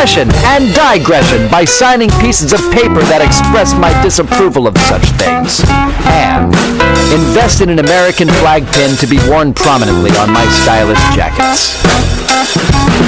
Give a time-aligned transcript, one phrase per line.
[0.00, 5.60] aggression and digression by signing pieces of paper that express my disapproval of such things.
[6.08, 6.48] And
[7.12, 11.76] invest in an American flag pin to be worn prominently on my stylish jackets.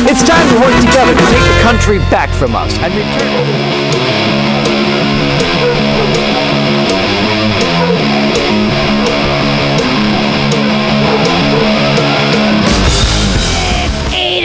[0.04, 3.72] It's time to work together to take the country back from us and return.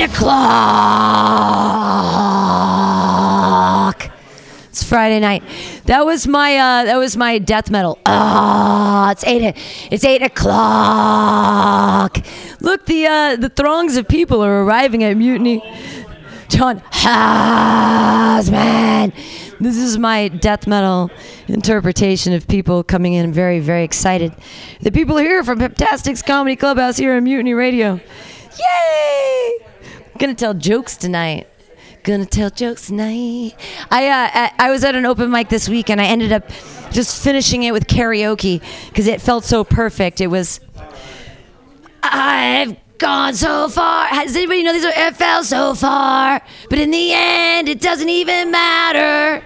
[0.08, 1.18] O'clock.
[4.70, 5.44] It's Friday night.
[5.86, 8.00] That was my uh, that was my death metal.
[8.06, 9.56] Ah, it's eight.
[9.92, 12.18] It's eight o'clock.
[12.62, 15.62] Look, the uh, the throngs of people are arriving at Mutiny.
[16.50, 17.94] John Hasman.
[19.60, 21.12] This is my death metal
[21.48, 24.32] interpretation of people coming in very, very excited.
[24.82, 28.00] The people here from Pamtastics Comedy Clubhouse here on Mutiny Radio.
[28.60, 29.58] Yay!
[29.82, 31.48] I'm gonna tell jokes tonight.
[32.04, 33.54] Gonna tell jokes tonight.
[33.92, 36.50] I uh, I- was at an open mic this week and I ended up
[36.92, 40.22] just finishing it with karaoke because it felt so perfect.
[40.22, 40.62] It was
[42.02, 44.10] I've gone so far.
[44.10, 44.86] Does anybody know these?
[44.86, 49.44] Are, it fell so far, but in the end, it doesn't even matter.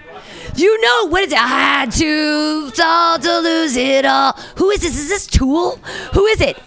[0.55, 1.39] You know what is it?
[1.39, 4.33] I had to all to lose it all.
[4.57, 4.97] Who is this?
[4.97, 5.77] Is this Tool?
[6.13, 6.57] Who is it?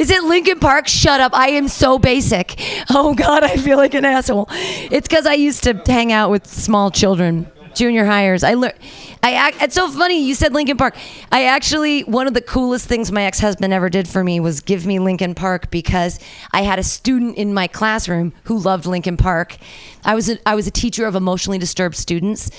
[0.00, 0.88] Is it Linkin Park?
[0.88, 1.34] Shut up.
[1.34, 2.58] I am so basic.
[2.92, 4.46] Oh God, I feel like an asshole.
[4.50, 8.42] It's because I used to hang out with small children, junior hires.
[8.42, 8.74] I learned.
[9.22, 10.96] I act, it's so funny you said Linkin Park.
[11.30, 14.86] I actually one of the coolest things my ex-husband ever did for me was give
[14.86, 16.18] me Linkin Park because
[16.52, 19.58] I had a student in my classroom who loved Linkin Park.
[20.04, 22.50] I was a, I was a teacher of emotionally disturbed students.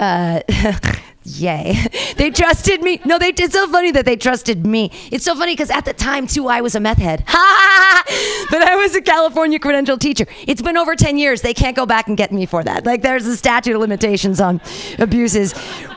[0.00, 0.40] Uh,
[1.24, 1.74] yay.
[2.16, 3.00] They trusted me.
[3.04, 4.90] No, they it's so funny that they trusted me.
[5.10, 7.24] It's so funny because at the time too I was a meth head.
[7.26, 10.26] but I was a California credentialed teacher.
[10.46, 11.42] It's been over 10 years.
[11.42, 12.86] They can't go back and get me for that.
[12.86, 14.60] Like there's a statute of limitations on
[14.98, 15.54] abuses.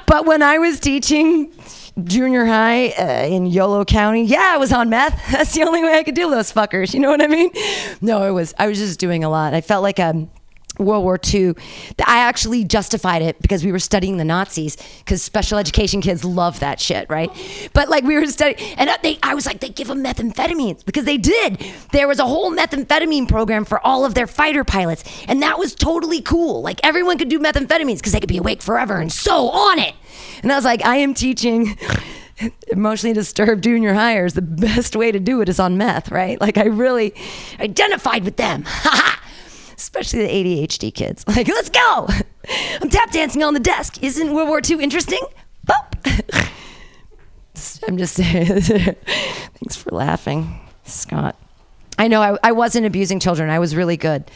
[0.08, 1.52] But when I was teaching
[2.04, 5.20] junior high uh, in Yolo County, yeah, I was on meth.
[5.32, 6.94] That's the only way I could deal with those fuckers.
[6.94, 7.52] You know what I mean?
[8.02, 9.54] No, it was I was just doing a lot.
[9.54, 10.30] I felt like um
[10.82, 11.54] World War II,
[12.06, 16.60] I actually justified it because we were studying the Nazis because special education kids love
[16.60, 17.30] that shit, right?
[17.74, 21.06] But like we were studying, and they, I was like, they give them methamphetamines because
[21.06, 21.64] they did.
[21.92, 25.76] There was a whole methamphetamine program for all of their fighter pilots, and that was
[25.76, 26.62] totally cool.
[26.62, 29.96] Like everyone could do methamphetamines because they could be awake forever and so on it.
[30.44, 31.78] And I was like, I am teaching
[32.68, 34.34] emotionally disturbed junior hires.
[34.34, 36.40] The best way to do it is on meth, right?
[36.40, 37.14] Like I really
[37.60, 38.66] identified with them.
[39.94, 41.26] Especially the ADHD kids.
[41.36, 42.08] Like, let's go!
[42.82, 44.02] I'm tap dancing on the desk.
[44.02, 45.20] Isn't World War II interesting?
[45.68, 46.50] Boop.
[47.88, 48.62] I'm just saying.
[48.62, 51.36] Thanks for laughing, Scott.
[51.98, 53.50] I know I, I wasn't abusing children.
[53.50, 54.32] I was really good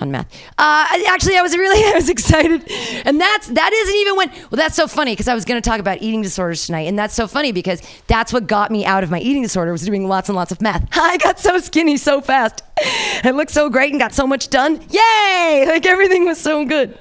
[0.00, 0.32] on math.
[0.58, 2.70] Uh, actually, I was really I was excited,
[3.04, 4.30] and that's that isn't even when.
[4.30, 6.98] Well, that's so funny because I was going to talk about eating disorders tonight, and
[6.98, 10.08] that's so funny because that's what got me out of my eating disorder was doing
[10.08, 10.88] lots and lots of math.
[10.92, 12.62] I got so skinny so fast.
[13.24, 14.80] I looked so great and got so much done.
[14.90, 15.64] Yay!
[15.66, 16.98] Like everything was so good.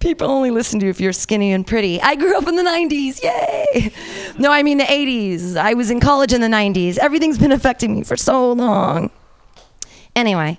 [0.00, 2.00] People only listen to you if you're skinny and pretty.
[2.00, 3.22] I grew up in the 90s.
[3.22, 3.92] Yay!
[4.38, 5.56] No, I mean the 80s.
[5.56, 6.98] I was in college in the 90s.
[6.98, 9.10] Everything's been affecting me for so long.
[10.14, 10.58] Anyway,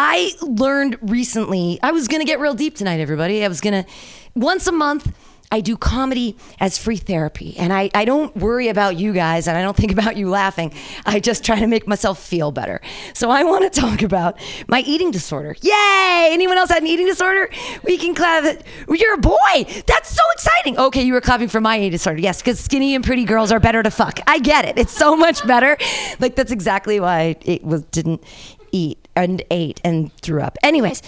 [0.00, 3.44] I learned recently, I was going to get real deep tonight, everybody.
[3.44, 3.90] I was going to,
[4.36, 5.12] once a month,
[5.50, 7.56] I do comedy as free therapy.
[7.58, 10.72] And I, I don't worry about you guys and I don't think about you laughing.
[11.04, 12.80] I just try to make myself feel better.
[13.12, 14.38] So I want to talk about
[14.68, 15.56] my eating disorder.
[15.62, 16.28] Yay!
[16.30, 17.50] Anyone else had an eating disorder?
[17.82, 18.62] We can clap.
[18.88, 19.36] You're a boy.
[19.88, 20.78] That's so exciting.
[20.78, 22.20] Okay, you were clapping for my eating disorder.
[22.20, 24.20] Yes, because skinny and pretty girls are better to fuck.
[24.28, 24.78] I get it.
[24.78, 25.76] It's so much better.
[26.20, 28.22] Like that's exactly why it was didn't
[28.70, 30.56] eat and ate and threw up.
[30.62, 31.02] Anyways,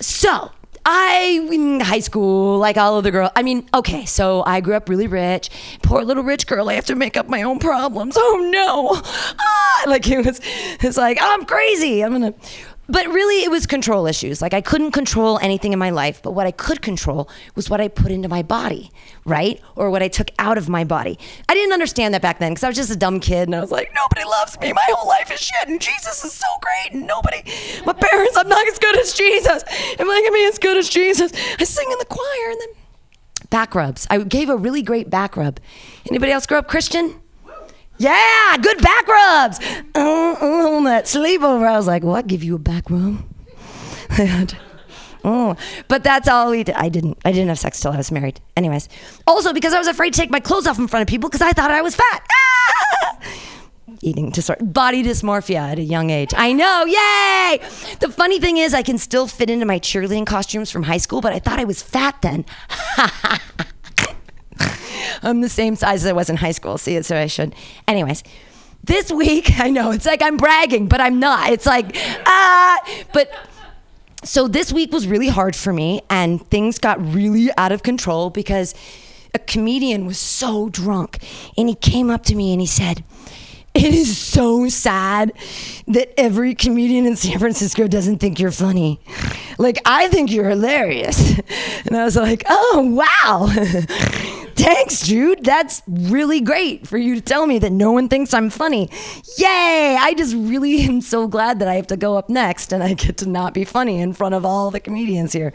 [0.00, 0.50] so
[0.84, 3.30] I in high school, like all of the girls.
[3.36, 5.48] I mean, okay, so I grew up really rich.
[5.82, 6.68] Poor little rich girl.
[6.68, 8.16] I have to make up my own problems.
[8.18, 9.00] Oh no!
[9.38, 10.40] Ah, like it was,
[10.80, 12.02] it's like I'm crazy.
[12.02, 12.34] I'm gonna.
[12.88, 14.42] But really, it was control issues.
[14.42, 17.80] Like I couldn't control anything in my life, but what I could control was what
[17.80, 18.90] I put into my body,
[19.24, 19.60] right?
[19.76, 21.18] Or what I took out of my body.
[21.48, 23.60] I didn't understand that back then because I was just a dumb kid, and I
[23.60, 24.72] was like, nobody loves me.
[24.72, 27.42] My whole life is shit, and Jesus is so great, and nobody.
[27.86, 29.62] My parents, I'm not as good as Jesus.
[29.98, 31.32] Am I gonna be as good as Jesus?
[31.58, 32.68] I sing in the choir, and then
[33.48, 34.08] back rubs.
[34.10, 35.60] I gave a really great back rub.
[36.10, 37.21] Anybody else grow up Christian?
[38.02, 39.60] Yeah, good back rubs.
[39.94, 43.24] Uh, uh, on that sleepover, I was like, "Well, I'll give you a back rub."
[45.24, 45.54] Oh,
[45.86, 46.74] but that's all we did.
[46.74, 47.16] I didn't.
[47.24, 48.40] I didn't have sex till I was married.
[48.56, 48.88] Anyways,
[49.24, 51.42] also because I was afraid to take my clothes off in front of people because
[51.42, 52.26] I thought I was fat.
[54.02, 56.34] Eating disorder, body dysmorphia at a young age.
[56.36, 57.60] I know, yay!
[58.00, 61.20] The funny thing is, I can still fit into my cheerleading costumes from high school,
[61.20, 62.44] but I thought I was fat then.
[65.22, 66.78] I'm the same size as I was in high school.
[66.78, 67.54] See, so I should.
[67.88, 68.22] Anyways,
[68.84, 71.50] this week, I know it's like I'm bragging, but I'm not.
[71.50, 73.30] It's like, ah, but
[74.24, 78.30] so this week was really hard for me, and things got really out of control
[78.30, 78.74] because
[79.34, 81.18] a comedian was so drunk,
[81.56, 83.02] and he came up to me and he said,
[83.74, 85.32] it is so sad
[85.86, 89.00] that every comedian in San Francisco doesn't think you're funny.
[89.58, 91.40] Like, I think you're hilarious.
[91.84, 93.48] And I was like, oh, wow.
[94.54, 95.44] Thanks, Jude.
[95.44, 98.88] That's really great for you to tell me that no one thinks I'm funny.
[99.36, 99.96] Yay!
[99.98, 102.94] I just really am so glad that I have to go up next and I
[102.94, 105.52] get to not be funny in front of all the comedians here.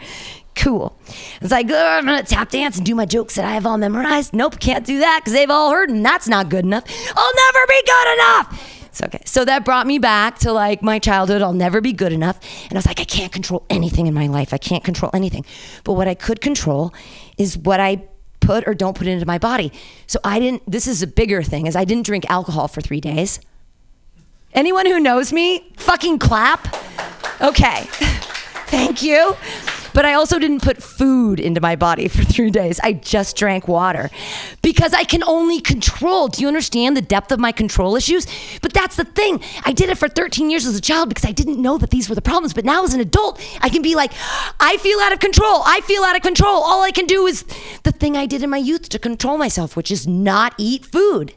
[0.57, 0.97] Cool.
[1.39, 4.33] It's like, I'm gonna tap dance and do my jokes that I have all memorized.
[4.33, 6.83] Nope, can't do that because they've all heard, and that's not good enough.
[7.15, 8.77] I'll never be good enough.
[8.87, 9.21] It's okay.
[9.25, 11.43] So that brought me back to like my childhood.
[11.43, 12.39] I'll never be good enough.
[12.63, 14.53] And I was like, I can't control anything in my life.
[14.53, 15.45] I can't control anything.
[15.83, 16.93] But what I could control
[17.37, 18.01] is what I
[18.39, 19.71] put or don't put into my body.
[20.07, 23.01] So I didn't, this is a bigger thing, is I didn't drink alcohol for three
[23.01, 23.39] days.
[24.53, 26.75] Anyone who knows me, fucking clap.
[27.41, 27.83] Okay.
[28.67, 29.35] Thank you.
[29.97, 32.79] But I also didn't put food into my body for three days.
[32.83, 34.11] I just drank water
[34.61, 36.27] because I can only control.
[36.27, 38.27] Do you understand the depth of my control issues?
[38.61, 39.41] But that's the thing.
[39.65, 42.09] I did it for 13 years as a child because I didn't know that these
[42.09, 42.53] were the problems.
[42.53, 44.11] But now as an adult, I can be like,
[44.59, 45.63] I feel out of control.
[45.65, 46.61] I feel out of control.
[46.61, 47.43] All I can do is
[47.81, 51.33] the thing I did in my youth to control myself, which is not eat food.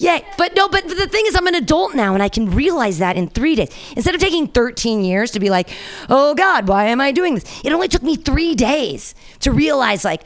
[0.00, 2.98] Yeah, but no, but the thing is, I'm an adult now and I can realize
[2.98, 3.68] that in three days.
[3.96, 5.68] Instead of taking 13 years to be like,
[6.08, 7.44] oh God, why am I doing this?
[7.64, 10.22] It only took me three days to realize, like,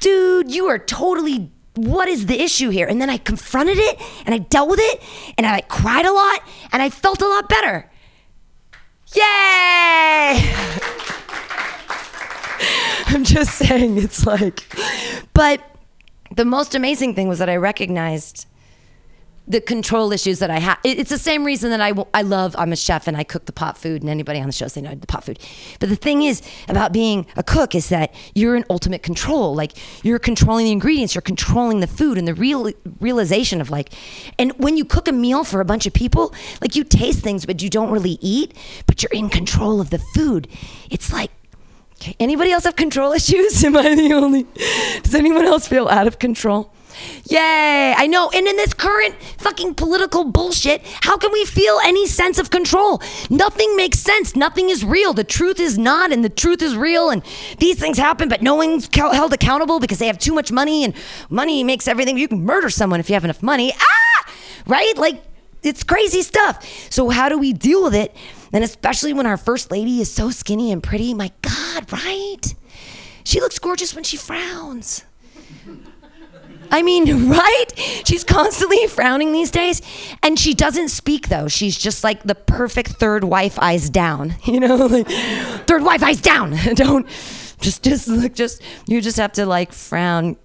[0.00, 2.86] dude, you are totally, what is the issue here?
[2.86, 5.02] And then I confronted it and I dealt with it
[5.36, 6.40] and I like cried a lot
[6.72, 7.90] and I felt a lot better.
[9.14, 9.20] Yay!
[13.06, 14.64] I'm just saying, it's like,
[15.34, 15.60] but
[16.34, 18.46] the most amazing thing was that I recognized
[19.50, 20.78] the control issues that I have.
[20.84, 23.52] It's the same reason that I, I love, I'm a chef and I cook the
[23.52, 25.40] pot food, and anybody on the show say, know the pot food.
[25.80, 29.56] But the thing is about being a cook is that you're in ultimate control.
[29.56, 29.72] Like,
[30.04, 32.70] you're controlling the ingredients, you're controlling the food, and the real
[33.00, 33.92] realization of like,
[34.38, 37.44] and when you cook a meal for a bunch of people, like, you taste things,
[37.44, 38.56] but you don't really eat,
[38.86, 40.46] but you're in control of the food.
[40.90, 41.32] It's like,
[41.96, 43.64] okay, anybody else have control issues?
[43.64, 44.46] Am I the only?
[45.02, 46.72] Does anyone else feel out of control?
[47.24, 47.94] Yay!
[47.96, 48.30] I know.
[48.34, 53.00] And in this current fucking political bullshit, how can we feel any sense of control?
[53.28, 54.34] Nothing makes sense.
[54.34, 55.12] Nothing is real.
[55.12, 57.10] The truth is not, and the truth is real.
[57.10, 57.22] And
[57.58, 60.94] these things happen, but no one's held accountable because they have too much money, and
[61.28, 62.18] money makes everything.
[62.18, 63.72] You can murder someone if you have enough money.
[63.78, 64.32] Ah!
[64.66, 64.96] Right?
[64.96, 65.22] Like,
[65.62, 66.64] it's crazy stuff.
[66.90, 68.14] So, how do we deal with it?
[68.52, 71.14] And especially when our first lady is so skinny and pretty.
[71.14, 72.54] My God, right?
[73.24, 75.04] She looks gorgeous when she frowns.
[76.70, 77.66] I mean, right?
[78.04, 79.82] She's constantly frowning these days.
[80.22, 81.48] And she doesn't speak, though.
[81.48, 84.34] She's just like the perfect third wife eyes down.
[84.50, 85.06] You know, like
[85.68, 86.56] third wife eyes down.
[86.74, 87.06] Don't
[87.60, 90.36] just, just look, just, you just have to like frown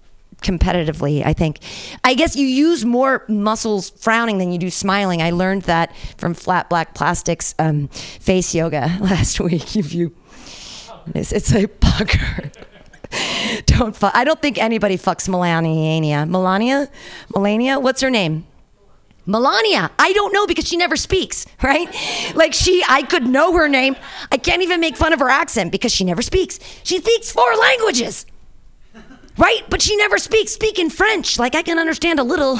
[0.42, 1.58] competitively, I think.
[2.04, 5.22] I guess you use more muscles frowning than you do smiling.
[5.22, 9.76] I learned that from Flat Black Plastics um, face yoga last week.
[9.76, 10.14] If you,
[11.14, 12.52] it's, it's a pucker.
[13.66, 14.14] don't fuck.
[14.14, 16.26] I don't think anybody fucks Melania.
[16.26, 16.88] Melania?
[17.34, 17.78] Melania?
[17.78, 18.46] What's her name?
[19.26, 19.90] Melania.
[19.98, 21.88] I don't know because she never speaks, right?
[22.34, 23.96] Like she, I could know her name.
[24.30, 26.60] I can't even make fun of her accent because she never speaks.
[26.84, 28.24] She speaks four languages,
[29.36, 29.62] right?
[29.68, 30.52] But she never speaks.
[30.52, 31.38] Speak in French.
[31.38, 32.58] Like I can understand a little.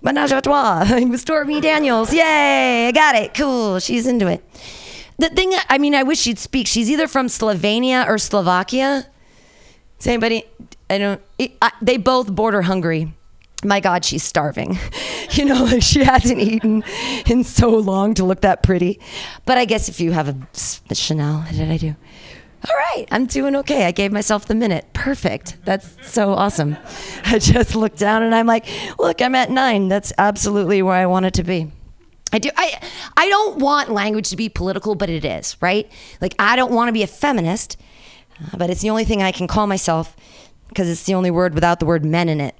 [0.00, 0.84] Menage a trois
[1.16, 2.12] Stormy Daniels.
[2.12, 3.34] Yay, I got it.
[3.34, 3.78] Cool.
[3.78, 4.42] She's into it.
[5.18, 6.66] The thing, I mean, I wish she'd speak.
[6.66, 9.06] She's either from Slovenia or Slovakia.
[10.02, 10.42] Does anybody?
[10.90, 11.22] I don't.
[11.38, 13.14] I, they both border hungry.
[13.62, 14.78] My God, she's starving.
[15.32, 16.84] You know, like she hasn't eaten
[17.26, 19.00] in so long to look that pretty.
[19.46, 21.96] But I guess if you have a, Chanel, what did I do?
[22.68, 23.86] All right, I'm doing okay.
[23.86, 24.92] I gave myself the minute.
[24.92, 25.56] Perfect.
[25.64, 26.76] That's so awesome.
[27.24, 28.66] I just looked down and I'm like,
[28.98, 29.88] look, I'm at nine.
[29.88, 31.72] That's absolutely where I want it to be.
[32.30, 32.50] I do.
[32.54, 32.78] I
[33.16, 35.90] I don't want language to be political, but it is right.
[36.20, 37.78] Like I don't want to be a feminist,
[38.56, 40.16] but it's the only thing I can call myself
[40.68, 42.54] because it's the only word without the word men in it.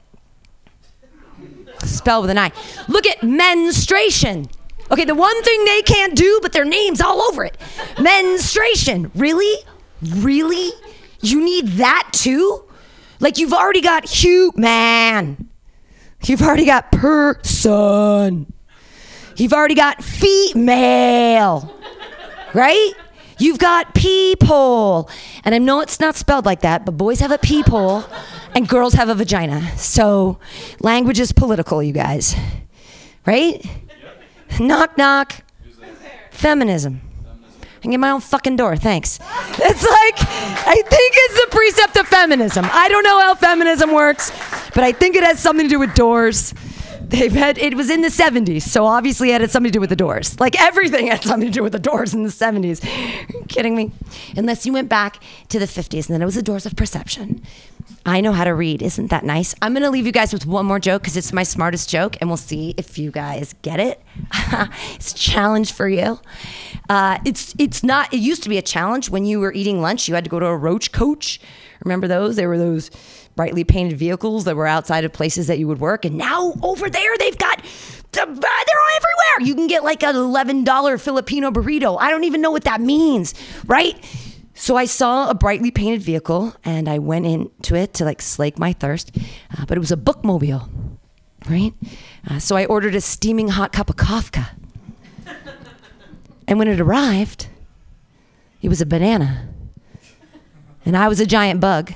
[1.85, 2.53] Spelled with an I.
[2.89, 4.49] Look at menstruation.
[4.91, 7.57] Okay, the one thing they can't do, but their name's all over it.
[7.99, 9.11] Menstruation.
[9.15, 9.65] Really?
[10.17, 10.71] Really?
[11.23, 12.65] You need that too?
[13.21, 15.49] Like you've already got human.
[16.25, 18.53] You've already got person.
[19.37, 21.75] You've already got female.
[22.53, 22.93] Right?
[23.43, 25.11] You've got people.
[25.45, 28.05] And I know it's not spelled like that, but boys have a peephole
[28.55, 29.77] and girls have a vagina.
[29.77, 30.39] So
[30.79, 32.37] language is political, you guys.
[33.27, 33.67] Right?
[34.61, 35.43] Knock, knock.
[36.31, 37.01] Feminism.
[37.85, 39.19] I get my own fucking door, thanks.
[39.19, 40.15] It's like,
[40.69, 42.65] I think it's the precept of feminism.
[42.71, 44.31] I don't know how feminism works,
[44.73, 46.55] but I think it has something to do with doors.
[47.13, 49.91] They've had, it was in the 70s, so obviously it had something to do with
[49.91, 50.41] the doors.
[50.41, 52.83] Like everything had something to do with the doors in the 70s.
[52.83, 53.93] Are you kidding me?
[54.35, 57.43] Unless you went back to the 50s and then it was the doors of perception.
[58.07, 58.81] I know how to read.
[58.81, 59.55] Isn't that nice?
[59.61, 62.17] I'm going to leave you guys with one more joke because it's my smartest joke,
[62.21, 64.01] and we'll see if you guys get it.
[64.95, 66.19] it's a challenge for you.
[66.89, 68.13] Uh, it's it's not.
[68.13, 70.09] It used to be a challenge when you were eating lunch.
[70.09, 71.41] You had to go to a roach coach.
[71.85, 72.37] Remember those?
[72.37, 72.91] There were those
[73.37, 76.89] brightly painted vehicles that were outside of places that you would work, and now over
[76.89, 77.65] there they've got.
[78.13, 79.49] They're all everywhere.
[79.49, 81.97] You can get like an $11 Filipino burrito.
[81.99, 83.35] I don't even know what that means,
[83.65, 83.97] right?
[84.55, 88.59] So I saw a brightly painted vehicle and I went into it to like slake
[88.59, 89.17] my thirst,
[89.59, 90.69] uh, but it was a bookmobile,
[91.49, 91.73] right?
[92.29, 94.51] Uh, so I ordered a steaming hot cup of Kafka.
[96.47, 97.49] And when it arrived,
[98.61, 99.49] it was a banana.
[100.85, 101.95] And I was a giant bug.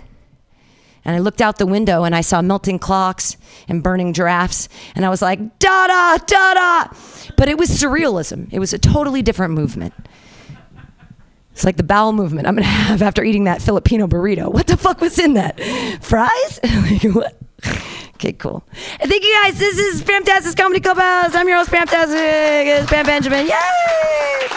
[1.06, 3.36] And I looked out the window and I saw melting clocks
[3.68, 4.68] and burning giraffes.
[4.96, 6.88] And I was like, da da, da da.
[7.36, 8.48] But it was surrealism.
[8.52, 9.94] It was a totally different movement.
[11.52, 14.52] It's like the bowel movement I'm gonna have after eating that Filipino burrito.
[14.52, 15.60] What the fuck was in that?
[16.02, 16.60] Fries?
[16.64, 17.36] like, what?
[18.16, 18.64] Okay, cool.
[18.98, 19.60] Thank you guys.
[19.60, 21.36] This is Pamtastic Comedy Clubhouse.
[21.36, 22.66] I'm your host, Pamtastic.
[22.80, 23.46] It's Pam Benjamin.
[23.46, 24.48] Yay!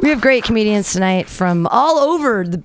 [0.00, 2.62] We have great comedians tonight from all over the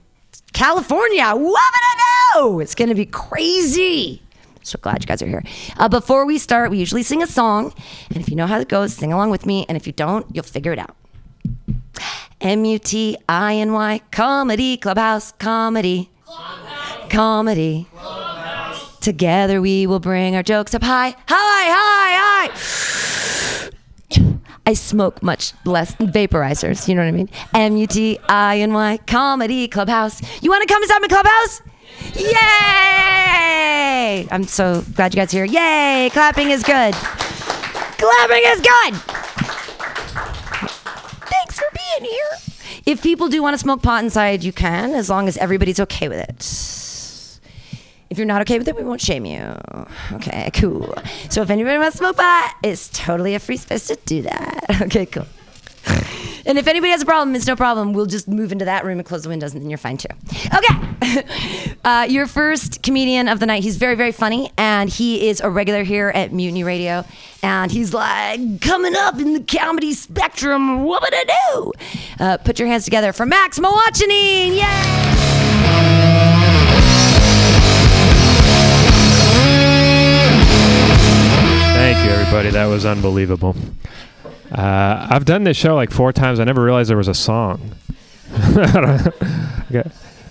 [0.54, 1.32] California.
[1.34, 2.60] What I know?
[2.60, 4.22] It's gonna be crazy.
[4.62, 5.44] So glad you guys are here.
[5.78, 7.74] Uh, before we start, we usually sing a song,
[8.10, 9.66] and if you know how it goes, sing along with me.
[9.68, 10.96] And if you don't, you'll figure it out.
[12.40, 17.12] M U T I N Y Comedy Clubhouse Comedy Clubhouse.
[17.12, 17.88] Comedy.
[19.02, 23.43] Together we will bring our jokes up high, high, high, high.
[24.66, 26.88] I smoke much less vaporizers.
[26.88, 27.30] You know what I mean?
[27.54, 30.22] M U T I N Y Comedy Clubhouse.
[30.42, 31.62] You want to come inside my clubhouse?
[32.16, 34.28] Yay!
[34.32, 35.46] I'm so glad you guys are here.
[35.46, 36.10] Yay!
[36.12, 36.94] Clapping is good.
[36.94, 38.96] Clapping is good.
[41.30, 42.30] Thanks for being here.
[42.86, 46.08] If people do want to smoke pot inside, you can, as long as everybody's okay
[46.08, 46.42] with it.
[48.14, 49.42] If you're not okay with it, we won't shame you.
[50.12, 50.94] Okay, cool.
[51.32, 54.66] So if anybody wants to smoke pot, it's totally a free space to do that.
[54.84, 55.26] Okay, cool.
[56.46, 57.94] And if anybody has a problem, it's no problem.
[57.94, 60.10] We'll just move into that room and close the windows, and then you're fine too.
[60.56, 61.24] Okay.
[61.86, 63.62] Uh, your first comedian of the night.
[63.62, 67.04] He's very, very funny, and he is a regular here at Mutiny Radio.
[67.44, 71.72] And he's like, coming up in the comedy spectrum, what would I do?
[72.22, 74.56] Uh, put your hands together for Max Mawachanine.
[74.56, 75.23] Yay!
[81.94, 82.50] Thank you, everybody.
[82.50, 83.56] That was unbelievable.
[84.52, 86.40] Uh, I've done this show like four times.
[86.40, 87.76] I never realized there was a song.
[88.58, 89.84] okay.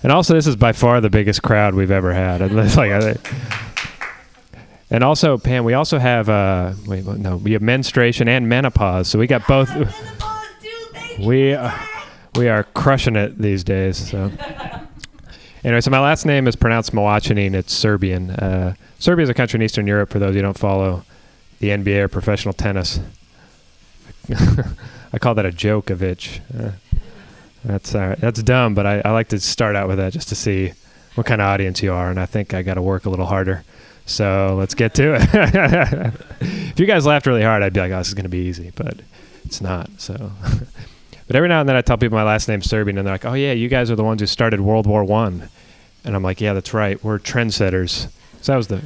[0.03, 2.41] And also, this is by far the biggest crowd we've ever had.
[2.41, 3.17] And like,
[4.89, 9.07] and also, Pam, we also have uh, wait, no, we have menstruation and menopause.
[9.07, 9.69] So we got both.
[11.17, 11.71] We uh,
[12.35, 14.11] we are crushing it these days.
[14.11, 14.29] So
[15.63, 17.53] anyway, so my last name is pronounced Mawachanine.
[17.53, 18.31] It's Serbian.
[18.31, 20.09] Uh, Serbia is a country in Eastern Europe.
[20.09, 21.05] For those who don't follow
[21.63, 22.99] the NBA or professional tennis,
[25.13, 26.41] I call that a Djokovic.
[26.53, 26.71] Uh,
[27.63, 30.35] that's uh, that's dumb, but I, I like to start out with that just to
[30.35, 30.73] see
[31.15, 33.27] what kind of audience you are, and I think I got to work a little
[33.27, 33.63] harder.
[34.05, 35.21] So let's get to it.
[36.41, 38.45] if you guys laughed really hard, I'd be like, "Oh, this is going to be
[38.45, 38.99] easy," but
[39.45, 39.89] it's not.
[39.99, 40.33] So,
[41.27, 43.23] but every now and then I tell people my last name's Serbian, and they're like,
[43.23, 45.47] "Oh yeah, you guys are the ones who started World War One,"
[46.03, 47.01] and I'm like, "Yeah, that's right.
[47.01, 48.09] We're trendsetters."
[48.41, 48.81] So that was the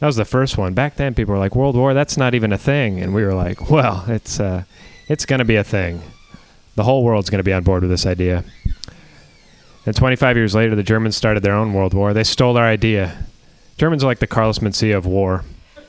[0.00, 0.74] that was the first one.
[0.74, 1.94] Back then, people were like, "World War?
[1.94, 4.64] That's not even a thing," and we were like, "Well, it's uh,
[5.08, 6.02] it's going to be a thing.
[6.76, 8.44] The whole world's going to be on board with this idea."
[9.86, 12.12] And 25 years later, the Germans started their own world war.
[12.12, 13.24] They stole our idea.
[13.78, 15.44] Germans are like the Carlos Mencia of war.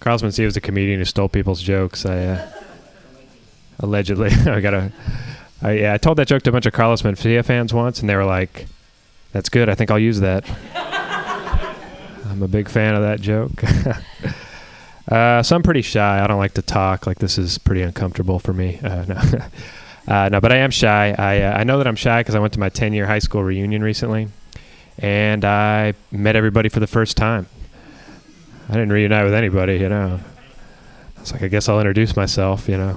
[0.00, 2.06] Carlos Mencia was a comedian who stole people's jokes.
[2.06, 2.50] I uh,
[3.80, 4.92] allegedly, I got a.
[5.60, 8.08] I, yeah, I told that joke to a bunch of Carlos Mencia fans once, and
[8.08, 8.66] they were like,
[9.32, 9.68] "That's good.
[9.68, 10.48] I think I'll use that."
[12.28, 13.62] I'm a big fan of that joke.
[15.12, 16.22] uh, so I'm pretty shy.
[16.22, 17.06] I don't like to talk.
[17.06, 18.78] Like this is pretty uncomfortable for me.
[18.82, 19.20] Uh, no,
[20.14, 21.14] uh, no, but I am shy.
[21.18, 23.18] I uh, I know that I'm shy because I went to my 10 year high
[23.18, 24.28] school reunion recently,
[24.98, 27.46] and I met everybody for the first time.
[28.68, 30.20] I didn't reunite with anybody, you know.
[31.16, 32.96] I was like, I guess I'll introduce myself, you know.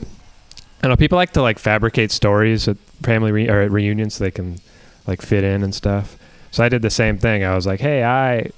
[0.84, 4.24] I know people like to like fabricate stories at family re- or at reunions so
[4.24, 4.58] they can
[5.08, 6.18] like fit in and stuff.
[6.50, 7.44] So I did the same thing.
[7.44, 8.50] I was like, "Hey, I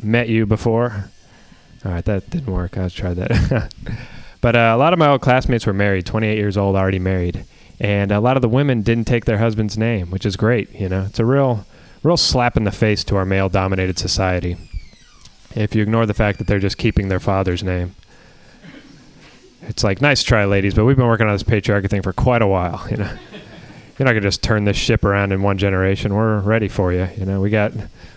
[0.00, 1.10] met you before."
[1.84, 2.78] All right, that didn't work.
[2.78, 3.74] I tried that.
[4.40, 7.44] but uh, a lot of my old classmates were married, 28 years old, already married,
[7.80, 10.72] and a lot of the women didn't take their husband's name, which is great.
[10.72, 11.66] You know, it's a real,
[12.04, 14.56] real slap in the face to our male-dominated society.
[15.56, 17.96] If you ignore the fact that they're just keeping their father's name
[19.68, 22.42] it's like nice try ladies but we've been working on this patriarchy thing for quite
[22.42, 23.10] a while you know
[23.98, 27.08] you're not gonna just turn this ship around in one generation we're ready for you
[27.16, 27.72] you know we got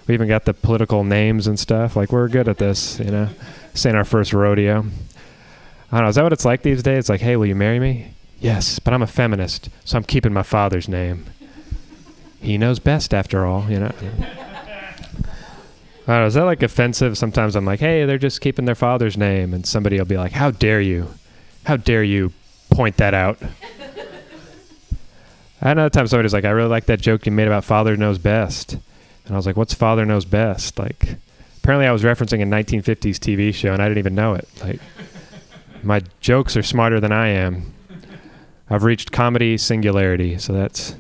[0.08, 3.30] we even got the political names and stuff like we're good at this you know
[3.72, 4.86] this ain't our first rodeo
[5.92, 7.56] i don't know is that what it's like these days it's like hey will you
[7.56, 11.26] marry me yes but i'm a feminist so i'm keeping my father's name
[12.40, 13.92] he knows best after all you know
[16.08, 17.18] I don't know, is that like offensive?
[17.18, 19.56] Sometimes I'm like, hey, they're just keeping their father's name.
[19.56, 21.10] And somebody will be like, how dare you?
[21.66, 22.32] How dare you
[22.70, 23.40] point that out?
[25.66, 28.20] Another time somebody was like, I really like that joke you made about father knows
[28.20, 28.74] best.
[28.74, 30.78] And I was like, what's father knows best?
[30.78, 31.16] Like,
[31.58, 34.48] apparently I was referencing a 1950s TV show and I didn't even know it.
[34.62, 34.80] Like,
[35.82, 37.74] my jokes are smarter than I am.
[38.70, 40.96] I've reached comedy singularity, so that's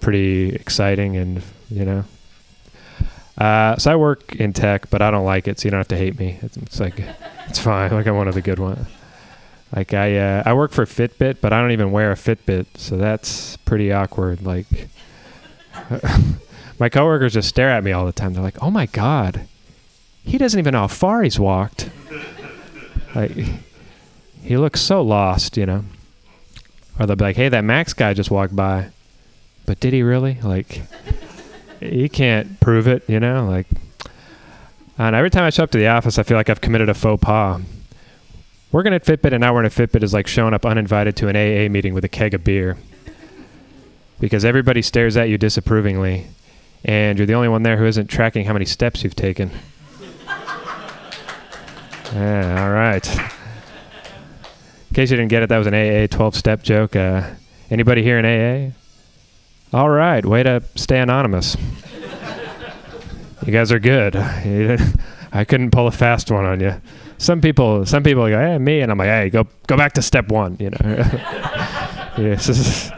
[0.00, 2.04] pretty exciting and, you know.
[3.36, 5.88] Uh, so I work in tech, but I don't like it, so you don't have
[5.88, 6.38] to hate me.
[6.40, 7.04] It's, it's like,
[7.48, 7.90] it's fine.
[7.90, 8.86] Like I'm one of the good ones.
[9.74, 12.96] Like I uh, I work for Fitbit, but I don't even wear a Fitbit, so
[12.96, 14.42] that's pretty awkward.
[14.42, 14.66] Like
[16.78, 18.34] my coworkers just stare at me all the time.
[18.34, 19.46] They're like, "Oh my god,
[20.24, 21.88] he doesn't even know how far he's walked."
[23.14, 23.36] like
[24.42, 25.84] he looks so lost, you know.
[26.98, 28.88] Or they'll be like, "Hey, that Max guy just walked by,"
[29.66, 30.38] but did he really?
[30.42, 30.82] Like
[31.78, 33.46] he can't prove it, you know.
[33.46, 33.68] Like,
[34.98, 36.94] and every time I show up to the office, I feel like I've committed a
[36.94, 37.60] faux pas
[38.72, 41.36] working at Fitbit and not wearing a Fitbit is like showing up uninvited to an
[41.36, 42.76] AA meeting with a keg of beer.
[44.18, 46.26] Because everybody stares at you disapprovingly,
[46.84, 49.50] and you're the only one there who isn't tracking how many steps you've taken.
[52.12, 53.08] yeah, all right.
[53.08, 56.96] In case you didn't get it, that was an AA 12 step joke.
[56.96, 57.30] Uh,
[57.70, 58.72] anybody here in AA?
[59.72, 61.56] All right, way to stay anonymous.
[63.46, 64.16] you guys are good.
[65.32, 66.80] I couldn't pull a fast one on you
[67.20, 70.02] some people some people go, hey, me, and I'm like, hey, go go back to
[70.02, 70.56] step one.
[70.58, 72.90] You know, yeah, is,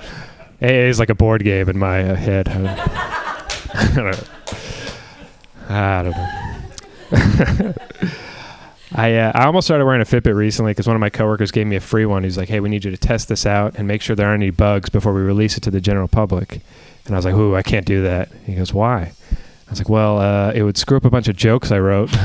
[0.62, 2.48] AA is like a board game in my uh, head.
[3.74, 4.18] I don't know.
[5.68, 6.16] I don't
[7.66, 7.74] know.
[8.94, 11.66] I, uh, I almost started wearing a Fitbit recently because one of my coworkers gave
[11.66, 12.22] me a free one.
[12.22, 14.42] He's like, "Hey, we need you to test this out and make sure there aren't
[14.42, 16.60] any bugs before we release it to the general public."
[17.06, 19.12] And I was like, "Ooh, I can't do that." He goes, "Why?"
[19.66, 22.10] I was like, "Well, uh, it would screw up a bunch of jokes I wrote."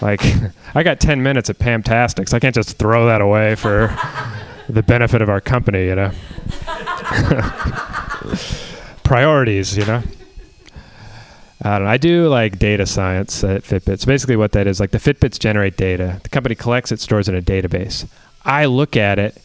[0.00, 0.20] Like,
[0.74, 2.34] I got 10 minutes at Pamtastics.
[2.34, 3.96] I can't just throw that away for
[4.68, 6.10] the benefit of our company, you know?
[9.04, 10.02] Priorities, you know?
[11.62, 11.90] I don't know.
[11.90, 14.00] I do like data science at Fitbit.
[14.00, 16.18] So basically, what that is like the Fitbits generate data.
[16.22, 18.06] The company collects it, stores it in a database.
[18.46, 19.36] I look at it,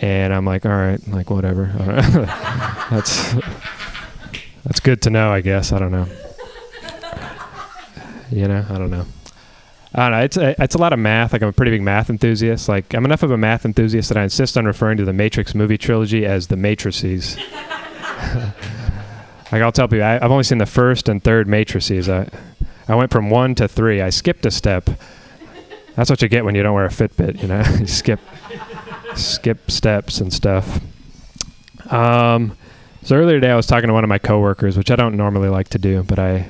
[0.00, 1.66] and I'm like, all right, like whatever.
[2.90, 3.34] that's
[4.64, 5.70] that's good to know, I guess.
[5.72, 6.08] I don't know.
[8.32, 9.06] You know, I don't know.
[9.92, 10.24] I don't know.
[10.24, 11.32] It's a, it's a lot of math.
[11.32, 12.68] Like I'm a pretty big math enthusiast.
[12.68, 15.54] Like I'm enough of a math enthusiast that I insist on referring to the Matrix
[15.54, 17.36] movie trilogy as the Matrices.
[19.50, 22.08] like I'll tell people, I, have only seen the first and third Matrices.
[22.08, 22.28] I
[22.86, 24.00] I went from one to three.
[24.00, 24.88] I skipped a step.
[25.96, 27.42] That's what you get when you don't wear a Fitbit.
[27.42, 28.20] You know, you skip
[29.16, 30.80] skip steps and stuff.
[31.90, 32.56] Um,
[33.02, 35.48] so earlier today I was talking to one of my coworkers, which I don't normally
[35.48, 36.48] like to do, but I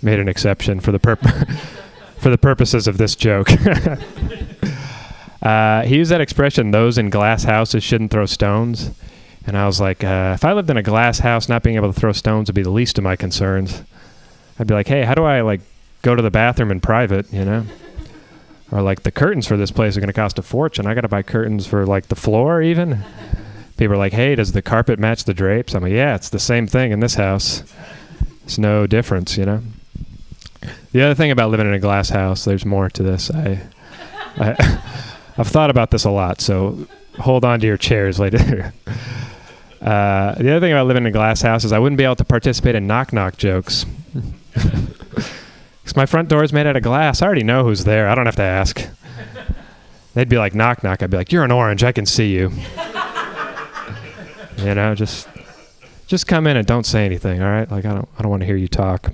[0.00, 1.32] made an exception for the purpose
[2.20, 3.50] for the purposes of this joke.
[5.42, 8.90] uh, he used that expression, those in glass houses shouldn't throw stones.
[9.46, 11.92] And I was like, uh, if I lived in a glass house, not being able
[11.92, 13.82] to throw stones would be the least of my concerns.
[14.58, 15.60] I'd be like, hey, how do I like
[16.02, 17.64] go to the bathroom in private, you know?
[18.70, 20.86] Or like the curtains for this place are going to cost a fortune.
[20.86, 23.02] I got to buy curtains for like the floor even.
[23.78, 25.74] People are like, hey, does the carpet match the drapes?
[25.74, 27.62] I'm like, yeah, it's the same thing in this house.
[28.44, 29.62] It's no difference, you know?
[30.92, 33.30] The other thing about living in a glass house, there's more to this.
[33.30, 33.60] I,
[34.36, 34.82] I
[35.38, 36.86] I've thought about this a lot, so
[37.18, 38.72] hold on to your chairs later.
[39.80, 42.16] Uh, the other thing about living in a glass house is I wouldn't be able
[42.16, 43.86] to participate in knock knock jokes.
[45.88, 47.22] Because my front door is made out of glass.
[47.22, 48.10] I already know who's there.
[48.10, 48.86] I don't have to ask.
[50.12, 51.02] They'd be like, knock knock.
[51.02, 51.82] I'd be like, you're an orange.
[51.82, 52.52] I can see you.
[54.58, 55.26] you know, just
[56.06, 57.40] just come in and don't say anything.
[57.40, 59.10] All right, like I don't I don't want to hear you talk.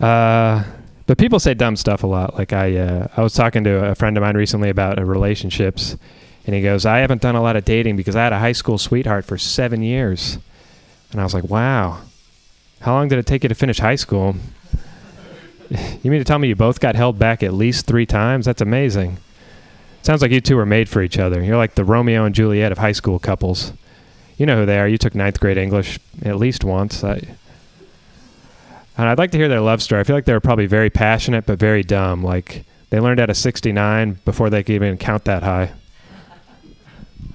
[0.00, 0.64] Uh,
[1.06, 2.34] But people say dumb stuff a lot.
[2.36, 5.96] Like I, uh, I was talking to a friend of mine recently about uh, relationships,
[6.44, 8.52] and he goes, "I haven't done a lot of dating because I had a high
[8.52, 10.38] school sweetheart for seven years,"
[11.12, 12.00] and I was like, "Wow,
[12.80, 14.34] how long did it take you to finish high school?"
[16.02, 18.46] you mean to tell me you both got held back at least three times?
[18.46, 19.18] That's amazing.
[20.02, 21.42] Sounds like you two were made for each other.
[21.42, 23.72] You're like the Romeo and Juliet of high school couples.
[24.38, 24.86] You know who they are.
[24.88, 27.02] You took ninth grade English at least once.
[27.02, 27.22] I,
[28.96, 30.00] and I'd like to hear their love story.
[30.00, 32.22] I feel like they were probably very passionate but very dumb.
[32.24, 35.72] Like they learned out of 69 before they could even count that high.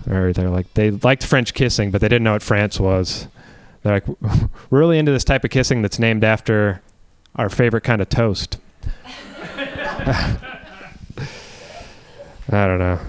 [0.09, 3.27] Or they're like they liked French kissing, but they didn't know what France was.
[3.83, 4.07] They're like,
[4.69, 6.81] we're really into this type of kissing that's named after
[7.35, 8.57] our favorite kind of toast.
[12.53, 12.99] I don't know.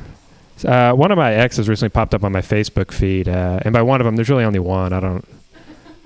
[0.64, 3.82] Uh, one of my exes recently popped up on my Facebook feed, uh, and by
[3.82, 4.92] one of them, there's really only one.
[4.92, 5.26] I don't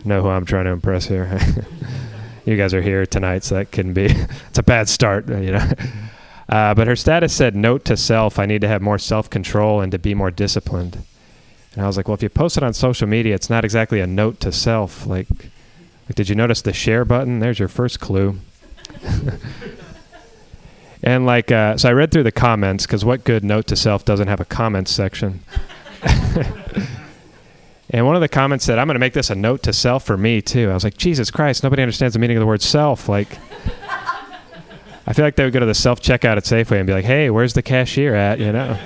[0.05, 1.39] know who I'm trying to impress here.
[2.47, 4.05] you guys are here tonight, so that couldn't be.
[4.49, 5.69] it's a bad start, you know.
[6.49, 9.91] Uh, but her status said, "Note to self: I need to have more self-control and
[9.91, 10.99] to be more disciplined."
[11.75, 13.99] And I was like, "Well, if you post it on social media, it's not exactly
[13.99, 15.07] a note to self.
[15.07, 17.41] Like, like did you notice the share button?
[17.41, 18.39] There's your first clue."
[21.03, 24.05] and like, uh, so I read through the comments because what good note to self
[24.05, 25.41] doesn't have a comments section?
[27.91, 30.05] And one of the comments said, I'm going to make this a note to self
[30.05, 30.71] for me, too.
[30.71, 33.09] I was like, Jesus Christ, nobody understands the meaning of the word self.
[33.09, 33.39] Like,
[35.07, 37.05] I feel like they would go to the self checkout at Safeway and be like,
[37.05, 38.41] hey, where's the cashier at?
[38.41, 38.77] You know,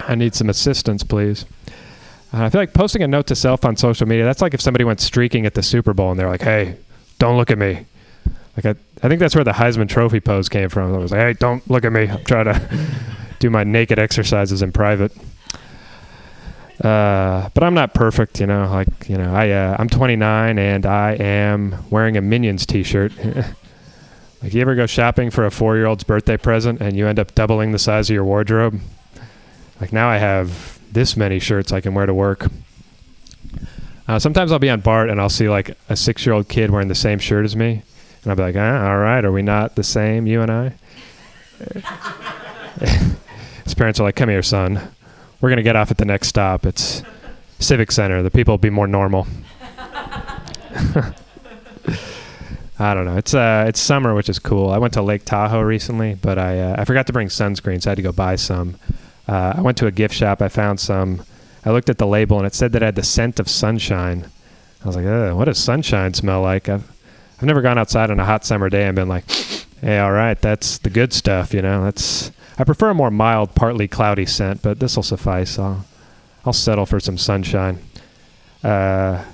[0.00, 1.46] I need some assistance, please.
[2.34, 4.60] Uh, I feel like posting a note to self on social media, that's like if
[4.60, 6.76] somebody went streaking at the Super Bowl and they're like, hey,
[7.18, 7.86] don't look at me.
[8.56, 10.94] Like, I, I think that's where the Heisman Trophy pose came from.
[10.94, 12.08] I was like, hey, don't look at me.
[12.08, 12.86] I'm trying to
[13.38, 15.12] do my naked exercises in private.
[16.82, 18.68] Uh, but I'm not perfect, you know.
[18.68, 23.12] Like, you know, I uh, I'm 29 and I am wearing a Minions T-shirt.
[24.42, 27.70] like, you ever go shopping for a four-year-old's birthday present and you end up doubling
[27.70, 28.80] the size of your wardrobe?
[29.80, 32.46] Like now, I have this many shirts I can wear to work.
[34.08, 36.94] Uh, sometimes I'll be on BART and I'll see like a six-year-old kid wearing the
[36.96, 37.82] same shirt as me,
[38.22, 40.74] and I'll be like, ah, "All right, are we not the same, you and I?"
[43.64, 44.80] His parents are like, "Come here, son."
[45.42, 46.64] We're going to get off at the next stop.
[46.64, 47.02] It's
[47.58, 48.22] Civic Center.
[48.22, 49.26] The people will be more normal.
[52.78, 53.16] I don't know.
[53.16, 54.70] It's uh, it's summer, which is cool.
[54.70, 57.90] I went to Lake Tahoe recently, but I uh, I forgot to bring sunscreen, so
[57.90, 58.76] I had to go buy some.
[59.28, 60.40] Uh, I went to a gift shop.
[60.40, 61.24] I found some.
[61.64, 64.26] I looked at the label, and it said that it had the scent of sunshine.
[64.82, 66.68] I was like, what does sunshine smell like?
[66.68, 66.90] I've
[67.38, 69.28] I've never gone outside on a hot summer day and been like,
[69.80, 71.84] hey, all right, that's the good stuff, you know.
[71.84, 72.30] That's
[72.62, 75.58] I prefer a more mild, partly cloudy scent, but this will suffice.
[75.58, 75.84] I'll,
[76.46, 77.80] I'll settle for some sunshine.
[78.62, 79.24] Uh,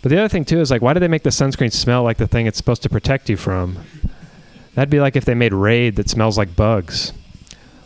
[0.00, 2.16] but the other thing too is like, why do they make the sunscreen smell like
[2.16, 3.78] the thing it's supposed to protect you from?
[4.72, 7.12] That'd be like if they made Raid that smells like bugs,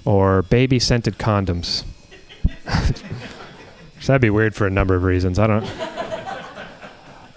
[0.05, 1.85] or baby scented condoms.
[4.01, 5.41] so that'd be weird for a number of reasons.
[5.41, 5.69] I don't.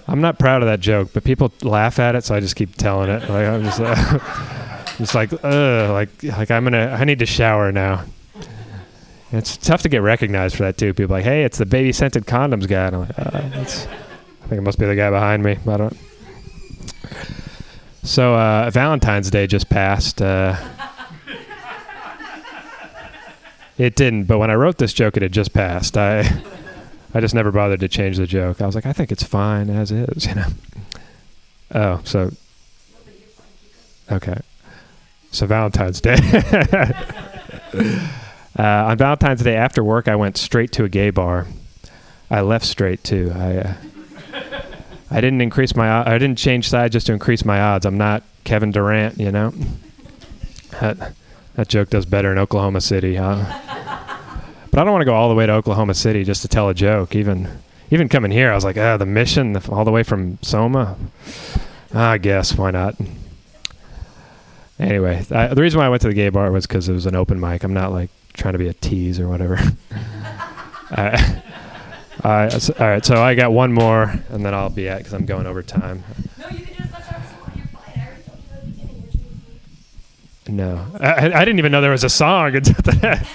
[0.08, 2.76] I'm not proud of that joke, but people laugh at it, so I just keep
[2.76, 3.28] telling it.
[3.28, 3.80] Like I'm just.
[3.82, 4.62] Uh,
[5.00, 8.06] It's like, ugh, like, like I'm gonna, I need to shower now.
[9.32, 10.94] It's tough to get recognized for that too.
[10.94, 12.88] People like, hey, it's the baby scented condoms guy.
[12.88, 15.58] And I'm like, uh, I think it must be the guy behind me.
[15.68, 15.98] I don't.
[18.04, 20.22] So uh, Valentine's Day just passed.
[20.22, 20.56] Uh,
[23.78, 25.98] it didn't, but when I wrote this joke, it had just passed.
[25.98, 26.20] I,
[27.14, 28.62] I just never bothered to change the joke.
[28.62, 30.48] I was like, I think it's fine as is, you know.
[31.74, 32.32] Oh, so.
[34.12, 34.40] Okay.
[35.36, 36.16] So Valentine's Day.
[38.58, 41.46] uh, on Valentine's Day after work, I went straight to a gay bar.
[42.32, 43.34] I left straight too.
[43.36, 43.74] I uh,
[45.12, 47.86] I didn't increase my I didn't change sides just to increase my odds.
[47.86, 49.54] I'm not Kevin Durant, you know.
[50.80, 51.14] That
[51.56, 53.44] that joke does better in Oklahoma City, huh?
[54.72, 56.70] But I don't want to go all the way to Oklahoma City just to tell
[56.70, 57.14] a joke.
[57.14, 57.50] Even
[57.92, 60.98] even coming here, I was like, ah, the mission all the way from Soma.
[61.94, 62.96] I guess why not?
[64.78, 67.06] Anyway, I, the reason why I went to the gay bar was because it was
[67.06, 67.64] an open mic.
[67.64, 69.58] I'm not like trying to be a tease or whatever.
[70.92, 71.40] uh,
[72.24, 75.14] uh, so, all right, so I got one more, and then I'll be at because
[75.14, 76.04] I'm going over time.
[76.40, 76.92] No, you can just
[80.48, 83.28] No, I, I, didn't even know there was a song until that.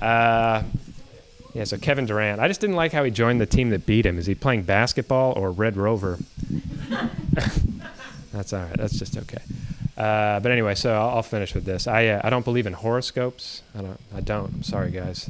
[0.02, 0.62] uh,
[1.52, 2.40] yeah, so Kevin Durant.
[2.40, 4.18] I just didn't like how he joined the team that beat him.
[4.18, 6.18] Is he playing basketball or Red Rover?
[8.32, 8.76] That's all right.
[8.76, 9.42] That's just okay.
[9.96, 11.86] Uh, but anyway, so I'll, I'll, finish with this.
[11.86, 13.62] I uh, I don't believe in horoscopes.
[13.76, 14.00] I don't.
[14.14, 14.54] I don't.
[14.54, 15.28] I'm sorry, guys.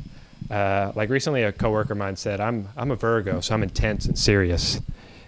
[0.51, 4.05] Uh, like recently, a coworker of mine said, "I'm I'm a Virgo, so I'm intense
[4.07, 4.77] and serious,"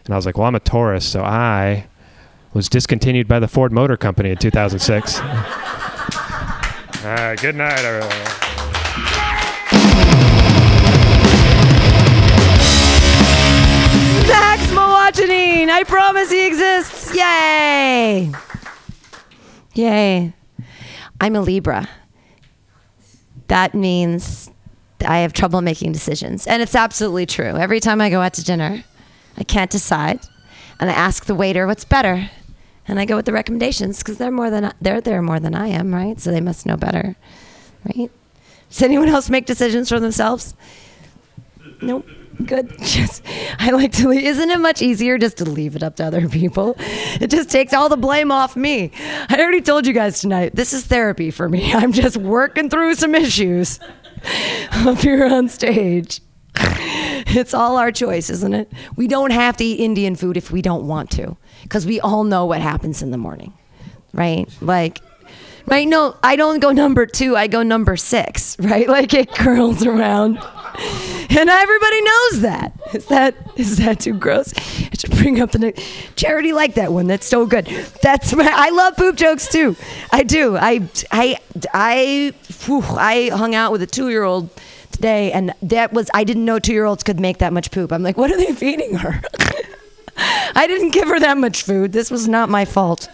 [0.04, 1.86] and I was like, "Well, I'm a Taurus, so I
[2.52, 5.18] was discontinued by the Ford Motor Company in 2006.
[5.20, 5.24] All
[7.02, 8.10] right, good night, everyone.
[14.28, 14.72] Max!
[15.70, 17.01] I promise he exists!
[17.14, 18.32] Yay!
[19.74, 20.32] Yay.
[21.20, 21.88] I'm a Libra.
[23.48, 24.50] That means
[25.06, 26.46] I have trouble making decisions.
[26.46, 27.56] And it's absolutely true.
[27.56, 28.84] Every time I go out to dinner,
[29.36, 30.20] I can't decide.
[30.80, 32.30] And I ask the waiter what's better.
[32.88, 35.68] And I go with the recommendations because they're more than they're there more than I
[35.68, 36.20] am, right?
[36.20, 37.16] So they must know better.
[37.84, 38.10] Right?
[38.68, 40.54] Does anyone else make decisions for themselves?
[41.80, 42.06] Nope.
[42.44, 42.76] Good.
[42.82, 43.22] Just,
[43.58, 44.24] I like to leave.
[44.24, 46.74] Isn't it much easier just to leave it up to other people?
[46.78, 48.90] It just takes all the blame off me.
[49.28, 51.72] I already told you guys tonight, this is therapy for me.
[51.74, 53.80] I'm just working through some issues
[54.72, 56.20] up here on stage.
[56.54, 58.70] It's all our choice, isn't it?
[58.96, 62.24] We don't have to eat Indian food if we don't want to, because we all
[62.24, 63.52] know what happens in the morning,
[64.12, 64.48] right?
[64.60, 65.00] Like,
[65.66, 65.86] right?
[65.86, 67.36] No, I don't go number two.
[67.36, 68.88] I go number six, right?
[68.88, 72.72] Like it curls around, and everybody knows that.
[72.92, 74.52] Is that is that too gross?
[74.56, 75.82] I should bring up the next.
[76.16, 77.06] Charity like that one.
[77.06, 77.66] That's so good.
[78.02, 78.50] That's my.
[78.50, 79.76] I love poop jokes too.
[80.10, 80.56] I do.
[80.56, 81.38] I I
[81.72, 82.32] I
[82.64, 84.50] whew, I hung out with a two year old
[84.90, 87.92] today, and that was I didn't know two year olds could make that much poop.
[87.92, 89.20] I'm like, what are they feeding her?
[90.54, 91.92] I didn't give her that much food.
[91.92, 93.08] This was not my fault.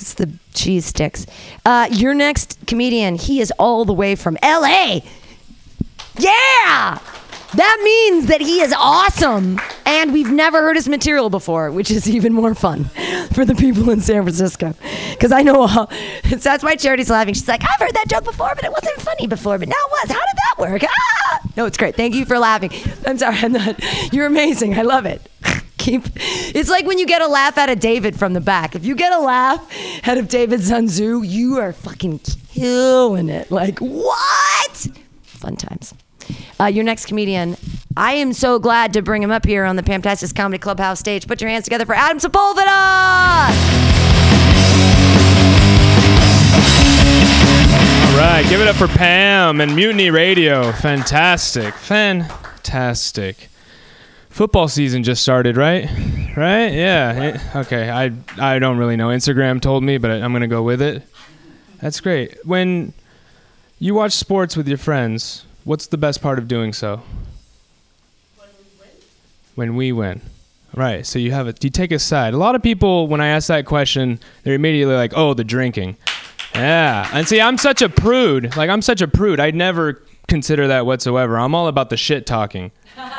[0.00, 1.26] It's the cheese sticks.
[1.64, 5.00] Uh, your next comedian, he is all the way from LA.
[6.18, 6.98] Yeah!
[7.54, 9.58] That means that he is awesome.
[9.86, 12.84] And we've never heard his material before, which is even more fun
[13.32, 14.74] for the people in San Francisco.
[15.10, 15.86] Because I know uh,
[16.24, 17.34] that's why Charity's laughing.
[17.34, 19.90] She's like, I've heard that joke before, but it wasn't funny before, but now it
[19.90, 20.10] was.
[20.10, 20.82] How did that work?
[20.84, 21.40] Ah!
[21.56, 21.96] No, it's great.
[21.96, 22.70] Thank you for laughing.
[23.06, 23.36] I'm sorry.
[23.38, 24.78] I'm not, you're amazing.
[24.78, 25.26] I love it.
[25.78, 26.04] Keep.
[26.16, 28.74] It's like when you get a laugh out of David from the back.
[28.74, 29.66] If you get a laugh
[30.06, 33.50] out of David Zanzu, you are fucking killing it.
[33.50, 34.86] Like, what?
[35.22, 35.94] Fun times.
[36.60, 37.56] Uh, your next comedian,
[37.96, 41.26] I am so glad to bring him up here on the Pamtastic Comedy Clubhouse stage.
[41.26, 43.48] Put your hands together for Adam Sepulveda!
[48.10, 50.72] All right, give it up for Pam and Mutiny Radio.
[50.72, 51.72] Fantastic.
[51.74, 53.48] Fantastic.
[54.38, 55.90] Football season just started, right?
[56.36, 56.72] Right?
[56.72, 57.40] Yeah.
[57.56, 57.90] Okay.
[57.90, 59.08] I I don't really know.
[59.08, 61.02] Instagram told me, but I'm going to go with it.
[61.82, 62.46] That's great.
[62.46, 62.92] When
[63.80, 67.02] you watch sports with your friends, what's the best part of doing so?
[69.56, 70.20] When we win.
[70.72, 71.04] Right.
[71.04, 72.32] So you have a you take a side.
[72.32, 75.96] A lot of people when I ask that question, they're immediately like, "Oh, the drinking."
[76.54, 77.10] Yeah.
[77.12, 78.56] And see, I'm such a prude.
[78.56, 79.40] Like I'm such a prude.
[79.40, 81.36] I'd never consider that whatsoever.
[81.36, 82.70] I'm all about the shit talking.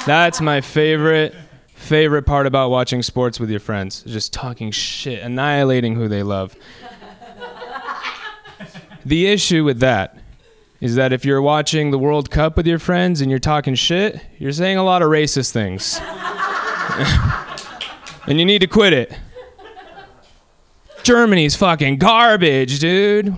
[0.06, 1.36] That's my favorite
[1.74, 4.04] favorite part about watching sports with your friends.
[4.04, 6.56] Just talking shit, annihilating who they love.
[9.06, 10.18] The issue with that
[10.82, 14.22] is that if you're watching the World Cup with your friends and you're talking shit,
[14.38, 16.00] you're saying a lot of racist things.
[18.28, 19.18] and you need to quit it.
[21.04, 23.34] Germany's fucking garbage, dude.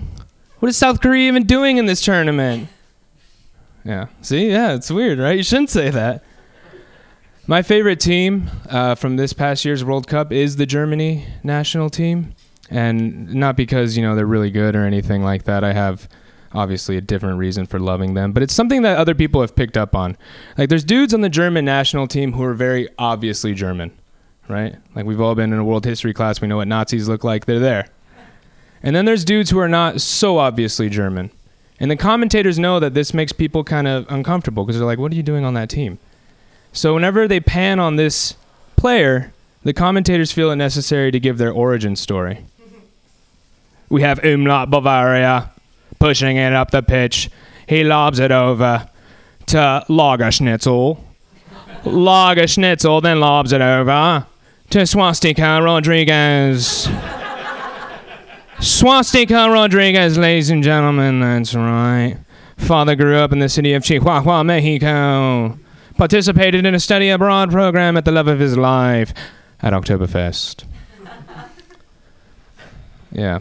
[0.58, 2.68] What is South Korea even doing in this tournament?
[3.84, 4.06] Yeah.
[4.20, 5.36] See, yeah, it's weird, right?
[5.36, 6.22] You shouldn't say that.
[7.46, 12.34] My favorite team uh, from this past year's World Cup is the Germany national team,
[12.70, 15.64] and not because you know they're really good or anything like that.
[15.64, 16.08] I have
[16.52, 19.76] obviously a different reason for loving them, but it's something that other people have picked
[19.76, 20.16] up on.
[20.56, 23.90] Like, there's dudes on the German national team who are very obviously German,
[24.48, 24.76] right?
[24.94, 26.40] Like, we've all been in a world history class.
[26.40, 27.46] We know what Nazis look like.
[27.46, 27.88] They're there.
[28.84, 31.32] And then there's dudes who are not so obviously German.
[31.80, 35.10] And the commentators know that this makes people kind of uncomfortable because they're like, what
[35.10, 35.98] are you doing on that team?
[36.72, 38.34] So whenever they pan on this
[38.76, 39.32] player,
[39.62, 42.44] the commentators feel it necessary to give their origin story.
[43.88, 45.50] We have Umlaut Bavaria
[45.98, 47.30] pushing it up the pitch.
[47.68, 48.88] He lobs it over
[49.46, 50.98] to Lagerschnitzel.
[51.84, 54.26] Lagerschnitzel then lobs it over
[54.70, 56.88] to Swastika Rodriguez.
[58.60, 62.16] Swastika Rodriguez, ladies and gentlemen, that's right.
[62.56, 65.58] Father grew up in the city of Chihuahua, Mexico.
[66.02, 69.14] Participated in a study abroad program at the love of his life
[69.60, 70.64] at Oktoberfest.
[73.12, 73.38] Yeah.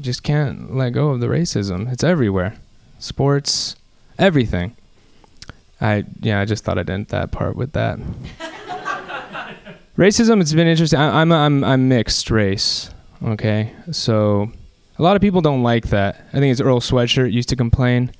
[0.00, 1.92] Just can't let go of the racism.
[1.92, 2.54] It's everywhere.
[2.98, 3.76] Sports,
[4.18, 4.74] everything.
[5.78, 7.98] I yeah, I just thought I'd end that part with that.
[9.98, 11.00] Racism it's been interesting.
[11.00, 12.88] I, I'm I'm I'm mixed race.
[13.22, 14.50] Okay, so
[14.98, 16.24] a lot of people don't like that.
[16.32, 18.10] I think it's Earl Sweatshirt used to complain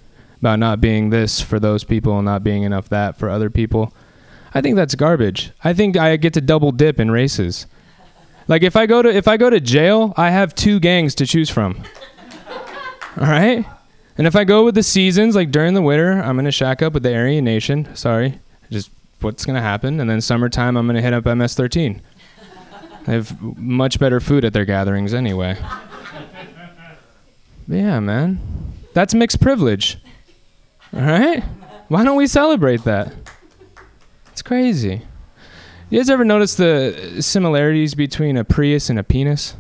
[0.43, 3.95] about not being this for those people and not being enough that for other people.
[4.53, 5.53] I think that's garbage.
[5.63, 7.67] I think I get to double dip in races.
[8.49, 11.27] Like if I go to if I go to jail, I have two gangs to
[11.27, 11.81] choose from.
[13.17, 13.65] All right?
[14.19, 16.93] And if I go with the seasons, like during the winter, I'm gonna shack up
[16.93, 17.95] with the Aryan Nation.
[17.95, 20.01] Sorry, just what's gonna happen.
[20.01, 22.01] And then summertime, I'm gonna hit up MS13.
[23.07, 25.57] They have much better food at their gatherings anyway.
[27.69, 28.41] Yeah, man,
[28.93, 29.99] that's mixed privilege.
[30.95, 31.43] All right,
[31.89, 33.13] why don't we celebrate that?
[34.31, 35.03] It's crazy.
[35.89, 39.55] You guys ever notice the similarities between a Prius and a penis?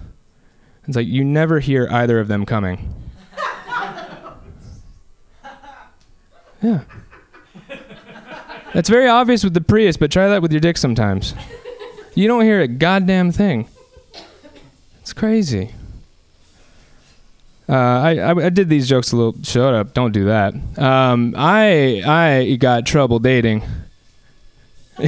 [0.86, 2.94] It's like you never hear either of them coming.
[6.62, 6.82] Yeah.
[8.72, 11.34] That's very obvious with the Prius, but try that with your dick sometimes.
[12.14, 13.68] You don't hear a goddamn thing.
[15.00, 15.74] It's crazy.
[17.68, 19.42] Uh, I, I I did these jokes a little.
[19.42, 19.94] Shut up!
[19.94, 20.54] Don't do that.
[20.78, 23.62] Um, I I got trouble dating.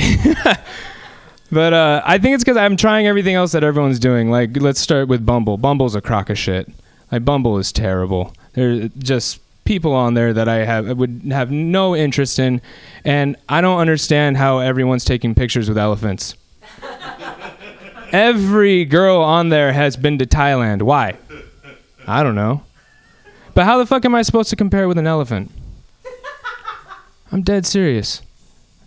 [1.51, 4.31] but uh, I think it's because I'm trying everything else that everyone's doing.
[4.31, 5.57] Like, let's start with Bumble.
[5.59, 6.69] Bumble's a crock of shit.
[7.13, 8.35] Like, Bumble is terrible.
[8.55, 12.61] There's just people on there that I have would have no interest in,
[13.05, 16.37] and I don't understand how everyone's taking pictures with elephants.
[18.13, 20.83] Every girl on there has been to Thailand.
[20.83, 21.15] Why?
[22.07, 22.63] I don't know.
[23.55, 25.51] But how the fuck am I supposed to compare with an elephant?
[27.33, 28.23] I'm dead serious.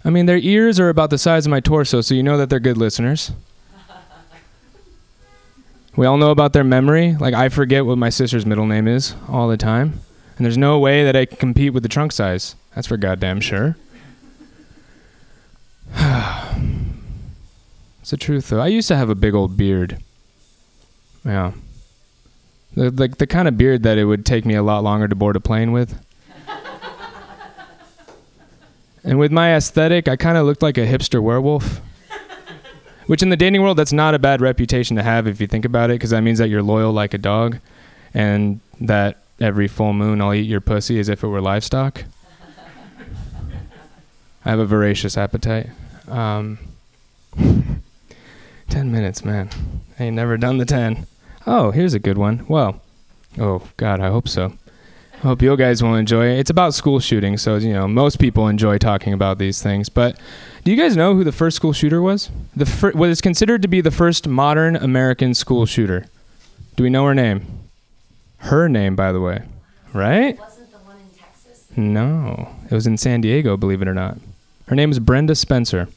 [0.03, 2.49] I mean, their ears are about the size of my torso, so you know that
[2.49, 3.31] they're good listeners.
[5.97, 7.15] We all know about their memory.
[7.15, 9.99] Like, I forget what my sister's middle name is all the time.
[10.37, 12.55] And there's no way that I can compete with the trunk size.
[12.75, 13.75] That's for goddamn sure.
[17.99, 18.61] it's the truth, though.
[18.61, 19.97] I used to have a big old beard.
[21.25, 21.53] Yeah.
[22.77, 25.15] The, like the kind of beard that it would take me a lot longer to
[25.15, 25.99] board a plane with.
[29.03, 31.81] and with my aesthetic, I kind of looked like a hipster werewolf.
[33.07, 35.65] Which in the dating world, that's not a bad reputation to have if you think
[35.65, 37.57] about it, because that means that you're loyal like a dog,
[38.13, 42.03] and that every full moon I'll eat your pussy as if it were livestock.
[44.45, 45.69] I have a voracious appetite.
[46.07, 46.59] Um,
[48.69, 49.49] ten minutes, man.
[49.99, 51.07] I ain't never done the ten.
[51.47, 52.45] Oh, here's a good one.
[52.49, 52.81] Well,
[53.39, 54.53] oh God, I hope so.
[55.13, 56.39] I hope you guys will enjoy it.
[56.39, 59.87] It's about school shooting, so you know most people enjoy talking about these things.
[59.87, 60.19] But
[60.65, 62.29] do you guys know who the first school shooter was?
[62.55, 66.05] The fir- what is considered to be the first modern American school shooter.
[66.75, 67.45] Do we know her name?
[68.39, 69.41] Her name, by the way,
[69.93, 70.37] right?
[70.37, 71.65] Wasn't the one in Texas?
[71.77, 74.17] No, it was in San Diego, believe it or not.
[74.67, 75.87] Her name is Brenda Spencer.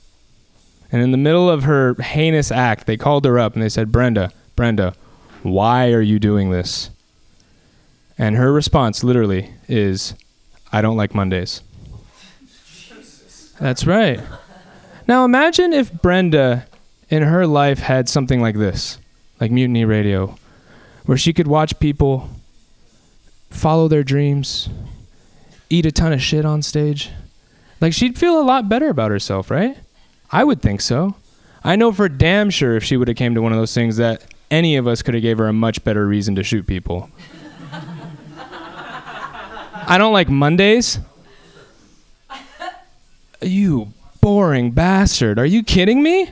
[0.93, 3.93] And in the middle of her heinous act, they called her up and they said,
[3.93, 4.95] Brenda, Brenda,
[5.43, 6.91] why are you doing this?
[8.19, 10.15] And her response literally is,
[10.73, 11.63] I don't like Mondays.
[13.59, 14.21] That's right.
[15.09, 16.67] Now imagine if Brenda
[17.09, 18.99] in her life had something like this,
[19.41, 20.37] like Mutiny Radio,
[21.05, 22.29] where she could watch people
[23.51, 24.69] follow their dreams,
[25.69, 27.11] eat a ton of shit on stage.
[27.81, 29.77] Like she'd feel a lot better about herself, right?
[30.31, 31.17] I would think so.
[31.65, 33.97] I know for damn sure if she would have came to one of those things
[33.97, 37.11] that any of us could have gave her a much better reason to shoot people.
[39.87, 41.01] I don't like Mondays.
[43.43, 45.39] You boring bastard.
[45.39, 46.31] Are you kidding me?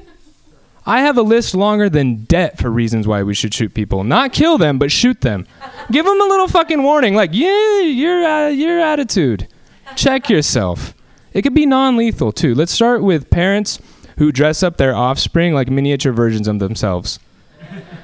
[0.87, 4.05] I have a list longer than debt for reasons why we should shoot people.
[4.05, 5.47] Not kill them, but shoot them.
[5.91, 9.49] Give them a little fucking warning like, "Yeah, your uh, your attitude.
[9.97, 10.95] Check yourself."
[11.35, 12.55] It could be non-lethal too.
[12.55, 13.81] Let's start with parents
[14.17, 17.19] who dress up their offspring like miniature versions of themselves.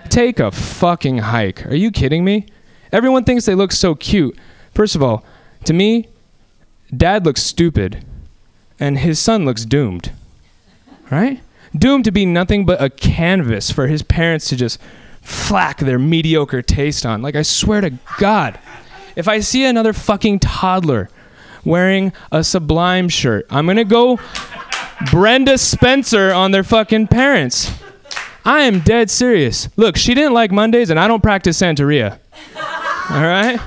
[0.09, 1.67] Take a fucking hike.
[1.67, 2.47] Are you kidding me?
[2.93, 4.39] Everyone thinks they look so cute.
[4.73, 5.25] First of all,
[5.65, 6.09] to me,
[6.97, 8.05] dad looks stupid
[8.79, 10.13] and his son looks doomed.
[11.11, 11.43] Right?
[11.77, 14.81] Doomed to be nothing but a canvas for his parents to just
[15.21, 17.23] flack their mediocre taste on.
[17.23, 18.59] Like, I swear to God,
[19.17, 21.09] if I see another fucking toddler
[21.65, 24.19] wearing a Sublime shirt, I'm gonna go
[25.11, 27.73] Brenda Spencer on their fucking parents.
[28.45, 29.69] I am dead serious.
[29.77, 32.19] Look, she didn't like Mondays, and I don't practice Santeria.
[33.11, 33.59] All right?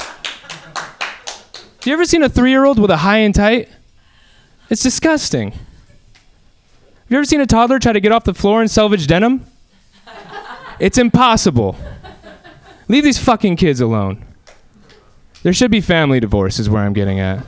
[1.84, 3.70] You ever seen a three year old with a high and tight?
[4.70, 5.52] It's disgusting.
[5.52, 5.62] Have
[7.10, 9.46] you ever seen a toddler try to get off the floor in selvage denim?
[10.80, 11.78] It's impossible.
[12.88, 14.24] Leave these fucking kids alone.
[15.44, 17.46] There should be family divorce, is where I'm getting at.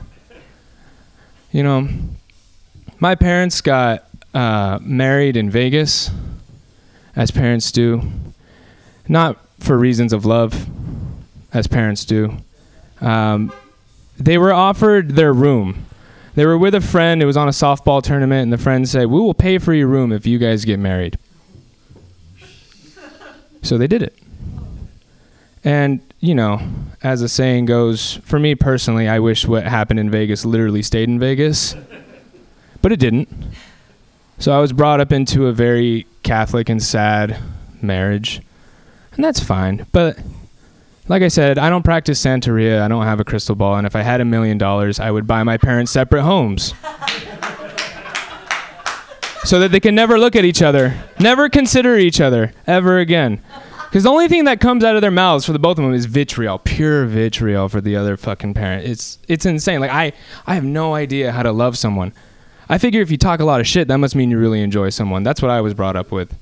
[1.52, 1.88] You know,
[2.98, 6.10] my parents got uh, married in Vegas,
[7.16, 8.02] as parents do,
[9.08, 10.66] not for reasons of love,
[11.52, 12.36] as parents do.
[13.00, 13.52] Um,
[14.18, 15.86] they were offered their room.
[16.34, 17.22] They were with a friend.
[17.22, 19.88] It was on a softball tournament, and the friend said, "We will pay for your
[19.88, 21.18] room if you guys get married."
[23.62, 24.16] So they did it.
[25.64, 26.60] And, you know,
[27.02, 31.08] as the saying goes, for me personally, I wish what happened in Vegas literally stayed
[31.08, 31.74] in Vegas.
[32.80, 33.28] But it didn't.
[34.38, 37.38] So I was brought up into a very Catholic and sad
[37.82, 38.40] marriage.
[39.12, 39.86] And that's fine.
[39.92, 40.18] But
[41.08, 42.82] like I said, I don't practice Santeria.
[42.82, 43.76] I don't have a crystal ball.
[43.76, 46.74] And if I had a million dollars, I would buy my parents separate homes.
[49.44, 53.42] so that they can never look at each other, never consider each other ever again.
[53.90, 55.92] Because the only thing that comes out of their mouths for the both of them
[55.92, 58.86] is vitriol, pure vitriol for the other fucking parent.
[58.86, 59.80] It's it's insane.
[59.80, 60.12] Like I
[60.46, 62.12] I have no idea how to love someone.
[62.70, 64.90] I figure if you talk a lot of shit, that must mean you really enjoy
[64.90, 65.24] someone.
[65.24, 66.32] That's what I was brought up with.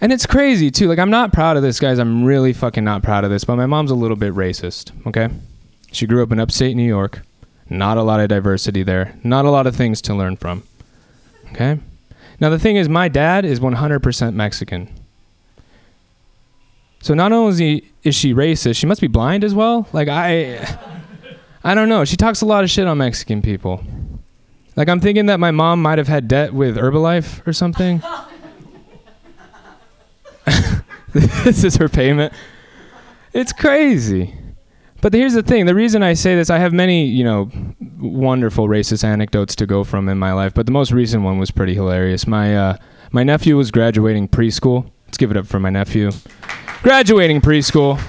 [0.00, 0.88] And it's crazy too.
[0.88, 1.98] Like I'm not proud of this, guys.
[1.98, 3.44] I'm really fucking not proud of this.
[3.44, 4.90] But my mom's a little bit racist.
[5.06, 5.28] Okay,
[5.92, 7.20] she grew up in upstate New York.
[7.68, 9.14] Not a lot of diversity there.
[9.22, 10.62] Not a lot of things to learn from.
[11.52, 11.78] Okay.
[12.40, 14.88] Now the thing is, my dad is 100% Mexican.
[17.02, 19.86] So not only is, he, is she racist, she must be blind as well.
[19.92, 20.78] Like I,
[21.62, 22.04] I don't know.
[22.06, 23.84] She talks a lot of shit on Mexican people.
[24.76, 28.02] Like I'm thinking that my mom might have had debt with Herbalife or something.
[31.12, 32.32] this is her payment.
[33.34, 34.34] It's crazy.
[35.02, 35.66] But here's the thing.
[35.66, 37.50] The reason I say this, I have many, you know,
[37.98, 41.50] wonderful racist anecdotes to go from in my life, but the most recent one was
[41.50, 42.26] pretty hilarious.
[42.26, 42.76] My uh,
[43.10, 44.90] my nephew was graduating preschool.
[45.06, 46.12] Let's give it up for my nephew.
[46.82, 48.00] Graduating preschool.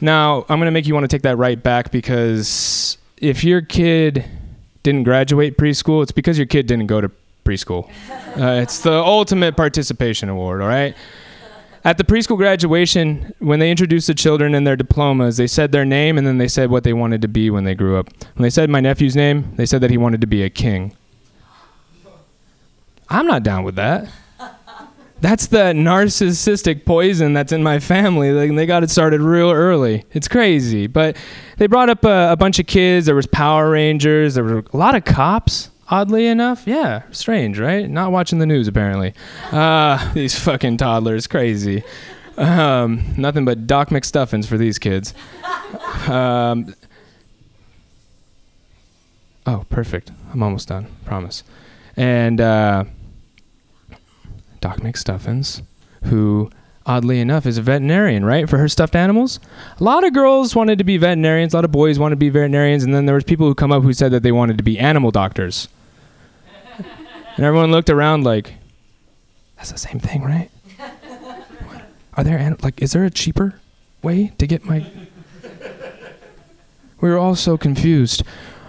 [0.00, 3.60] Now, I'm going to make you want to take that right back because if your
[3.60, 4.24] kid
[4.82, 7.10] didn't graduate preschool, it's because your kid didn't go to
[7.44, 7.90] preschool.
[8.30, 10.94] Uh, it's the ultimate participation award, all right?
[11.84, 15.84] At the preschool graduation, when they introduced the children and their diplomas, they said their
[15.84, 18.08] name and then they said what they wanted to be when they grew up.
[18.34, 20.96] When they said my nephew's name, they said that he wanted to be a king.
[23.08, 24.08] I'm not down with that.
[25.20, 28.32] That's the narcissistic poison that's in my family.
[28.32, 30.04] Like, they got it started real early.
[30.12, 30.86] It's crazy.
[30.86, 31.16] But
[31.58, 33.06] they brought up a, a bunch of kids.
[33.06, 34.34] There was Power Rangers.
[34.34, 36.66] There were a lot of cops oddly enough.
[36.66, 37.88] Yeah, strange, right?
[37.88, 39.14] Not watching the news apparently.
[39.50, 41.82] Uh, these fucking toddlers, crazy.
[42.36, 45.12] Um, nothing but Doc McStuffins for these kids.
[46.08, 46.74] Um,
[49.46, 50.10] oh, perfect.
[50.32, 50.86] I'm almost done.
[51.04, 51.42] Promise.
[51.96, 52.84] And uh,
[54.60, 55.62] Doc McStuffins,
[56.04, 56.50] who
[56.86, 58.48] oddly enough, is a veterinarian, right?
[58.48, 59.38] For her stuffed animals.
[59.78, 61.52] A lot of girls wanted to be veterinarians.
[61.52, 63.72] A lot of boys wanted to be veterinarians, and then there was people who come
[63.72, 65.68] up who said that they wanted to be animal doctors.
[66.78, 68.54] and everyone looked around like,
[69.56, 70.50] "That's the same thing, right?
[72.14, 73.54] Are there an- like, is there a cheaper
[74.02, 74.86] way to get my?"
[77.00, 78.22] We were all so confused.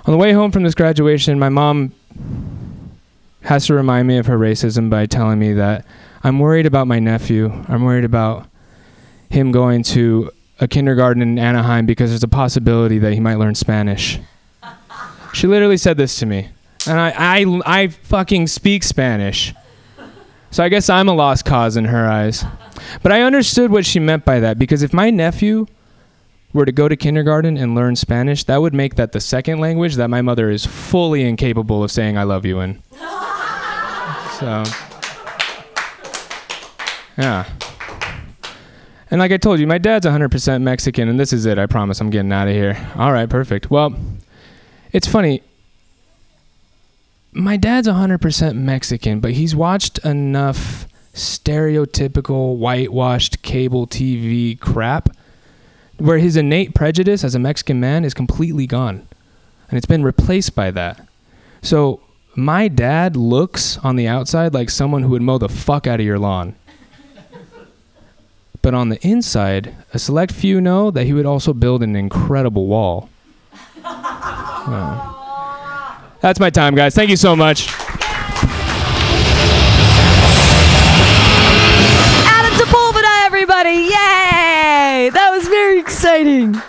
[0.05, 1.91] On the way home from this graduation, my mom
[3.41, 5.85] has to remind me of her racism by telling me that
[6.23, 7.51] I'm worried about my nephew.
[7.67, 8.47] I'm worried about
[9.29, 13.55] him going to a kindergarten in Anaheim because there's a possibility that he might learn
[13.55, 14.19] Spanish.
[15.33, 16.49] she literally said this to me.
[16.87, 19.53] And I, I, I fucking speak Spanish.
[20.51, 22.43] So I guess I'm a lost cause in her eyes.
[23.01, 25.65] But I understood what she meant by that because if my nephew
[26.53, 29.95] were to go to kindergarten and learn Spanish, that would make that the second language
[29.95, 32.83] that my mother is fully incapable of saying I love you in.
[34.41, 34.63] So.
[37.15, 37.47] Yeah.
[39.11, 41.59] And like I told you, my dad's 100% Mexican, and this is it.
[41.59, 42.75] I promise I'm getting out of here.
[42.95, 43.69] All right, perfect.
[43.69, 43.95] Well,
[44.91, 45.43] it's funny.
[47.31, 55.15] My dad's 100% Mexican, but he's watched enough stereotypical whitewashed cable TV crap
[55.99, 59.07] where his innate prejudice as a Mexican man is completely gone.
[59.69, 61.07] And it's been replaced by that.
[61.61, 62.01] So
[62.35, 66.05] my dad looks on the outside like someone who would mow the fuck out of
[66.05, 66.55] your lawn.
[68.61, 72.67] But on the inside, a select few know that he would also build an incredible
[72.67, 73.09] wall.
[74.63, 75.17] Oh.
[76.21, 76.93] That's my time, guys.
[76.93, 77.67] Thank you so much.
[82.27, 83.71] Adam Sepulveda, everybody!
[83.71, 85.09] Yay!
[85.11, 86.61] That was very exciting.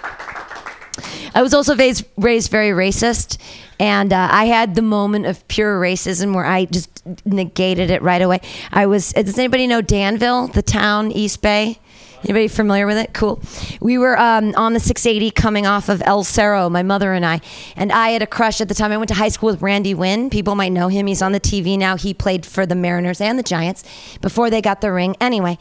[1.34, 3.36] I was also raised, raised very racist,
[3.78, 6.90] and uh, I had the moment of pure racism where I just
[7.26, 8.40] negated it right away.
[8.70, 9.12] I was.
[9.12, 11.78] Does anybody know Danville, the town, East Bay?
[12.24, 13.12] Anybody familiar with it?
[13.12, 13.40] Cool.
[13.80, 17.40] We were um, on the 680 coming off of El Cerro, my mother and I.
[17.76, 18.92] And I had a crush at the time.
[18.92, 20.30] I went to high school with Randy Winn.
[20.30, 21.06] People might know him.
[21.06, 21.96] He's on the TV now.
[21.96, 23.84] He played for the Mariners and the Giants
[24.20, 25.16] before they got the ring.
[25.20, 25.58] Anyway,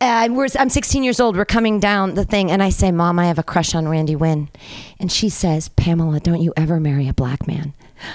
[0.00, 1.36] uh, I'm 16 years old.
[1.36, 2.50] We're coming down the thing.
[2.50, 4.48] And I say, Mom, I have a crush on Randy Winn.
[4.98, 7.74] And she says, Pamela, don't you ever marry a black man.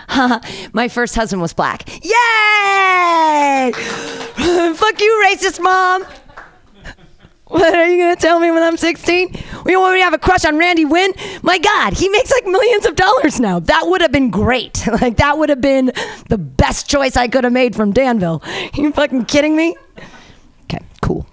[0.73, 1.87] my first husband was black.
[2.03, 3.71] Yay!
[4.75, 6.05] Fuck you, racist mom.
[7.47, 9.35] What are you gonna tell me when I'm 16?
[9.63, 11.13] We want me to have a crush on Randy Winn?
[11.43, 13.59] My God, he makes like millions of dollars now.
[13.59, 14.85] That would have been great.
[14.97, 15.91] Like that would have been
[16.27, 18.41] the best choice I could have made from Danville.
[18.73, 19.75] you fucking kidding me?
[20.63, 21.27] Okay, cool.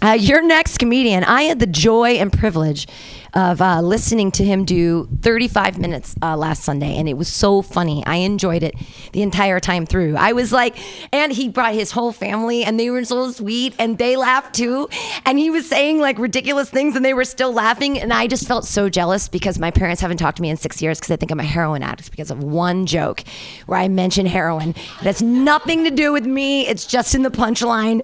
[0.00, 2.86] Uh, your next comedian, I had the joy and privilege
[3.34, 7.62] of uh, listening to him do 35 minutes uh, last Sunday, and it was so
[7.62, 8.04] funny.
[8.06, 8.74] I enjoyed it
[9.12, 10.16] the entire time through.
[10.16, 10.76] I was like,
[11.12, 14.88] and he brought his whole family, and they were so sweet, and they laughed too.
[15.24, 18.46] And he was saying like ridiculous things, and they were still laughing, and I just
[18.48, 21.16] felt so jealous because my parents haven't talked to me in six years because I
[21.16, 23.22] think I'm a heroin addict because of one joke
[23.66, 24.70] where I mentioned heroin.
[24.70, 26.66] It has nothing to do with me.
[26.66, 28.00] It's just in the punchline.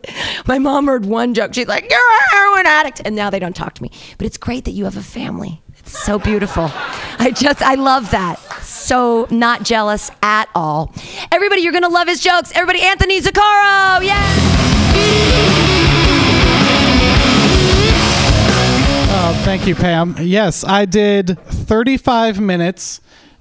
[0.47, 1.55] My mom heard one joke.
[1.55, 3.91] She's like, "You're a heroin addict," and now they don't talk to me.
[4.19, 5.63] But it's great that you have a family.
[5.79, 6.71] It's so beautiful.
[7.19, 8.39] I just, I love that.
[8.63, 10.93] So not jealous at all.
[11.33, 12.53] Everybody, you're gonna love his jokes.
[12.55, 14.23] Everybody, Anthony Zaccaro, yeah.
[19.09, 20.17] Oh, thank you, Pam.
[20.21, 23.01] Yes, I did 35 minutes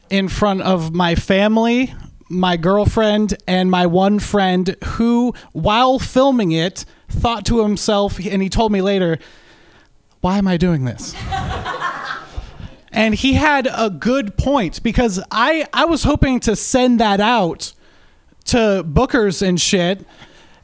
[0.10, 1.94] in front of my family,
[2.30, 8.48] my girlfriend, and my one friend who, while filming it, thought to himself, and he
[8.48, 9.20] told me later,
[10.26, 11.14] why am I doing this?
[12.92, 17.74] and he had a good point because I, I was hoping to send that out
[18.46, 20.04] to bookers and shit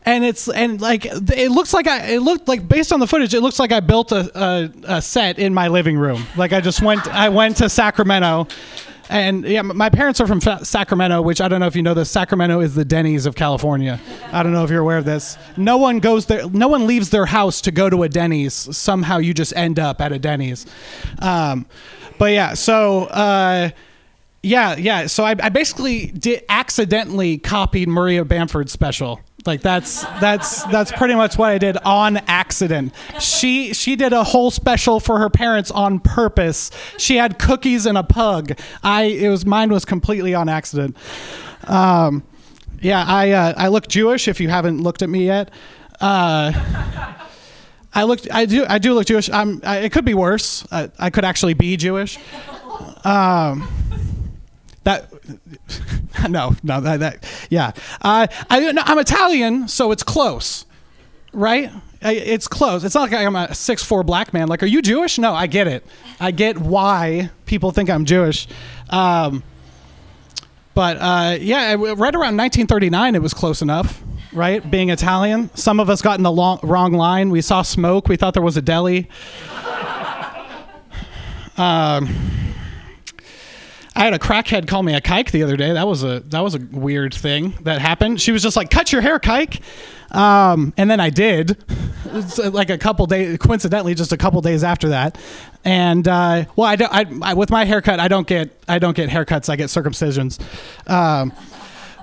[0.04, 3.36] and it's and like it looks like I it looked like based on the footage
[3.36, 6.60] it looks like I built a, a, a set in my living room like I
[6.62, 8.48] just went I went to Sacramento
[9.12, 12.10] and yeah my parents are from Sacramento which I don't know if you know this.
[12.10, 14.00] Sacramento is the Denny's of California.
[14.32, 15.38] I don't know if you're aware of this.
[15.58, 18.54] No one goes there no one leaves their house to go to a Denny's.
[18.54, 20.66] Somehow you just end up at a Denny's.
[21.20, 21.68] Um,
[22.18, 23.70] but yeah so uh,
[24.44, 25.06] yeah, yeah.
[25.06, 29.20] So I, I basically did accidentally copied Maria Bamford's special.
[29.46, 32.94] Like that's that's that's pretty much what I did on accident.
[33.20, 36.72] She she did a whole special for her parents on purpose.
[36.98, 38.58] She had cookies and a pug.
[38.84, 40.96] I it was mine was completely on accident.
[41.64, 42.24] Um,
[42.82, 44.28] yeah, I uh, I look Jewish.
[44.28, 45.52] If you haven't looked at me yet.
[46.00, 46.52] Uh,
[47.94, 48.28] I looked.
[48.32, 48.66] I do.
[48.68, 49.30] I do look Jewish.
[49.30, 49.62] I'm.
[49.64, 50.66] I, it could be worse.
[50.72, 52.18] I, I could actually be Jewish.
[53.04, 53.68] Um,
[54.84, 55.12] that
[56.30, 57.72] no no that, that yeah.
[58.02, 60.66] Uh, I, no, i'm italian so it's close
[61.34, 61.72] right?
[62.04, 62.84] I, it's close.
[62.84, 64.48] It's not like i'm a six four black man.
[64.48, 65.18] Like are you jewish?
[65.18, 65.86] No i get it.
[66.20, 68.48] I get why people think i'm jewish.
[68.90, 69.44] Um,
[70.74, 74.02] but uh, yeah right around 1939 it was close enough
[74.34, 74.70] right?
[74.72, 75.50] Being italian.
[75.56, 77.32] Some of us got in the long, wrong line.
[77.32, 78.08] We saw smoke.
[78.08, 79.10] We thought there was a deli.
[81.58, 82.16] Um,
[83.96, 85.74] I had a crackhead call me a kike the other day.
[85.74, 88.22] That was a that was a weird thing that happened.
[88.22, 89.62] She was just like, "Cut your hair, kike,"
[90.16, 91.64] um, and then I did.
[92.12, 95.18] Uh, like a couple days, coincidentally, just a couple days after that.
[95.64, 98.98] And uh, well, I, don't, I, I with my haircut, I don't get I don't
[98.98, 99.48] get haircuts.
[99.48, 100.40] I get circumcisions.
[100.90, 101.32] Um,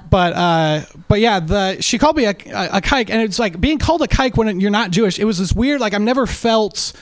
[0.09, 3.61] but uh, but yeah, the she called me a, a, a kike, and it's like
[3.61, 5.18] being called a kike when you're not Jewish.
[5.18, 5.80] It was this weird.
[5.80, 6.93] Like I've never felt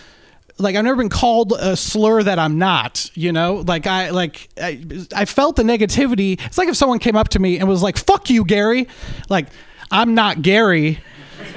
[0.59, 3.64] like I've never been called a slur that I'm not, you know?
[3.66, 4.80] Like I like I,
[5.14, 6.40] I felt the negativity.
[6.44, 8.88] It's like if someone came up to me and was like, "Fuck you, Gary."
[9.28, 9.48] Like,
[9.90, 10.98] I'm not Gary.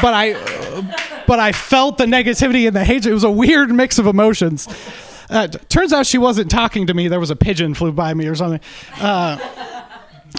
[0.00, 3.10] but I but I felt the negativity and the hatred.
[3.10, 4.68] It was a weird mix of emotions.
[5.30, 7.08] Uh, turns out she wasn't talking to me.
[7.08, 8.60] There was a pigeon flew by me or something.
[9.00, 9.38] Uh,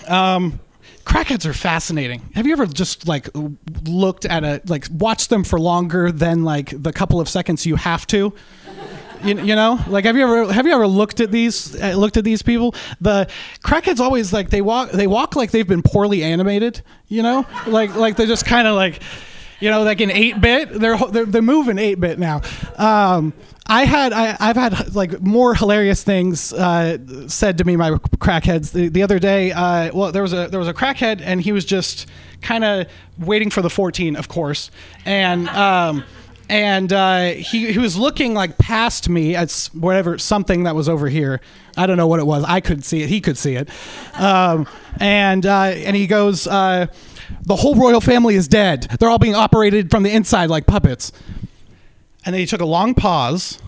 [0.08, 0.60] um,
[1.06, 2.22] crackheads are fascinating.
[2.34, 3.30] Have you ever just like
[3.84, 7.76] looked at a like watched them for longer than like the couple of seconds you
[7.76, 8.34] have to?
[9.24, 12.18] You, you know, like have you ever have you ever looked at these uh, looked
[12.18, 12.76] at these people?
[13.02, 13.30] The
[13.64, 16.82] crackheads always like they walk they walk like they've been poorly animated.
[17.08, 19.02] You know, like like they're just kind of like
[19.60, 20.70] you know, like an eight bit.
[20.72, 22.42] They're they're, they're moving eight bit now.
[22.78, 23.34] Um,
[23.68, 26.98] I had I, I've had like more hilarious things uh,
[27.28, 29.52] said to me by crackheads the, the other day.
[29.52, 32.08] Uh, well, there was a there was a crackhead and he was just
[32.42, 32.88] kind of
[33.18, 34.72] waiting for the 14, of course,
[35.06, 35.48] and.
[35.50, 36.04] Um,
[36.48, 41.10] and uh, he, he was looking like past me at whatever something that was over
[41.10, 41.42] here.
[41.76, 42.44] I don't know what it was.
[42.44, 43.10] I couldn't see it.
[43.10, 43.68] He could see it.
[44.14, 44.68] Um,
[45.00, 46.86] and uh, and he goes, uh,
[47.44, 48.88] "The whole royal family is dead.
[49.00, 51.12] They're all being operated from the inside like puppets."
[52.26, 53.60] And then he took a long pause.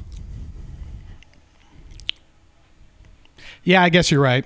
[3.63, 4.45] Yeah, I guess you're right.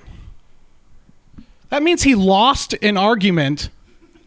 [1.70, 3.70] That means he lost an argument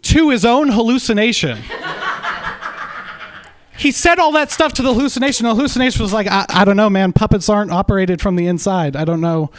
[0.02, 1.58] to his own hallucination.
[3.76, 5.44] he said all that stuff to the hallucination.
[5.44, 7.12] The hallucination was like, I, I don't know, man.
[7.12, 8.96] Puppets aren't operated from the inside.
[8.96, 9.50] I don't know.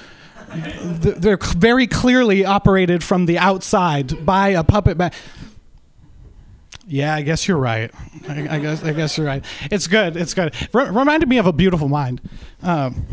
[1.02, 4.98] Th- They're very clearly operated from the outside by a puppet.
[4.98, 5.10] Ma-
[6.88, 7.92] Yeah, I guess you're right.
[8.30, 9.44] I, I guess I guess you're right.
[9.72, 10.16] It's good.
[10.18, 10.54] It's good.
[10.74, 12.22] R- reminded me of a beautiful mind.
[12.62, 13.06] Um,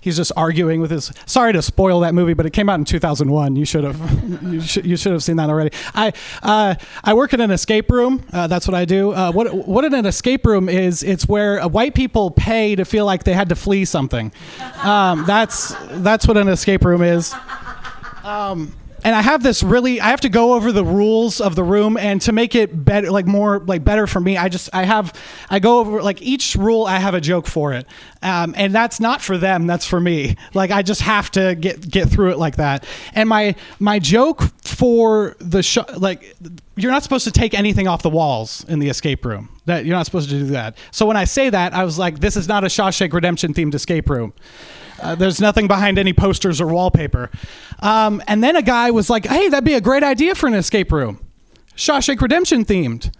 [0.00, 1.12] he's just arguing with his.
[1.26, 3.56] Sorry to spoil that movie, but it came out in 2001.
[3.56, 5.70] You should have you should you should have seen that already.
[5.94, 6.12] I
[6.42, 8.22] uh, I work in an escape room.
[8.32, 9.12] Uh, that's what I do.
[9.12, 11.02] Uh, what what an escape room is?
[11.02, 14.32] It's where uh, white people pay to feel like they had to flee something.
[14.82, 17.34] Um, that's that's what an escape room is.
[18.22, 18.74] Um,
[19.04, 21.96] and I have this really I have to go over the rules of the room
[21.98, 25.12] and to make it better like more like better for me I just I have
[25.50, 27.86] I go over like each rule I have a joke for it.
[28.22, 30.36] Um, and that's not for them that's for me.
[30.54, 32.86] Like I just have to get get through it like that.
[33.12, 36.34] And my my joke for the show like
[36.76, 39.50] you're not supposed to take anything off the walls in the escape room.
[39.66, 40.78] That you're not supposed to do that.
[40.90, 43.74] So when I say that I was like this is not a Shawshank Redemption themed
[43.74, 44.32] escape room
[45.04, 47.30] uh, there's nothing behind any posters or wallpaper.
[47.80, 50.54] Um, and then a guy was like, hey, that'd be a great idea for an
[50.54, 51.24] escape room.
[51.76, 53.14] Shawshank Redemption themed.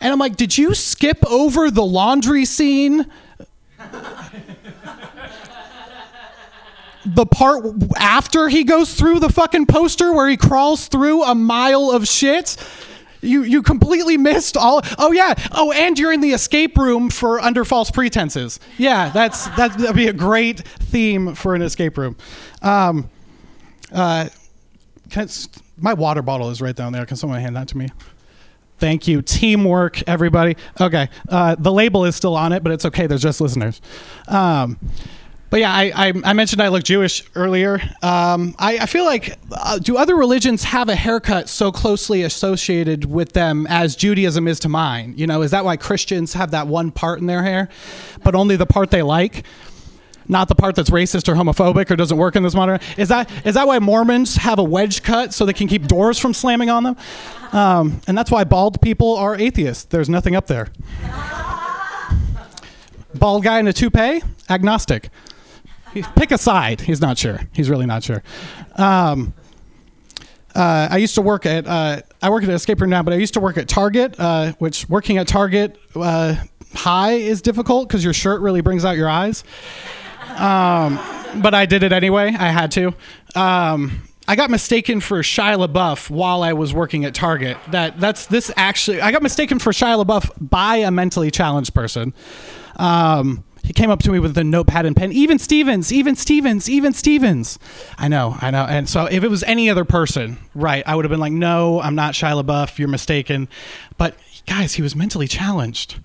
[0.00, 3.06] And I'm like, did you skip over the laundry scene?
[7.06, 7.64] the part
[7.96, 12.56] after he goes through the fucking poster where he crawls through a mile of shit?
[13.20, 14.82] You you completely missed all.
[14.98, 15.34] Oh yeah.
[15.52, 18.60] Oh, and you're in the escape room for under false pretenses.
[18.76, 22.16] Yeah, that's that'd be a great theme for an escape room.
[22.62, 23.10] Um,
[23.92, 24.28] uh,
[25.10, 25.28] can
[25.80, 27.06] my water bottle is right down there.
[27.06, 27.88] Can someone hand that to me?
[28.78, 29.22] Thank you.
[29.22, 30.56] Teamwork, everybody.
[30.80, 31.08] Okay.
[31.28, 33.06] Uh, the label is still on it, but it's okay.
[33.08, 33.80] There's just listeners.
[34.28, 34.78] Um,
[35.50, 37.80] but yeah, I, I, I, mentioned I look Jewish earlier.
[38.02, 43.06] Um, I, I, feel like, uh, do other religions have a haircut so closely associated
[43.06, 45.14] with them as Judaism is to mine?
[45.16, 47.70] You know, is that why Christians have that one part in their hair,
[48.22, 49.44] but only the part they like?
[50.30, 52.80] Not the part that's racist or homophobic or doesn't work in this modern.
[52.98, 56.18] Is that is that why Mormons have a wedge cut so they can keep doors
[56.18, 56.96] from slamming on them?
[57.52, 59.84] Um, and that's why bald people are atheists.
[59.84, 60.68] There's nothing up there.
[63.14, 64.20] Bald guy in a toupee,
[64.50, 65.08] agnostic
[66.02, 66.80] pick a side.
[66.80, 67.40] He's not sure.
[67.52, 68.22] He's really not sure.
[68.76, 69.34] Um,
[70.54, 73.14] uh, I used to work at uh, I work at an escape room now, but
[73.14, 76.34] I used to work at Target, uh, which working at Target uh,
[76.74, 79.44] high is difficult because your shirt really brings out your eyes.
[80.36, 80.98] Um,
[81.40, 82.34] but I did it anyway.
[82.38, 82.94] I had to.
[83.34, 87.56] Um, I got mistaken for Shia LaBeouf while I was working at Target.
[87.70, 89.00] That that's this actually.
[89.00, 92.12] I got mistaken for Shia LaBeouf by a mentally challenged person.
[92.76, 95.12] Um, he came up to me with a notepad and pen.
[95.12, 97.58] Even Stevens, even Stevens, even Stevens.
[97.98, 98.64] I know, I know.
[98.64, 101.78] And so if it was any other person, right, I would have been like, no,
[101.82, 102.78] I'm not Shia LaBeouf.
[102.78, 103.46] You're mistaken.
[103.98, 104.16] But
[104.46, 106.00] guys, he was mentally challenged.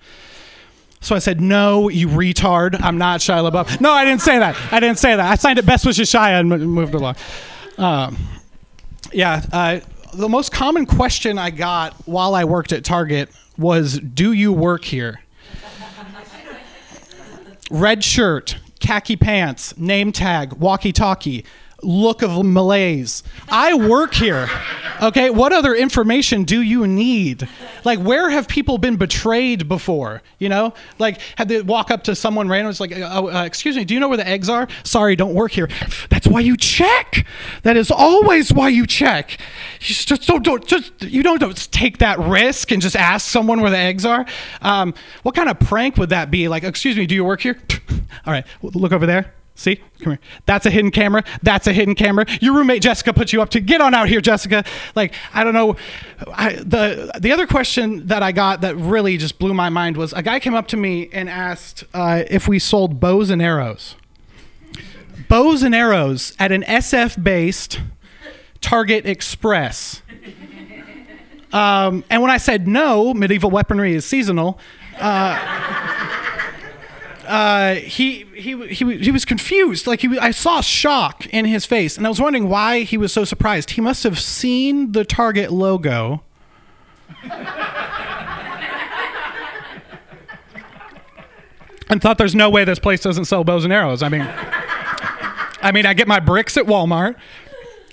[1.00, 2.78] So I said, no, you retard.
[2.82, 3.80] I'm not Shia LaBeouf.
[3.80, 4.58] No, I didn't say that.
[4.70, 5.26] I didn't say that.
[5.26, 7.16] I signed it best wishes Shia and moved along.
[7.78, 8.18] Um,
[9.10, 9.42] yeah.
[9.50, 9.80] Uh,
[10.12, 14.84] the most common question I got while I worked at Target was, do you work
[14.84, 15.23] here?
[17.70, 21.44] Red shirt, khaki pants, name tag, walkie talkie,
[21.84, 23.22] look of malaise.
[23.48, 24.48] I work here.
[25.02, 27.48] Okay, what other information do you need?
[27.84, 30.22] Like, where have people been betrayed before?
[30.38, 33.76] You know, like, had they walk up to someone random, it's like, oh, uh, excuse
[33.76, 34.68] me, do you know where the eggs are?
[34.82, 35.68] Sorry, don't work here.
[36.08, 37.26] That's why you check.
[37.62, 39.38] That is always why you check.
[39.80, 43.60] You just don't, don't just you don't, don't take that risk and just ask someone
[43.60, 44.24] where the eggs are.
[44.62, 46.48] Um, what kind of prank would that be?
[46.48, 47.58] Like, excuse me, do you work here?
[48.26, 49.34] All right, look over there.
[49.56, 50.18] See, come here.
[50.46, 51.22] That's a hidden camera.
[51.42, 52.26] That's a hidden camera.
[52.40, 54.64] Your roommate Jessica put you up to get on out here, Jessica.
[54.96, 55.76] Like I don't know.
[56.32, 60.12] I, the the other question that I got that really just blew my mind was
[60.12, 63.94] a guy came up to me and asked uh, if we sold bows and arrows.
[65.28, 67.80] Bows and arrows at an SF based
[68.60, 70.02] Target Express.
[71.52, 74.58] Um, and when I said no, medieval weaponry is seasonal.
[74.98, 75.83] Uh,
[77.26, 79.86] uh, he, he, he, he was confused.
[79.86, 83.12] Like he, I saw shock in his face, and I was wondering why he was
[83.12, 83.70] so surprised.
[83.70, 86.22] He must have seen the Target logo.
[91.88, 94.02] and thought there's no way this place doesn't sell bows and arrows.
[94.02, 94.22] I mean,
[95.62, 97.16] I mean, I get my bricks at Walmart.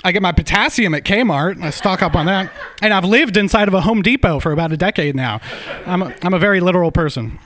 [0.03, 1.61] I get my potassium at Kmart.
[1.61, 2.51] I stock up on that.
[2.81, 5.39] And I've lived inside of a Home Depot for about a decade now.
[5.85, 7.39] I'm a, I'm a very literal person.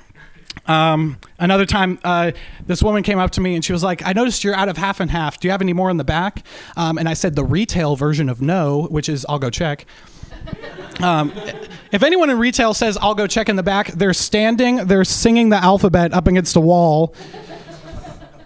[0.67, 2.31] Um, another time, uh,
[2.65, 4.77] this woman came up to me and she was like, I noticed you're out of
[4.77, 5.39] half and half.
[5.39, 6.45] Do you have any more in the back?
[6.75, 9.85] Um, and I said, the retail version of no, which is I'll go check.
[11.01, 11.33] Um,
[11.91, 15.49] if anyone in retail says I'll go check in the back, they're standing, they're singing
[15.49, 17.13] the alphabet up against a wall,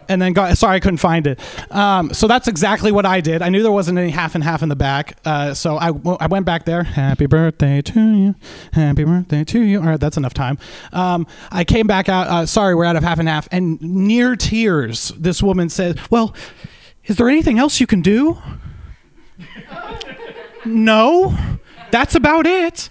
[0.10, 1.40] and then got sorry I couldn't find it.
[1.72, 3.42] Um, so that's exactly what I did.
[3.42, 6.46] I knew there wasn't any half and half in the back, uh, so I, went
[6.46, 6.84] back there.
[6.84, 8.36] Happy birthday to you,
[8.74, 9.80] happy birthday to you.
[9.80, 10.58] All right, that's enough time.
[10.92, 12.28] Um, I came back out.
[12.28, 16.36] Uh, sorry, we're out of half and half, and near tears, this woman said, "Well,
[17.06, 18.38] is there anything else you can do?"
[20.66, 21.38] no,
[21.92, 22.90] that's about it.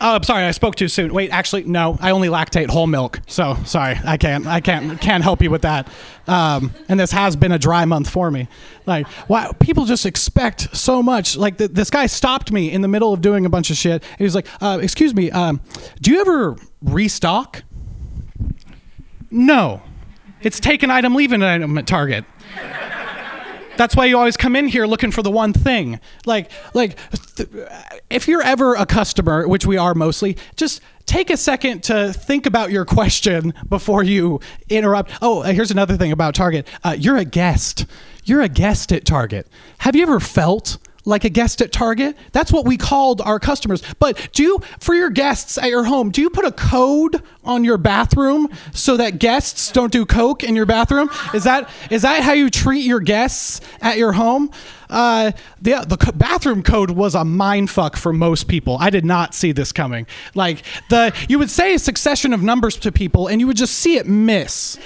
[0.00, 1.14] Oh, I'm sorry, I spoke too soon.
[1.14, 3.20] Wait, actually, no, I only lactate whole milk.
[3.26, 5.88] So sorry, I can't, I can't, can't help you with that.
[6.26, 8.48] Um, and this has been a dry month for me.
[8.86, 11.36] Like, wow, people just expect so much.
[11.36, 14.02] Like, th- this guy stopped me in the middle of doing a bunch of shit.
[14.18, 15.60] He was like, uh, "Excuse me, um,
[16.02, 17.62] do you ever restock?"
[19.30, 19.80] No,
[20.42, 22.24] it's take an item, leave an item at Target.
[23.76, 26.00] That's why you always come in here looking for the one thing.
[26.26, 26.98] Like, like,
[27.36, 27.48] th-
[28.10, 32.46] if you're ever a customer, which we are mostly, just take a second to think
[32.46, 35.10] about your question before you interrupt.
[35.20, 36.66] Oh, uh, here's another thing about Target.
[36.82, 37.86] Uh, you're a guest.
[38.24, 39.48] You're a guest at Target.
[39.78, 40.78] Have you ever felt?
[41.04, 42.16] Like a guest at Target?
[42.32, 43.82] That's what we called our customers.
[43.98, 47.62] But do you, for your guests at your home, do you put a code on
[47.62, 51.10] your bathroom so that guests don't do coke in your bathroom?
[51.34, 54.50] Is that is that how you treat your guests at your home?
[54.94, 58.76] Uh, the the bathroom code was a mind fuck for most people.
[58.78, 60.06] I did not see this coming.
[60.36, 63.74] Like the you would say a succession of numbers to people, and you would just
[63.74, 64.78] see it miss.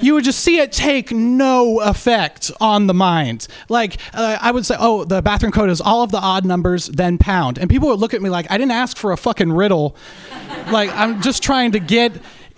[0.00, 3.46] You would just see it take no effect on the mind.
[3.68, 6.86] Like uh, I would say, oh, the bathroom code is all of the odd numbers
[6.86, 9.52] then pound, and people would look at me like I didn't ask for a fucking
[9.52, 9.94] riddle.
[10.72, 12.12] like I'm just trying to get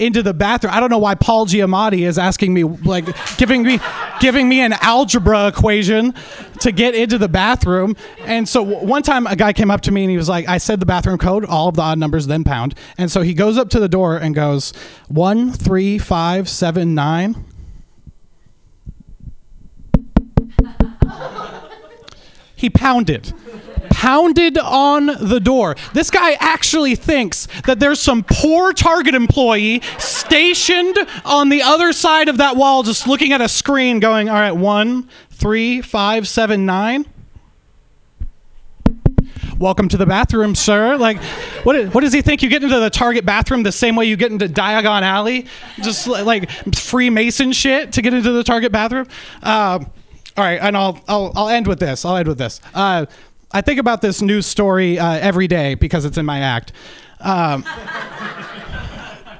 [0.04, 0.72] into the bathroom.
[0.74, 3.78] I don't know why Paul Giamatti is asking me, like, giving me,
[4.20, 6.14] giving me an algebra equation
[6.60, 7.96] to get into the bathroom.
[8.20, 10.58] And so one time, a guy came up to me and he was like, "I
[10.58, 13.58] said the bathroom code, all of the odd numbers, then pound." And so he goes
[13.58, 14.72] up to the door and goes,
[15.08, 17.44] one, three, five, seven, nine.
[22.54, 23.32] He pounded.
[24.02, 25.76] Pounded on the door.
[25.92, 32.28] This guy actually thinks that there's some poor Target employee stationed on the other side
[32.28, 36.66] of that wall, just looking at a screen, going, All right, one, three, five, seven,
[36.66, 37.06] nine.
[39.56, 40.96] Welcome to the bathroom, sir.
[40.96, 41.22] Like,
[41.62, 42.42] what, what does he think?
[42.42, 45.46] You get into the Target bathroom the same way you get into Diagon Alley?
[45.80, 49.06] Just like Freemason shit to get into the Target bathroom?
[49.44, 49.92] Um,
[50.36, 52.04] all right, and I'll, I'll, I'll end with this.
[52.04, 52.60] I'll end with this.
[52.74, 53.06] Uh,
[53.52, 56.72] I think about this news story uh, every day because it's in my act.
[57.20, 57.64] Um,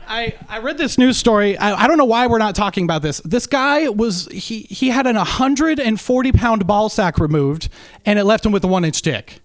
[0.06, 1.56] I, I read this news story.
[1.56, 3.20] I, I don't know why we're not talking about this.
[3.24, 7.70] This guy was he he had an 140 pound ball sack removed,
[8.04, 9.40] and it left him with a one inch dick.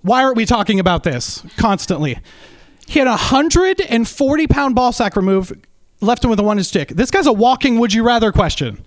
[0.00, 2.18] Why aren't we talking about this constantly?
[2.86, 5.52] He had a 140 pound ball sack removed,
[6.00, 6.88] left him with a one inch dick.
[6.88, 8.82] This guy's a walking would you rather question.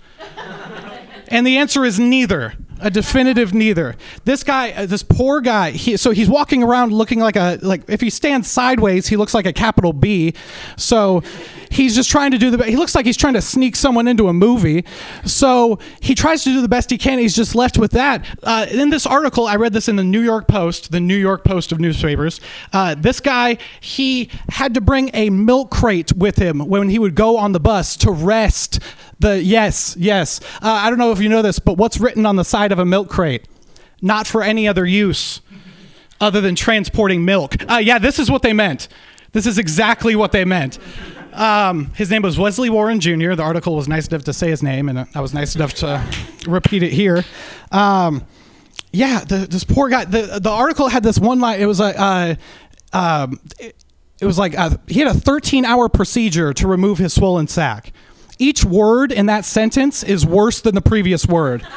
[1.27, 2.55] And the answer is neither.
[2.82, 3.95] A definitive neither.
[4.23, 5.71] This guy, uh, this poor guy.
[5.71, 7.84] He, so he's walking around looking like a like.
[7.88, 10.34] If he stands sideways, he looks like a capital B.
[10.77, 11.21] So
[11.69, 12.63] he's just trying to do the.
[12.63, 14.86] He looks like he's trying to sneak someone into a movie.
[15.25, 17.19] So he tries to do the best he can.
[17.19, 18.25] He's just left with that.
[18.43, 21.43] Uh, in this article, I read this in the New York Post, the New York
[21.43, 22.39] Post of newspapers.
[22.71, 27.15] Uh, this guy, he had to bring a milk crate with him when he would
[27.15, 28.80] go on the bus to rest.
[29.20, 30.39] The yes, yes.
[30.61, 32.80] Uh, I don't know if you know this, but what's written on the side of
[32.80, 33.45] a milk crate?
[34.01, 35.41] Not for any other use
[36.22, 37.55] other than transporting milk.
[37.70, 38.88] Uh, yeah, this is what they meant.
[39.32, 40.80] This is exactly what they meant.
[41.34, 43.34] Um, his name was Wesley Warren Jr.
[43.36, 46.03] The article was nice enough to say his name, and I was nice enough to
[46.47, 47.24] repeat it here.
[47.72, 48.26] Um,
[48.91, 50.05] yeah, the, this poor guy.
[50.05, 51.59] The the article had this one line.
[51.59, 52.36] It was like, uh,
[52.91, 53.76] um, it,
[54.20, 57.93] it was like uh, he had a 13 hour procedure to remove his swollen sac.
[58.41, 61.67] Each word in that sentence is worse than the previous word.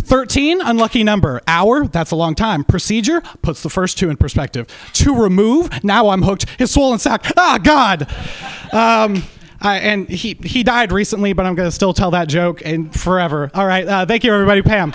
[0.00, 1.40] 13, unlucky number.
[1.46, 2.64] Hour, that's a long time.
[2.64, 4.66] Procedure, puts the first two in perspective.
[4.94, 6.46] To remove, now I'm hooked.
[6.58, 8.10] His swollen sac, ah, God.
[8.72, 9.22] Um,
[9.60, 12.92] I, and he, he died recently, but I'm going to still tell that joke and
[12.92, 13.48] forever.
[13.54, 14.62] All right, uh, thank you, everybody.
[14.62, 14.92] Pam.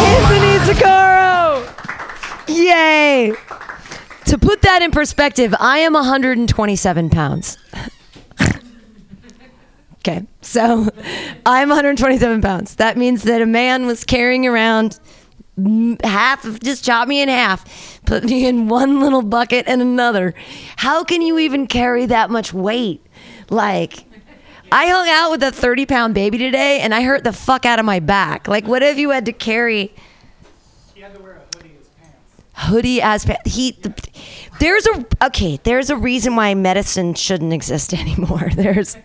[0.00, 0.58] Anthony!
[2.48, 3.34] Yay!
[4.28, 7.56] To put that in perspective, I am 127 pounds.
[9.94, 10.90] okay, so
[11.46, 12.74] I'm 127 pounds.
[12.74, 15.00] That means that a man was carrying around
[16.04, 20.34] half of just chop me in half, put me in one little bucket and another.
[20.76, 23.02] How can you even carry that much weight?
[23.48, 24.04] Like,
[24.70, 27.78] I hung out with a 30 pound baby today and I hurt the fuck out
[27.78, 28.46] of my back.
[28.46, 29.94] Like, what if you had to carry.
[32.58, 33.78] Hoodie as he.
[34.58, 35.60] There's a okay.
[35.62, 38.50] There's a reason why medicine shouldn't exist anymore.
[38.54, 38.96] There's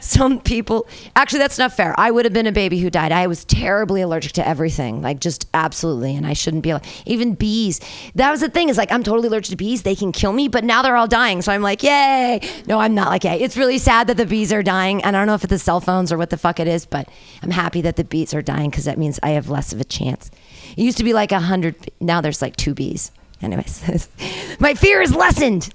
[0.00, 0.88] some people.
[1.14, 1.94] Actually, that's not fair.
[1.98, 3.12] I would have been a baby who died.
[3.12, 6.74] I was terribly allergic to everything, like just absolutely, and I shouldn't be.
[7.06, 7.80] Even bees.
[8.14, 8.68] That was the thing.
[8.68, 9.82] Is like I'm totally allergic to bees.
[9.82, 11.42] They can kill me, but now they're all dying.
[11.42, 12.40] So I'm like, yay!
[12.66, 13.40] No, I'm not like yay.
[13.40, 15.58] It's really sad that the bees are dying, and I don't know if it's the
[15.58, 17.08] cell phones or what the fuck it is, but
[17.42, 19.84] I'm happy that the bees are dying because that means I have less of a
[19.84, 20.30] chance.
[20.78, 21.74] It used to be like a hundred.
[21.98, 23.10] Now there's like two bees.
[23.42, 24.08] Anyways,
[24.60, 25.74] my fear is lessened.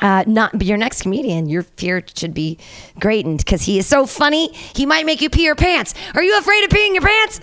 [0.00, 1.48] Uh, not your next comedian.
[1.48, 2.58] Your fear should be
[2.98, 4.52] greatened because he is so funny.
[4.52, 5.94] He might make you pee your pants.
[6.16, 7.38] Are you afraid of peeing your pants?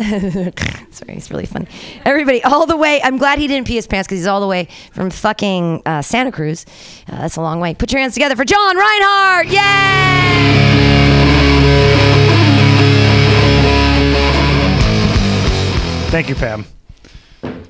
[0.98, 1.68] Sorry, he's really funny.
[2.04, 3.02] Everybody, all the way.
[3.02, 6.02] I'm glad he didn't pee his pants because he's all the way from fucking uh,
[6.02, 6.66] Santa Cruz.
[7.08, 7.74] Uh, that's a long way.
[7.74, 9.48] Put your hands together for John Reinhardt.
[9.48, 9.62] Yay!
[16.12, 16.66] Thank you, Pam.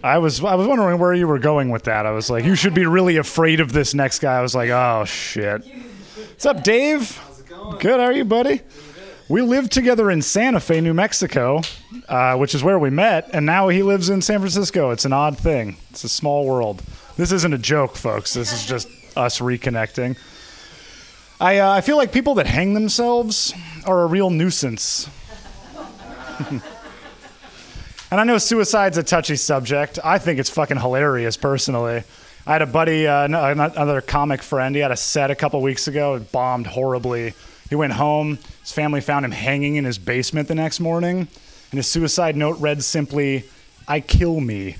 [0.04, 2.06] I was I was wondering where you were going with that.
[2.06, 4.38] I was like, you should be really afraid of this next guy.
[4.38, 5.64] I was like, oh shit.
[5.64, 7.18] What's up, Dave?
[7.18, 7.78] How's it going?
[7.78, 8.00] Good.
[8.00, 8.62] How are you, buddy?
[9.30, 11.62] We lived together in Santa Fe, New Mexico,
[12.10, 14.90] uh, which is where we met, and now he lives in San Francisco.
[14.92, 15.78] It's an odd thing.
[15.92, 16.82] It's a small world.
[17.16, 18.34] This isn't a joke, folks.
[18.34, 20.18] This is just us reconnecting.
[21.40, 23.54] I uh, I feel like people that hang themselves
[23.86, 25.10] are a real nuisance.
[28.12, 29.98] And I know suicide's a touchy subject.
[30.04, 32.04] I think it's fucking hilarious, personally.
[32.46, 34.76] I had a buddy, uh, another comic friend.
[34.76, 36.16] He had a set a couple weeks ago.
[36.16, 37.34] It bombed horribly.
[37.70, 38.38] He went home.
[38.60, 41.30] His family found him hanging in his basement the next morning.
[41.72, 43.46] And his suicide note read simply,
[43.88, 44.76] I kill me.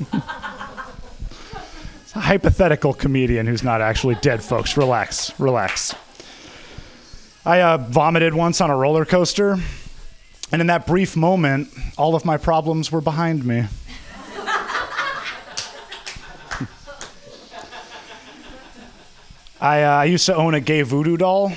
[0.00, 0.12] it's
[2.16, 4.76] a hypothetical comedian who's not actually dead, folks.
[4.76, 5.94] Relax, relax.
[7.44, 9.58] I uh, vomited once on a roller coaster.
[10.52, 11.68] And in that brief moment,
[11.98, 13.66] all of my problems were behind me.
[19.60, 21.52] I, uh, I used to own a gay voodoo doll.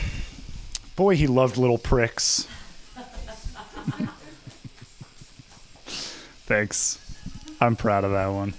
[0.96, 2.48] Boy, he loved little pricks.
[6.48, 6.98] Thanks.
[7.62, 8.54] I'm proud of that one.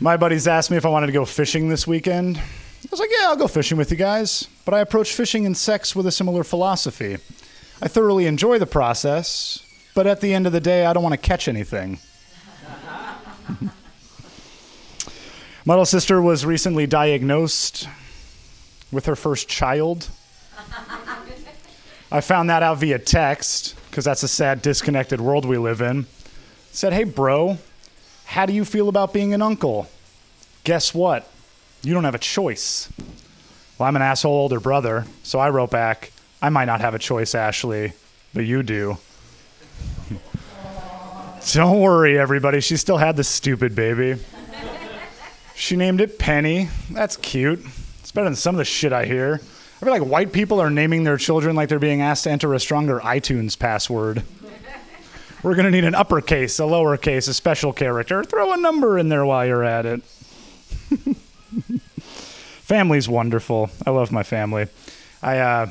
[0.00, 2.38] My buddies asked me if I wanted to go fishing this weekend.
[2.38, 2.42] I
[2.90, 4.48] was like, yeah, I'll go fishing with you guys.
[4.64, 7.18] But I approach fishing and sex with a similar philosophy.
[7.82, 11.14] I thoroughly enjoy the process, but at the end of the day, I don't want
[11.14, 11.98] to catch anything.
[15.64, 17.88] My little sister was recently diagnosed
[18.92, 20.08] with her first child.
[22.12, 26.06] I found that out via text because that's a sad, disconnected world we live in.
[26.72, 27.58] Said, hey, bro,
[28.26, 29.88] how do you feel about being an uncle?
[30.64, 31.28] Guess what?
[31.82, 32.92] You don't have a choice.
[33.78, 36.12] Well, I'm an asshole older brother, so I wrote back,
[36.42, 37.92] I might not have a choice, Ashley,
[38.34, 38.98] but you do.
[41.52, 42.60] Don't worry, everybody.
[42.60, 44.16] She still had the stupid baby.
[45.54, 46.68] She named it Penny.
[46.90, 47.60] That's cute.
[48.00, 49.34] It's better than some of the shit I hear.
[49.34, 52.52] I feel like white people are naming their children like they're being asked to enter
[52.54, 54.22] a stronger iTunes password.
[55.42, 58.22] We're going to need an uppercase, a lowercase, a special character.
[58.24, 60.02] Throw a number in there while you're at it.
[62.02, 63.70] Family's wonderful.
[63.86, 64.66] I love my family.
[65.22, 65.70] I, uh,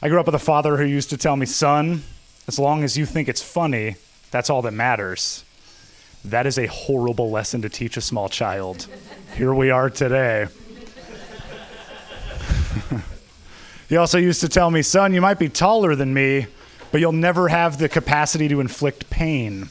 [0.00, 2.04] I grew up with a father who used to tell me, son,
[2.46, 3.96] as long as you think it's funny,
[4.30, 5.44] that's all that matters.
[6.24, 8.86] That is a horrible lesson to teach a small child.
[9.34, 10.46] Here we are today.
[13.88, 16.46] he also used to tell me, son, you might be taller than me,
[16.92, 19.68] but you'll never have the capacity to inflict pain.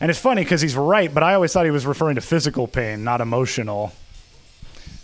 [0.00, 2.68] And it's funny because he's right, but I always thought he was referring to physical
[2.68, 3.92] pain, not emotional.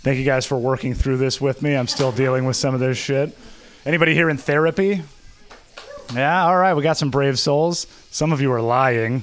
[0.03, 1.76] Thank you guys for working through this with me.
[1.76, 3.37] I'm still dealing with some of this shit.
[3.87, 5.03] Anybody here in therapy?
[6.14, 7.87] Yeah, all right, we got some brave souls.
[8.11, 9.22] Some of you are lying.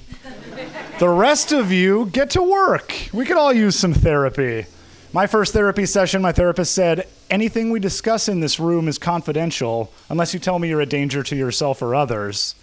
[0.97, 2.91] The rest of you get to work.
[3.13, 4.65] We could all use some therapy.
[5.13, 9.93] My first therapy session, my therapist said, anything we discuss in this room is confidential
[10.09, 12.55] unless you tell me you're a danger to yourself or others.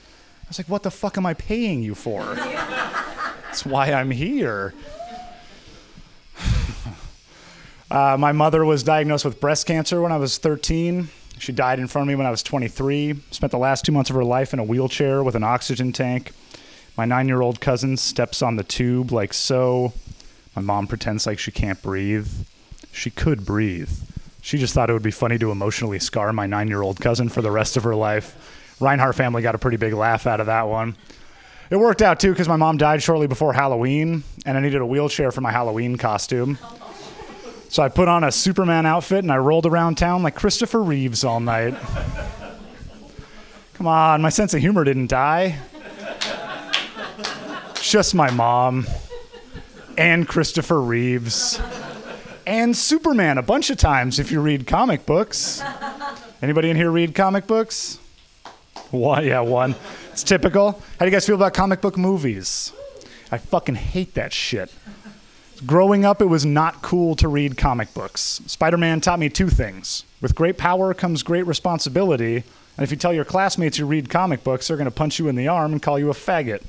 [0.43, 2.23] I was like, what the fuck am I paying you for?
[2.35, 4.75] That's why I'm here.
[7.91, 11.11] Uh, my mother was diagnosed with breast cancer when I was 13.
[11.39, 13.21] She died in front of me when I was 23.
[13.31, 16.33] Spent the last two months of her life in a wheelchair with an oxygen tank.
[16.97, 19.93] My nine year old cousin steps on the tube like so.
[20.55, 22.29] My mom pretends like she can't breathe.
[22.93, 23.91] She could breathe.
[24.41, 27.29] She just thought it would be funny to emotionally scar my nine year old cousin
[27.29, 28.77] for the rest of her life.
[28.81, 30.97] Reinhardt family got a pretty big laugh out of that one.
[31.71, 34.87] It worked out too because my mom died shortly before Halloween, and I needed a
[34.87, 36.59] wheelchair for my Halloween costume.
[37.75, 41.25] So I put on a Superman outfit and I rolled around town like Christopher Reeves
[41.25, 41.75] all night.
[43.73, 45.59] Come on, my sense of humor didn't die.
[47.81, 48.87] Just my mom.
[49.99, 51.61] and Christopher Reeves
[52.47, 55.61] and Superman a bunch of times if you read comic books.
[56.43, 57.99] Anybody in here read comic books?
[58.93, 59.75] One, yeah, one.
[60.13, 60.81] It's typical.
[61.01, 62.73] How do you guys feel about comic book movies?
[63.33, 64.73] I fucking hate that shit.
[65.65, 68.41] Growing up, it was not cool to read comic books.
[68.47, 72.45] Spider Man taught me two things with great power comes great responsibility.
[72.77, 75.29] And if you tell your classmates you read comic books, they're going to punch you
[75.29, 76.63] in the arm and call you a faggot.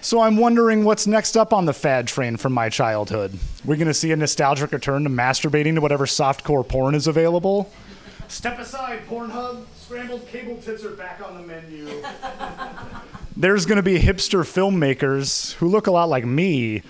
[0.00, 3.38] So I'm wondering what's next up on the fad train from my childhood.
[3.64, 7.72] We're going to see a nostalgic return to masturbating to whatever softcore porn is available.
[8.28, 9.64] Step aside, Pornhub.
[9.76, 12.02] Scrambled cable tits are back on the menu.
[13.36, 16.82] There's going to be hipster filmmakers who look a lot like me,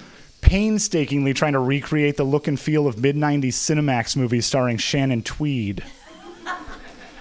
[0.45, 5.23] painstakingly trying to recreate the look and feel of mid 90s Cinemax movies starring Shannon
[5.23, 5.83] Tweed.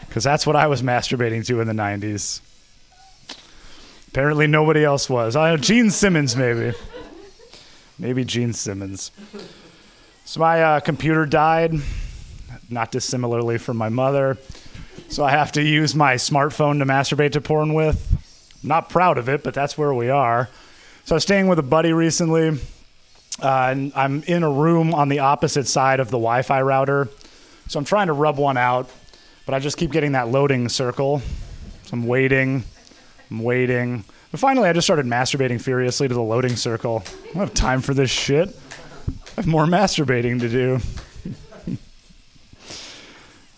[0.08, 2.42] Because that's what I was masturbating to in the 90s.
[4.10, 5.36] Apparently, nobody else was.
[5.36, 6.78] I Gene Simmons, maybe.
[7.98, 9.10] Maybe Gene Simmons.
[10.26, 11.74] So, my uh, computer died,
[12.70, 14.38] not dissimilarly from my mother.
[15.08, 18.60] So, I have to use my smartphone to masturbate to porn with.
[18.62, 20.50] Not proud of it, but that's where we are.
[21.06, 22.60] So, I was staying with a buddy recently,
[23.42, 27.10] uh, and I'm in a room on the opposite side of the Wi Fi router.
[27.68, 28.90] So, I'm trying to rub one out,
[29.46, 31.22] but I just keep getting that loading circle.
[31.84, 32.64] So, I'm waiting.
[33.32, 34.04] I'm waiting.
[34.32, 37.04] But finally, I just started masturbating furiously to the loading circle.
[37.06, 38.50] I don't have time for this shit.
[39.08, 41.78] I have more masturbating to do.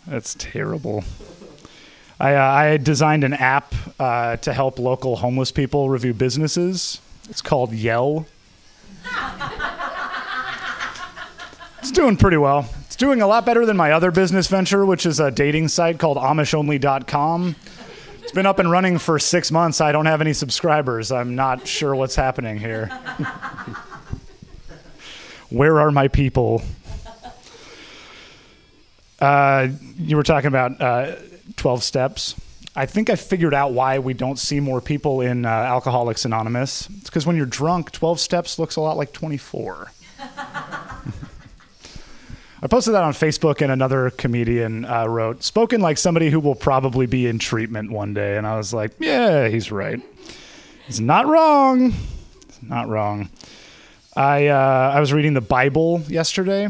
[0.08, 1.04] That's terrible.
[2.20, 7.02] I, uh, I designed an app uh, to help local homeless people review businesses.
[7.30, 8.26] It's called Yell.
[11.86, 12.68] it's doing pretty well.
[12.88, 16.00] It's doing a lot better than my other business venture, which is a dating site
[16.00, 17.56] called AmishOnly.com.
[18.24, 19.82] It's been up and running for six months.
[19.82, 21.12] I don't have any subscribers.
[21.12, 22.88] I'm not sure what's happening here.
[25.52, 26.64] Where are my people?
[29.20, 29.68] Uh,
[30.00, 31.18] you were talking about uh,
[31.56, 32.34] 12 steps.
[32.76, 36.90] I think I figured out why we don't see more people in uh, Alcoholics Anonymous.
[36.98, 39.92] It's because when you're drunk, 12 steps looks a lot like 24.
[42.62, 46.56] I posted that on Facebook, and another comedian uh, wrote, "Spoken like somebody who will
[46.56, 50.02] probably be in treatment one day." And I was like, "Yeah, he's right.
[50.88, 51.92] He's not wrong.
[51.92, 53.30] He's not wrong."
[54.16, 56.70] I uh, I was reading the Bible yesterday,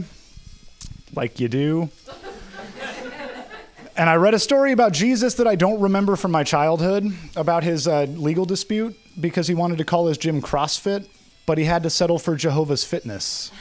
[1.14, 1.90] like you do,
[3.96, 7.06] and I read a story about Jesus that I don't remember from my childhood
[7.36, 11.08] about his uh, legal dispute because he wanted to call his gym CrossFit,
[11.46, 13.52] but he had to settle for Jehovah's Fitness.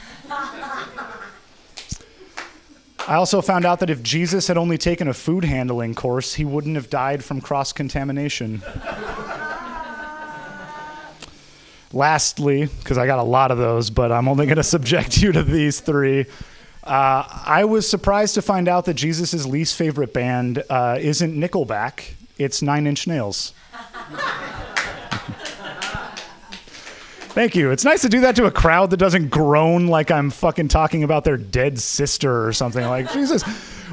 [3.07, 6.43] I also found out that if Jesus had only taken a food handling course, he
[6.43, 8.63] wouldn't have died from cross contamination.
[11.93, 15.31] Lastly, because I got a lot of those, but I'm only going to subject you
[15.33, 16.25] to these three.
[16.83, 22.13] Uh, I was surprised to find out that Jesus' least favorite band uh, isn't Nickelback,
[22.39, 23.53] it's Nine Inch Nails.
[27.35, 27.71] Thank you.
[27.71, 31.03] It's nice to do that to a crowd that doesn't groan like I'm fucking talking
[31.03, 32.85] about their dead sister or something.
[32.85, 33.43] Like, Jesus,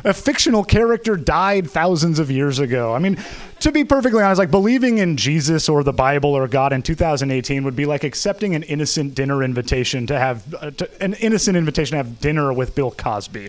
[0.05, 2.95] a fictional character died thousands of years ago.
[2.95, 3.19] I mean,
[3.59, 7.65] to be perfectly honest, like believing in Jesus or the Bible or God in 2018
[7.65, 11.99] would be like accepting an innocent dinner invitation to have uh, to, an innocent invitation
[11.99, 13.49] to have dinner with Bill Cosby.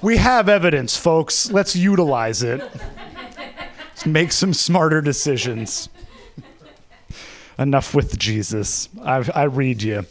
[0.00, 1.52] We have evidence, folks.
[1.52, 2.60] Let's utilize it.
[2.60, 5.90] Let's make some smarter decisions
[7.62, 8.88] enough with Jesus.
[9.02, 10.04] I, I read you.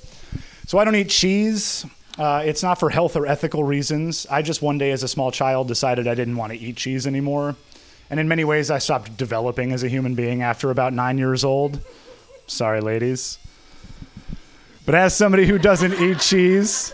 [0.65, 1.85] So I don't eat cheese.
[2.17, 4.25] Uh, it's not for health or ethical reasons.
[4.29, 7.07] I just one day as a small child decided I didn't want to eat cheese
[7.07, 7.55] anymore.
[8.09, 11.43] And in many ways, I stopped developing as a human being after about nine years
[11.43, 11.79] old.
[12.47, 13.39] Sorry, ladies.
[14.85, 16.93] But as somebody who doesn't eat cheese,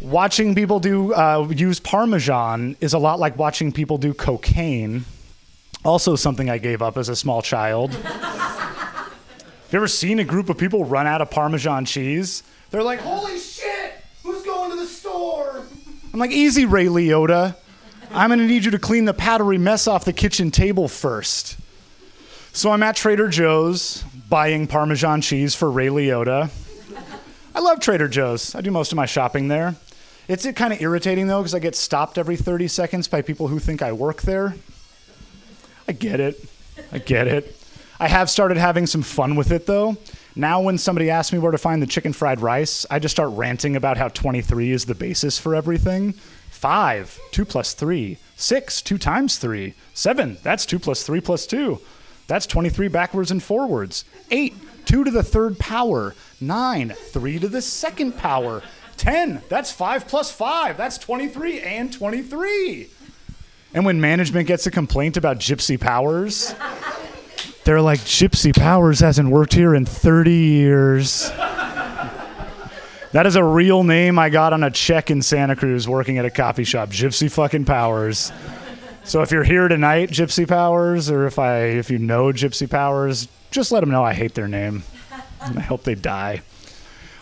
[0.00, 5.04] watching people do uh, use Parmesan is a lot like watching people do cocaine.
[5.84, 7.96] Also, something I gave up as a small child.
[9.70, 12.42] Have you ever seen a group of people run out of Parmesan cheese?
[12.72, 13.94] They're like, holy shit,
[14.24, 15.62] who's going to the store?
[16.12, 17.54] I'm like, easy, Ray Liotta.
[18.10, 21.56] I'm gonna need you to clean the powdery mess off the kitchen table first.
[22.52, 26.50] So I'm at Trader Joe's buying Parmesan cheese for Ray Liotta.
[27.54, 28.56] I love Trader Joe's.
[28.56, 29.76] I do most of my shopping there.
[30.26, 33.60] It's kind of irritating though because I get stopped every 30 seconds by people who
[33.60, 34.56] think I work there.
[35.86, 36.44] I get it.
[36.90, 37.56] I get it.
[38.00, 39.96] I have started having some fun with it though.
[40.34, 43.30] Now, when somebody asks me where to find the chicken fried rice, I just start
[43.32, 46.14] ranting about how 23 is the basis for everything.
[46.50, 48.16] Five, two plus three.
[48.36, 49.74] Six, two times three.
[49.92, 51.80] Seven, that's two plus three plus two.
[52.26, 54.04] That's 23 backwards and forwards.
[54.30, 54.54] 8,
[54.86, 56.14] 2 to the third power.
[56.40, 58.62] 9, 3 to the second power.
[58.98, 60.76] 10, that's 5 plus 5.
[60.76, 62.88] That's 23 and 23.
[63.74, 66.54] And when management gets a complaint about Gypsy Powers,
[67.64, 71.30] they're like, Gypsy Powers hasn't worked here in 30 years.
[73.12, 76.24] That is a real name I got on a check in Santa Cruz working at
[76.24, 76.90] a coffee shop.
[76.90, 78.30] Gypsy fucking Powers.
[79.02, 83.26] So if you're here tonight, Gypsy Powers, or if I if you know Gypsy Powers,
[83.50, 84.84] just let them know I hate their name.
[85.42, 86.42] And I hope they die.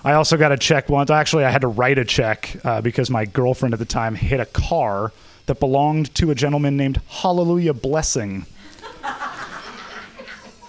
[0.04, 1.10] I also got a check once.
[1.10, 4.40] Actually, I had to write a check uh, because my girlfriend at the time hit
[4.40, 5.12] a car
[5.46, 8.44] that belonged to a gentleman named Hallelujah Blessing.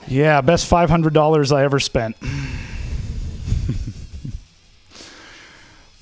[0.10, 2.18] Yeah, best $500 I ever spent.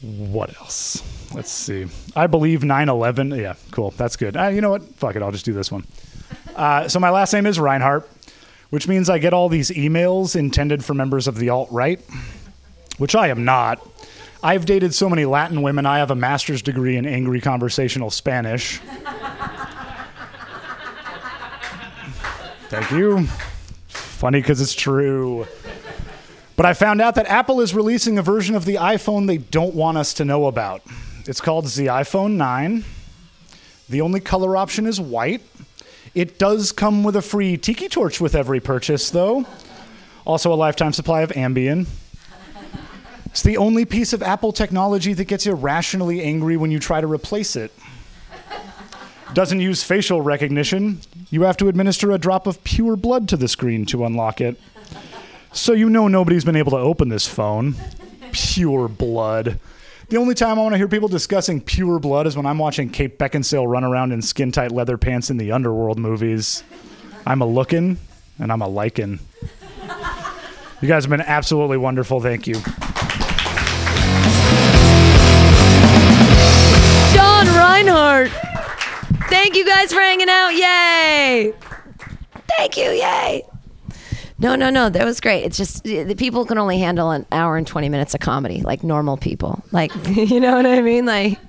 [0.02, 1.04] what else?
[1.34, 1.88] Let's see.
[2.16, 3.32] I believe 9 11.
[3.32, 3.92] Yeah, cool.
[3.92, 4.38] That's good.
[4.38, 4.84] Uh, you know what?
[4.96, 5.22] Fuck it.
[5.22, 5.86] I'll just do this one.
[6.56, 8.10] Uh, so, my last name is Reinhardt,
[8.70, 12.00] which means I get all these emails intended for members of the alt right,
[12.98, 13.86] which I am not.
[14.42, 18.80] I've dated so many Latin women, I have a master's degree in angry conversational Spanish.
[22.70, 23.28] Thank you.
[24.18, 25.46] Funny because it's true.
[26.56, 29.76] But I found out that Apple is releasing a version of the iPhone they don't
[29.76, 30.82] want us to know about.
[31.28, 32.84] It's called the iPhone 9.
[33.88, 35.44] The only color option is white.
[36.16, 39.46] It does come with a free tiki torch with every purchase, though.
[40.26, 41.86] Also, a lifetime supply of Ambien.
[43.28, 47.08] It's the only piece of Apple technology that gets irrationally angry when you try to
[47.08, 47.72] replace it.
[49.34, 51.00] Doesn't use facial recognition.
[51.30, 54.60] You have to administer a drop of pure blood to the screen to unlock it.
[55.52, 57.76] So you know nobody's been able to open this phone.
[58.32, 59.60] Pure blood.
[60.10, 62.90] The only time I want to hear people discussing pure blood is when I'm watching
[62.90, 66.64] Kate Beckinsale run around in skin tight leather pants in the underworld movies.
[67.26, 67.98] I'm a looking
[68.40, 69.20] and I'm a liking.
[70.80, 72.22] You guys have been absolutely wonderful.
[72.22, 72.54] Thank you.
[77.14, 78.32] John Reinhardt.
[79.30, 80.50] Thank you guys for hanging out.
[80.50, 81.54] Yay.
[82.58, 82.90] Thank you.
[82.92, 83.44] Yay.
[84.40, 84.90] No, no, no.
[84.90, 85.44] That was great.
[85.44, 88.84] It's just the people can only handle an hour and 20 minutes of comedy, like
[88.84, 89.64] normal people.
[89.72, 91.06] Like, you know what I mean?
[91.06, 91.40] Like,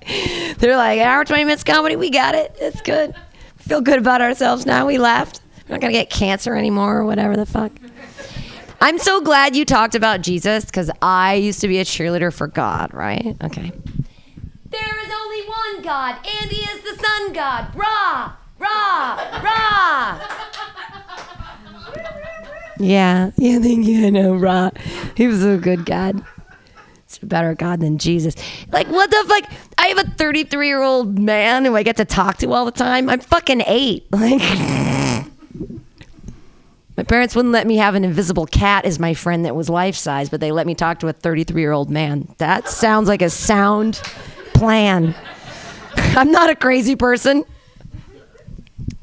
[0.59, 1.97] they're like, hour, 20 minutes comedy.
[1.97, 2.57] We got it.
[2.59, 3.15] It's good.
[3.59, 4.87] Feel good about ourselves now.
[4.87, 5.41] We laughed.
[5.69, 7.73] We're not going to get cancer anymore or whatever the fuck.
[8.81, 12.47] I'm so glad you talked about Jesus because I used to be a cheerleader for
[12.47, 13.37] God, right?
[13.43, 13.73] Okay.
[14.71, 14.98] There
[15.39, 17.75] only one God, and He is the Sun God.
[17.75, 20.21] Rah, rah, rah.
[22.79, 24.07] Yeah, yeah, thank you.
[24.07, 24.71] I know, rah.
[25.17, 26.25] He was a good God.
[27.05, 28.35] It's a better God than Jesus.
[28.71, 29.51] Like, what the fuck?
[29.79, 32.71] I have a 33 year old man who I get to talk to all the
[32.71, 33.09] time.
[33.09, 34.07] I'm fucking eight.
[34.13, 34.43] Like,
[36.97, 39.95] my parents wouldn't let me have an invisible cat as my friend that was life
[39.95, 42.27] size, but they let me talk to a 33 year old man.
[42.39, 44.03] That sounds like a sound
[44.53, 45.15] plan.
[46.19, 47.45] I'm not a crazy person.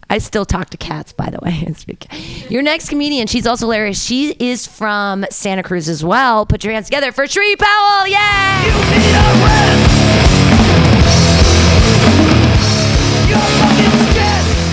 [0.09, 1.65] I still talk to cats, by the way.
[2.49, 4.03] Your next comedian, she's also hilarious.
[4.03, 6.45] She is from Santa Cruz as well.
[6.45, 8.07] Put your hands together for Shree Powell.
[8.07, 8.17] Yay!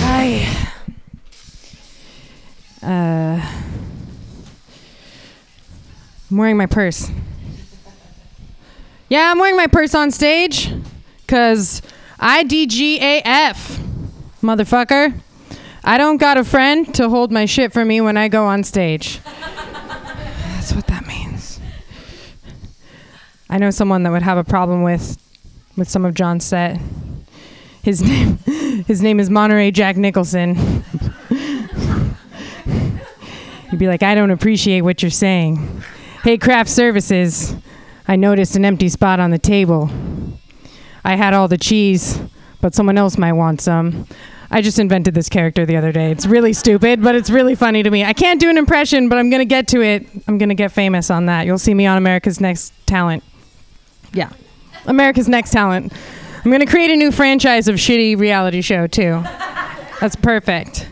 [0.03, 0.67] Hi.
[2.85, 3.41] Uh,
[6.29, 7.09] I'm wearing my purse.
[9.07, 10.73] Yeah, I'm wearing my purse on stage
[11.25, 11.81] because
[12.19, 13.77] IDGAF,
[14.41, 15.19] motherfucker.
[15.83, 18.63] I don't got a friend to hold my shit for me when I go on
[18.63, 19.19] stage.
[19.23, 21.59] That's what that means.
[23.49, 25.17] I know someone that would have a problem with
[25.75, 26.79] with some of John's set.
[27.81, 28.37] His name
[28.87, 30.55] his name is Monterey Jack Nicholson.
[33.69, 35.83] He'd be like, I don't appreciate what you're saying.
[36.23, 37.55] Hey, craft services,
[38.07, 39.89] I noticed an empty spot on the table.
[41.03, 42.19] I had all the cheese,
[42.61, 44.07] but someone else might want some.
[44.49, 46.11] I just invented this character the other day.
[46.11, 48.03] It's really stupid, but it's really funny to me.
[48.03, 50.05] I can't do an impression, but I'm going to get to it.
[50.27, 51.47] I'm going to get famous on that.
[51.47, 53.23] You'll see me on America's Next Talent.
[54.13, 54.29] Yeah.
[54.85, 55.91] America's Next Talent.
[56.45, 59.23] I'm going to create a new franchise of shitty reality show, too.
[59.99, 60.87] That's perfect.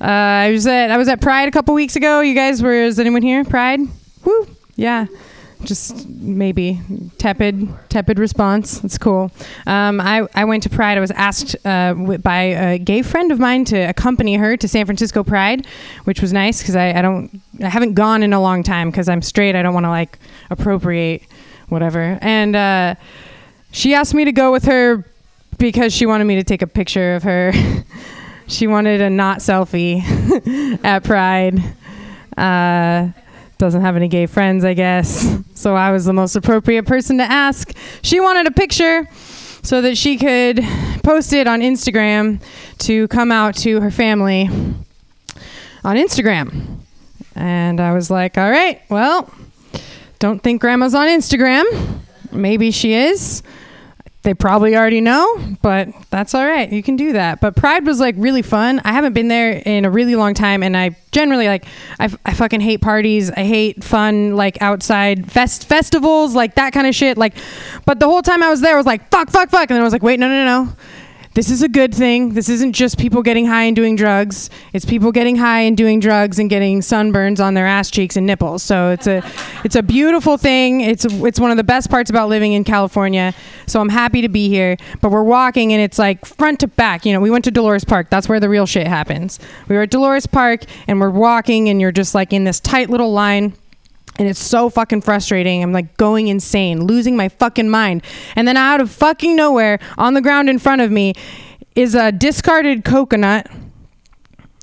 [0.00, 2.20] Uh, I was at I was at Pride a couple weeks ago.
[2.20, 2.74] You guys were?
[2.74, 3.42] Is anyone here?
[3.44, 3.80] Pride?
[4.24, 4.46] Woo!
[4.76, 5.06] Yeah.
[5.64, 6.80] Just maybe
[7.18, 8.78] tepid, tepid response.
[8.78, 9.30] That's cool.
[9.66, 10.96] Um, I I went to Pride.
[10.96, 14.86] I was asked uh, by a gay friend of mine to accompany her to San
[14.86, 15.66] Francisco Pride,
[16.04, 19.08] which was nice because I, I don't I haven't gone in a long time because
[19.08, 19.56] I'm straight.
[19.56, 20.18] I don't want to like
[20.48, 21.22] appropriate
[21.68, 22.18] whatever.
[22.20, 22.94] And uh,
[23.70, 25.04] she asked me to go with her
[25.58, 27.52] because she wanted me to take a picture of her.
[28.46, 30.02] she wanted a not selfie
[30.84, 31.60] at Pride.
[32.36, 33.08] Uh,
[33.58, 35.38] doesn't have any gay friends, I guess.
[35.58, 37.76] So I was the most appropriate person to ask.
[38.02, 39.08] She wanted a picture
[39.64, 40.60] so that she could
[41.02, 42.40] post it on Instagram
[42.78, 44.48] to come out to her family
[45.82, 46.78] on Instagram.
[47.34, 49.34] And I was like, all right, well,
[50.20, 51.64] don't think grandma's on Instagram.
[52.30, 53.42] Maybe she is.
[54.22, 56.70] They probably already know, but that's all right.
[56.70, 57.40] You can do that.
[57.40, 58.80] But Pride was like really fun.
[58.84, 61.64] I haven't been there in a really long time, and I generally like
[62.00, 63.30] I, f- I fucking hate parties.
[63.30, 67.16] I hate fun like outside fest festivals, like that kind of shit.
[67.16, 67.36] Like,
[67.86, 69.80] but the whole time I was there, I was like fuck, fuck, fuck, and then
[69.80, 70.72] I was like, wait, no, no, no.
[71.38, 72.34] This is a good thing.
[72.34, 74.50] This isn't just people getting high and doing drugs.
[74.72, 78.26] It's people getting high and doing drugs and getting sunburns on their ass cheeks and
[78.26, 78.60] nipples.
[78.60, 79.22] So it's a
[79.62, 80.80] it's a beautiful thing.
[80.80, 83.34] It's it's one of the best parts about living in California.
[83.68, 84.78] So I'm happy to be here.
[85.00, 87.06] But we're walking and it's like front to back.
[87.06, 88.10] You know, we went to Dolores Park.
[88.10, 89.38] That's where the real shit happens.
[89.68, 92.90] We were at Dolores Park and we're walking and you're just like in this tight
[92.90, 93.52] little line
[94.18, 95.62] and it's so fucking frustrating.
[95.62, 98.02] I'm like going insane, losing my fucking mind.
[98.36, 101.14] And then out of fucking nowhere, on the ground in front of me,
[101.74, 103.48] is a discarded coconut.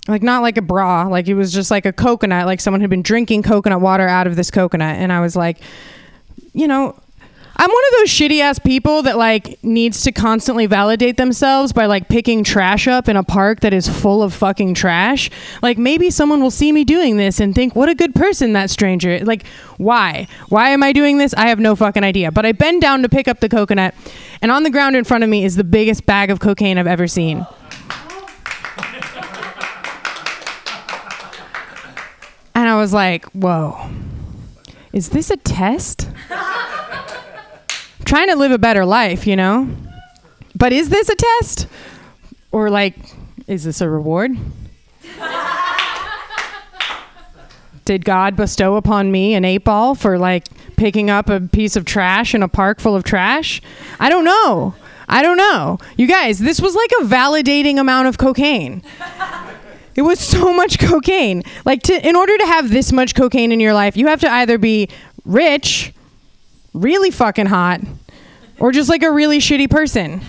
[0.08, 2.92] Like not like a bra, like it was just like a coconut, like someone had
[2.92, 4.98] been drinking coconut water out of this coconut.
[4.98, 5.58] And I was like,
[6.54, 7.00] you know,
[7.58, 11.86] I'm one of those shitty ass people that like needs to constantly validate themselves by
[11.86, 15.30] like picking trash up in a park that is full of fucking trash.
[15.62, 18.70] Like maybe someone will see me doing this and think, "What a good person that
[18.70, 19.46] stranger." Like,
[19.78, 20.28] why?
[20.50, 21.34] Why am I doing this?
[21.36, 22.30] I have no fucking idea.
[22.30, 23.96] But I bend down to pick up the coconut,
[24.42, 26.88] and on the ground in front of me is the biggest bag of cocaine I've
[26.88, 27.48] ever seen.
[32.54, 33.90] And I was like, "Whoa.
[34.92, 36.10] Is this a test?"
[38.06, 39.70] Trying to live a better life, you know?
[40.56, 41.68] But is this a test?
[42.52, 42.96] Or like,
[43.48, 44.32] is this a reward?
[47.86, 51.86] Did God bestow upon me an eight ball for like picking up a piece of
[51.86, 53.62] trash in a park full of trash?
[54.00, 54.74] I don't know.
[55.08, 55.78] I don't know.
[55.98, 58.82] You guys, this was like a validating amount of cocaine.
[59.96, 61.44] It was so much cocaine.
[61.64, 64.32] Like to in order to have this much cocaine in your life, you have to
[64.32, 64.90] either be
[65.24, 65.94] rich,
[66.76, 67.82] really fucking hot,
[68.60, 70.22] or just like a really shitty person.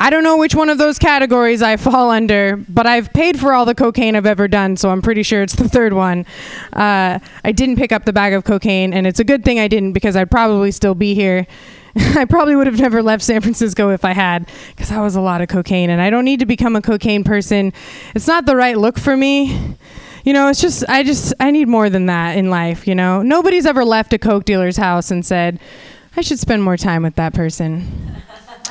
[0.00, 3.52] I don't know which one of those categories I fall under, but I've paid for
[3.52, 6.24] all the cocaine I've ever done, so I'm pretty sure it's the third one.
[6.72, 9.66] Uh, I didn't pick up the bag of cocaine, and it's a good thing I
[9.66, 11.46] didn't because I'd probably still be here.
[11.96, 15.20] I probably would have never left San Francisco if I had, because that was a
[15.20, 17.72] lot of cocaine, and I don't need to become a cocaine person.
[18.14, 19.76] It's not the right look for me
[20.28, 23.22] you know, it's just I just I need more than that in life, you know.
[23.22, 25.58] Nobody's ever left a coke dealer's house and said,
[26.18, 28.14] "I should spend more time with that person."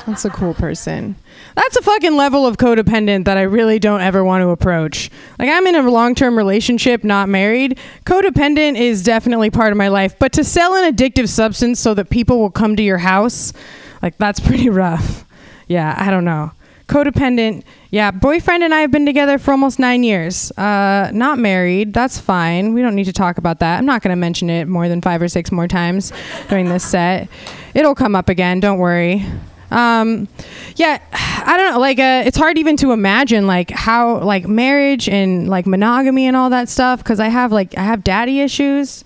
[0.06, 1.16] That's a cool person.
[1.56, 5.10] That's a fucking level of codependent that I really don't ever want to approach.
[5.36, 7.76] Like I'm in a long-term relationship, not married.
[8.06, 12.08] Codependent is definitely part of my life, but to sell an addictive substance so that
[12.08, 13.52] people will come to your house,
[14.00, 15.24] like that's pretty rough.
[15.66, 16.52] Yeah, I don't know
[16.88, 17.62] codependent.
[17.90, 20.50] Yeah, boyfriend and I have been together for almost nine years.
[20.52, 21.94] Uh, not married.
[21.94, 22.74] That's fine.
[22.74, 23.78] We don't need to talk about that.
[23.78, 26.12] I'm not going to mention it more than five or six more times
[26.48, 27.28] during this set.
[27.74, 28.60] It'll come up again.
[28.60, 29.24] Don't worry.
[29.70, 30.28] Um,
[30.76, 31.78] yeah, I don't know.
[31.78, 36.36] Like, uh, it's hard even to imagine like how like marriage and like monogamy and
[36.36, 39.04] all that stuff because I have like I have daddy issues.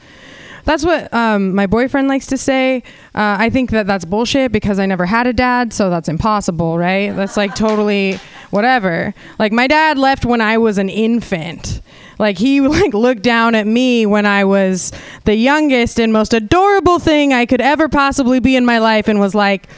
[0.65, 2.83] That's what um, my boyfriend likes to say.
[3.15, 6.79] Uh, I think that that's bullshit because I never had a dad, so that's impossible,
[6.79, 7.15] right?
[7.15, 8.19] That's like totally
[8.51, 9.15] whatever.
[9.39, 11.81] Like my dad left when I was an infant.
[12.19, 14.93] Like he like looked down at me when I was
[15.25, 19.19] the youngest and most adorable thing I could ever possibly be in my life and
[19.19, 19.69] was like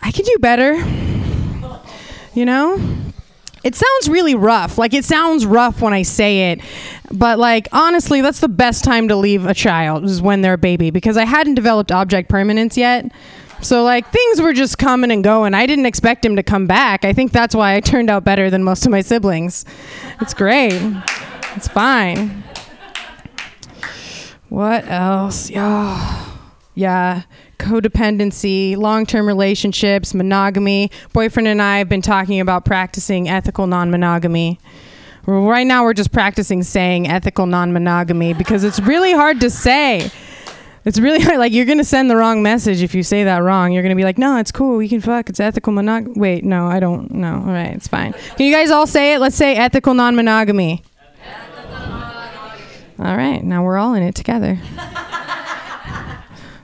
[0.00, 0.74] I can do better.
[2.34, 3.05] You know?
[3.66, 4.78] It sounds really rough.
[4.78, 6.60] Like it sounds rough when I say it.
[7.10, 10.58] But like honestly, that's the best time to leave a child is when they're a
[10.58, 13.10] baby because I hadn't developed object permanence yet.
[13.62, 15.52] So like things were just coming and going.
[15.52, 17.04] I didn't expect him to come back.
[17.04, 19.64] I think that's why I turned out better than most of my siblings.
[20.20, 20.80] It's great.
[21.56, 22.44] It's fine.
[24.48, 25.50] What else?
[25.50, 26.24] Yeah.
[26.76, 27.22] Yeah
[27.58, 30.90] codependency, long term relationships, monogamy.
[31.12, 34.58] Boyfriend and I have been talking about practicing ethical non monogamy.
[35.26, 40.10] Right now, we're just practicing saying ethical non monogamy because it's really hard to say.
[40.84, 41.38] It's really hard.
[41.38, 43.72] Like, you're going to send the wrong message if you say that wrong.
[43.72, 44.76] You're going to be like, no, it's cool.
[44.76, 45.28] We can fuck.
[45.28, 46.16] It's ethical monog.
[46.16, 47.10] Wait, no, I don't.
[47.10, 47.34] No.
[47.34, 48.12] All right, it's fine.
[48.12, 49.18] Can you guys all say it?
[49.18, 50.84] Let's say ethical non monogamy.
[52.98, 54.58] All right, now we're all in it together.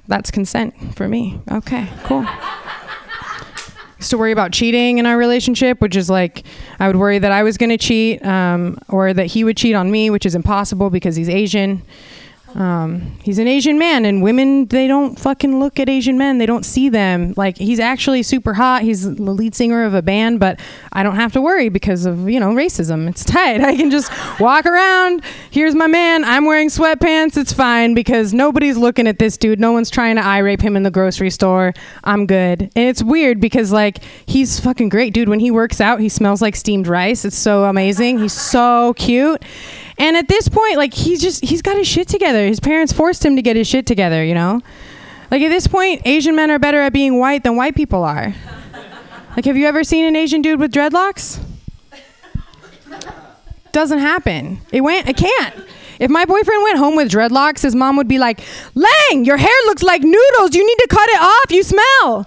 [0.08, 1.40] That's consent for me.
[1.50, 2.26] Okay, cool.
[4.08, 6.44] to worry about cheating in our relationship, which is like
[6.78, 9.74] I would worry that I was going to cheat um, or that he would cheat
[9.74, 11.82] on me, which is impossible because he's Asian.
[12.54, 16.38] Um, he's an Asian man, and women they don't fucking look at Asian men.
[16.38, 17.34] They don't see them.
[17.36, 18.82] Like he's actually super hot.
[18.82, 20.60] He's the lead singer of a band, but
[20.92, 23.08] I don't have to worry because of you know racism.
[23.08, 23.60] It's tight.
[23.64, 25.22] I can just walk around.
[25.50, 26.24] Here's my man.
[26.24, 27.36] I'm wearing sweatpants.
[27.36, 29.60] It's fine because nobody's looking at this dude.
[29.60, 31.72] No one's trying to eye rape him in the grocery store.
[32.04, 32.62] I'm good.
[32.62, 35.28] And it's weird because like he's fucking great, dude.
[35.28, 37.24] When he works out, he smells like steamed rice.
[37.24, 38.18] It's so amazing.
[38.18, 39.42] He's so cute.
[40.02, 42.44] And at this point, like he's just he's got his shit together.
[42.44, 44.60] His parents forced him to get his shit together, you know?
[45.30, 48.34] Like at this point, Asian men are better at being white than white people are.
[49.34, 51.42] Like have you ever seen an Asian dude with dreadlocks?
[53.72, 54.60] Doesn't happen.
[54.70, 55.54] It went it can't.
[55.98, 58.40] If my boyfriend went home with dreadlocks, his mom would be like,
[58.74, 60.54] "Lang, your hair looks like noodles.
[60.54, 61.50] You need to cut it off.
[61.50, 62.26] You smell."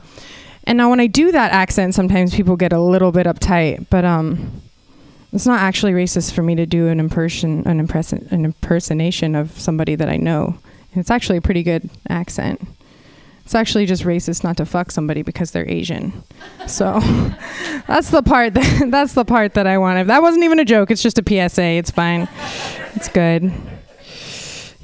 [0.63, 4.03] And now when I do that accent, sometimes people get a little bit uptight, but
[4.03, 4.63] um
[5.35, 9.51] it's not actually racist for me to do an impression, an impression, an impersonation of
[9.59, 10.57] somebody that I know.
[10.93, 12.65] It's actually a pretty good accent.
[13.43, 16.23] It's actually just racist not to fuck somebody because they're Asian.
[16.67, 16.99] So
[17.87, 20.07] that's the part that that's the part that I wanted.
[20.07, 20.89] That wasn't even a joke.
[20.89, 21.61] It's just a PSA.
[21.61, 22.29] It's fine.
[22.95, 23.51] It's good.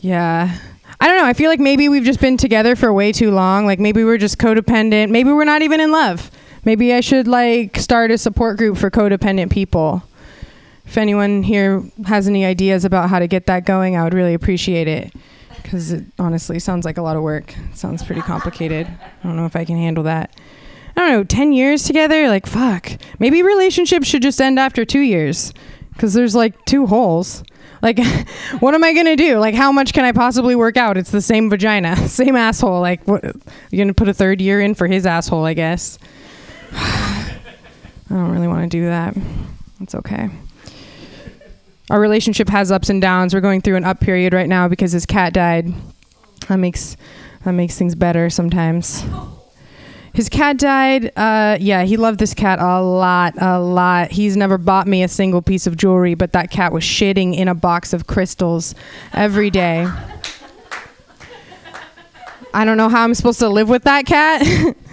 [0.01, 0.59] Yeah.
[0.99, 1.25] I don't know.
[1.25, 3.65] I feel like maybe we've just been together for way too long.
[3.65, 5.11] Like maybe we're just codependent.
[5.11, 6.29] Maybe we're not even in love.
[6.65, 10.03] Maybe I should like start a support group for codependent people
[10.85, 14.33] if anyone here has any ideas about how to get that going, I would really
[14.33, 15.13] appreciate it
[15.61, 17.55] because it honestly sounds like a lot of work.
[17.71, 18.87] It sounds pretty complicated.
[18.87, 20.35] I don't know if I can handle that.
[20.95, 22.27] I don't know, 10 years together?
[22.27, 22.91] Like, fuck.
[23.19, 25.53] Maybe relationships should just end after two years
[25.93, 27.43] because there's like two holes.
[27.81, 27.99] Like,
[28.59, 29.37] what am I going to do?
[29.37, 30.97] Like, how much can I possibly work out?
[30.97, 32.81] It's the same vagina, same asshole.
[32.81, 33.23] Like, what?
[33.23, 35.97] You're going to put a third year in for his asshole, I guess.
[36.73, 37.39] I
[38.09, 39.15] don't really want to do that.
[39.79, 40.29] It's okay
[41.91, 43.33] our relationship has ups and downs.
[43.33, 45.73] We're going through an up period right now because his cat died.
[46.47, 46.95] That makes
[47.43, 49.03] that makes things better sometimes.
[50.13, 51.11] His cat died.
[51.17, 54.11] Uh, yeah, he loved this cat a lot, a lot.
[54.11, 57.49] He's never bought me a single piece of jewelry, but that cat was shitting in
[57.49, 58.73] a box of crystals
[59.13, 59.85] every day.
[62.53, 64.75] I don't know how I'm supposed to live with that cat.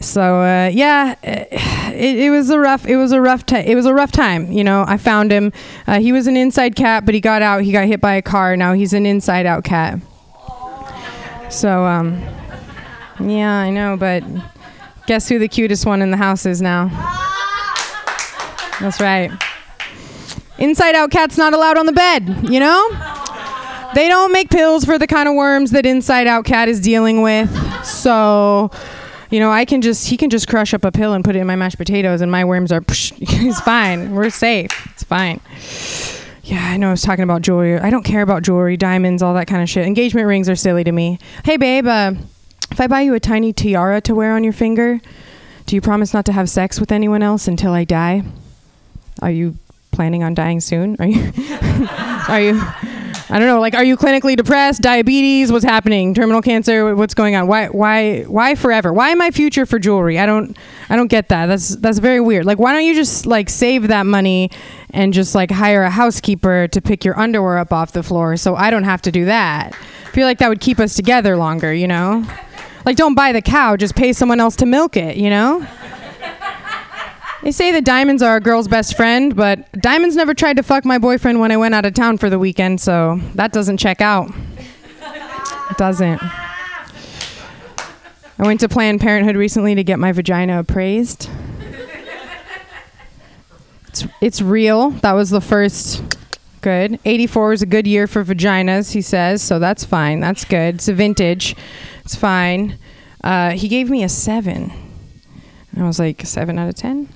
[0.00, 2.86] so uh, yeah, it, it, was a rough.
[2.86, 3.46] It was a rough.
[3.46, 4.52] T- it was a rough time.
[4.52, 5.52] You know, I found him.
[5.86, 7.62] Uh, he was an inside cat, but he got out.
[7.62, 8.56] He got hit by a car.
[8.56, 9.98] Now he's an inside out cat.
[11.50, 12.20] So um,
[13.20, 13.96] yeah, I know.
[13.96, 14.22] But
[15.06, 16.88] guess who the cutest one in the house is now?
[18.80, 19.30] That's right.
[20.58, 22.50] Inside out cat's not allowed on the bed.
[22.50, 23.12] You know.
[23.94, 27.22] They don't make pills for the kind of worms that Inside Out Cat is dealing
[27.22, 27.48] with.
[27.82, 28.70] So
[29.30, 31.40] you know, I can just he can just crush up a pill and put it
[31.40, 32.84] in my mashed potatoes, and my worms are.
[33.46, 34.14] It's fine.
[34.14, 34.70] We're safe.
[34.92, 35.40] It's fine.
[36.44, 36.88] Yeah, I know.
[36.88, 37.78] I was talking about jewelry.
[37.78, 39.84] I don't care about jewelry, diamonds, all that kind of shit.
[39.84, 41.18] Engagement rings are silly to me.
[41.44, 42.12] Hey, babe, uh,
[42.70, 45.00] if I buy you a tiny tiara to wear on your finger,
[45.66, 48.22] do you promise not to have sex with anyone else until I die?
[49.22, 49.56] Are you
[49.90, 50.96] planning on dying soon?
[51.00, 51.32] Are you?
[52.28, 52.62] are you?
[53.28, 53.60] I don't know.
[53.60, 54.82] Like, are you clinically depressed?
[54.82, 55.50] Diabetes?
[55.50, 56.14] What's happening?
[56.14, 56.94] Terminal cancer?
[56.94, 57.48] What's going on?
[57.48, 57.66] Why?
[57.66, 58.22] Why?
[58.22, 58.92] Why forever?
[58.92, 60.18] Why my future for jewelry?
[60.18, 60.56] I don't.
[60.88, 61.46] I don't get that.
[61.46, 62.46] That's that's very weird.
[62.46, 64.50] Like, why don't you just like save that money
[64.90, 68.54] and just like hire a housekeeper to pick your underwear up off the floor so
[68.54, 69.72] I don't have to do that?
[69.72, 71.74] I feel like that would keep us together longer.
[71.74, 72.24] You know.
[72.84, 73.76] Like, don't buy the cow.
[73.76, 75.16] Just pay someone else to milk it.
[75.16, 75.66] You know.
[77.46, 80.84] They say that diamonds are a girl's best friend, but diamonds never tried to fuck
[80.84, 84.00] my boyfriend when I went out of town for the weekend, so that doesn't check
[84.00, 84.32] out.
[85.70, 86.20] It doesn't.
[86.20, 86.80] I
[88.40, 91.30] went to Planned Parenthood recently to get my vagina appraised.
[93.86, 94.90] It's, it's real.
[94.90, 96.02] That was the first.
[96.62, 96.98] Good.
[97.04, 100.18] 84 is a good year for vaginas, he says, so that's fine.
[100.18, 100.74] That's good.
[100.74, 101.54] It's a vintage.
[102.04, 102.76] It's fine.
[103.22, 104.72] Uh, he gave me a 7.
[105.76, 107.08] I was like, 7 out of 10?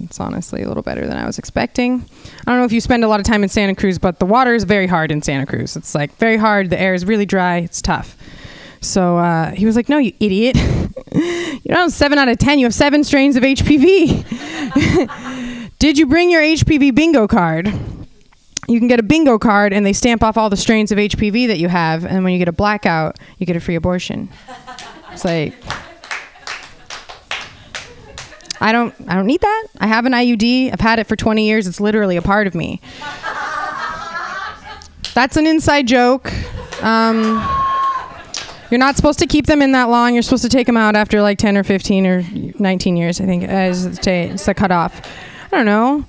[0.00, 2.04] It's honestly a little better than I was expecting.
[2.46, 4.26] I don't know if you spend a lot of time in Santa Cruz, but the
[4.26, 5.76] water is very hard in Santa Cruz.
[5.76, 6.70] It's like very hard.
[6.70, 7.58] The air is really dry.
[7.58, 8.16] It's tough.
[8.80, 10.56] So uh, he was like, "No, you idiot!
[11.14, 12.58] you don't have seven out of ten.
[12.58, 14.24] You have seven strains of HPV.
[15.78, 17.72] Did you bring your HPV bingo card?"
[18.68, 21.48] You can get a bingo card, and they stamp off all the strains of HPV
[21.48, 22.06] that you have.
[22.06, 24.28] And when you get a blackout, you get a free abortion.
[25.10, 25.52] It's like
[28.62, 29.66] I don't I don't need that.
[29.80, 30.72] I have an IUD.
[30.72, 31.66] I've had it for 20 years.
[31.66, 32.80] It's literally a part of me.
[35.14, 36.32] That's an inside joke.
[36.82, 37.24] Um,
[38.70, 40.14] You're not supposed to keep them in that long.
[40.14, 42.24] You're supposed to take them out after like 10 or 15 or
[42.58, 45.06] 19 years, I think, as the, cutoff.
[45.52, 46.06] I don't know.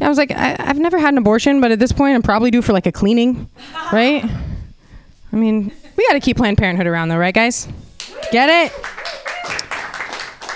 [0.00, 2.50] I was like, I, I've never had an abortion, but at this point, I'm probably
[2.50, 3.48] due for like a cleaning,
[3.92, 4.24] right?
[5.32, 7.68] I mean, we got to keep Planned Parenthood around, though, right, guys?
[8.32, 8.72] Get it?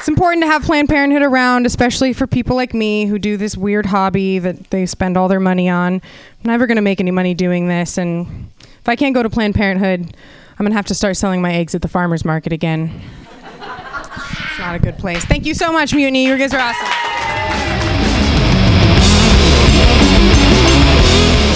[0.07, 3.57] It's important to have Planned Parenthood around, especially for people like me who do this
[3.57, 5.95] weird hobby that they spend all their money on.
[5.95, 6.01] I'm
[6.45, 9.57] never going to make any money doing this, and if I can't go to Planned
[9.57, 13.03] Parenthood, I'm going to have to start selling my eggs at the farmer's market again.
[13.43, 15.25] It's not a good place.
[15.25, 16.25] Thank you so much, Mutiny.
[16.25, 16.87] You guys are awesome.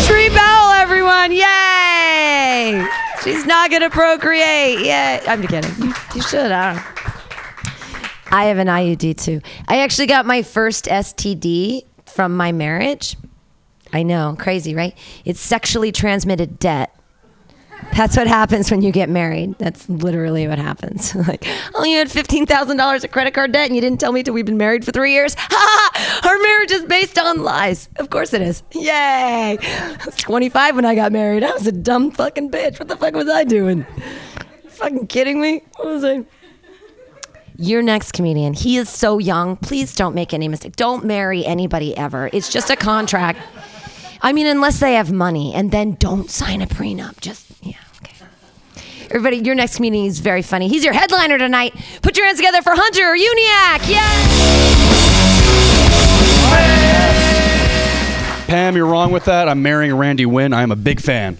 [0.09, 1.31] Shree Powell, everyone!
[1.31, 2.85] Yay!
[3.23, 4.81] She's not gonna procreate.
[4.81, 5.21] Yay!
[5.29, 5.95] I'm kidding.
[6.17, 6.51] You should.
[6.51, 6.85] I don't.
[6.85, 7.00] know.
[8.31, 9.41] I have an IUD too.
[9.69, 13.17] I actually got my first STD from my marriage.
[13.93, 14.97] I know, crazy, right?
[15.25, 16.95] It's sexually transmitted debt.
[17.97, 19.59] That's what happens when you get married.
[19.59, 21.15] That's literally what happens.
[21.29, 21.45] like,
[21.75, 24.23] oh, you had fifteen thousand dollars of credit card debt, and you didn't tell me
[24.23, 25.35] till we've been married for three years.
[25.53, 26.21] Ha!
[26.25, 27.89] Our marriage is based on lies.
[27.97, 28.63] Of course it is.
[28.73, 29.59] Yay!
[29.61, 31.43] I was twenty-five when I got married.
[31.43, 32.79] I was a dumb fucking bitch.
[32.79, 33.85] What the fuck was I doing?
[34.69, 35.63] fucking kidding me?
[35.77, 36.25] What was I?
[37.63, 38.55] Your next comedian.
[38.55, 39.57] He is so young.
[39.57, 40.77] Please don't make any mistake.
[40.77, 42.31] Don't marry anybody ever.
[42.33, 43.39] It's just a contract.
[44.23, 47.21] I mean, unless they have money, and then don't sign a prenup.
[47.21, 48.15] Just yeah, okay.
[49.11, 50.69] Everybody, your next comedian is very funny.
[50.69, 51.75] He's your headliner tonight.
[52.01, 53.91] Put your hands together for Hunter Uniac.
[53.91, 54.07] Yeah.
[58.47, 59.51] Pam, you're wrong with that.
[59.51, 60.55] I'm marrying Randy Winn.
[60.55, 61.37] I am a big fan.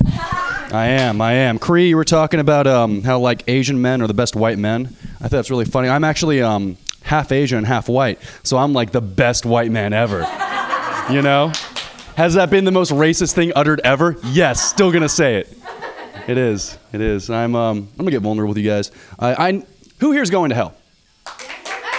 [0.71, 1.23] I am.
[1.23, 1.59] I am.
[1.59, 4.95] Cree, you were talking about um, how like Asian men are the best white men.
[5.21, 5.89] I thought that's really funny.
[5.89, 9.93] I'm actually um, half Asian and half white, so I'm like the best white man
[9.93, 10.27] ever.
[11.11, 11.51] You know?
[12.17, 14.17] Has that been the most racist thing uttered ever?
[14.27, 14.63] Yes.
[14.63, 15.59] Still gonna say it.
[16.29, 16.79] It is.
[16.93, 17.31] It is.
[17.31, 17.57] I'm.
[17.57, 18.93] Um, I'm gonna get vulnerable with you guys.
[19.19, 19.49] I.
[19.49, 19.67] I
[19.99, 20.75] who here's going to hell?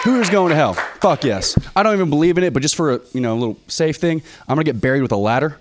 [0.05, 0.75] Who here's going to hell?
[1.01, 1.57] Fuck yes.
[1.75, 3.97] I don't even believe in it, but just for a you know a little safe
[3.97, 5.59] thing, I'm gonna get buried with a ladder.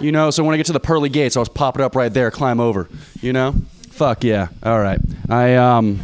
[0.00, 1.96] You know, so when I get to the pearly gates, I'll just pop it up
[1.96, 2.88] right there, climb over.
[3.20, 3.54] You know?
[3.90, 4.48] Fuck yeah.
[4.62, 5.00] All right.
[5.28, 6.00] I um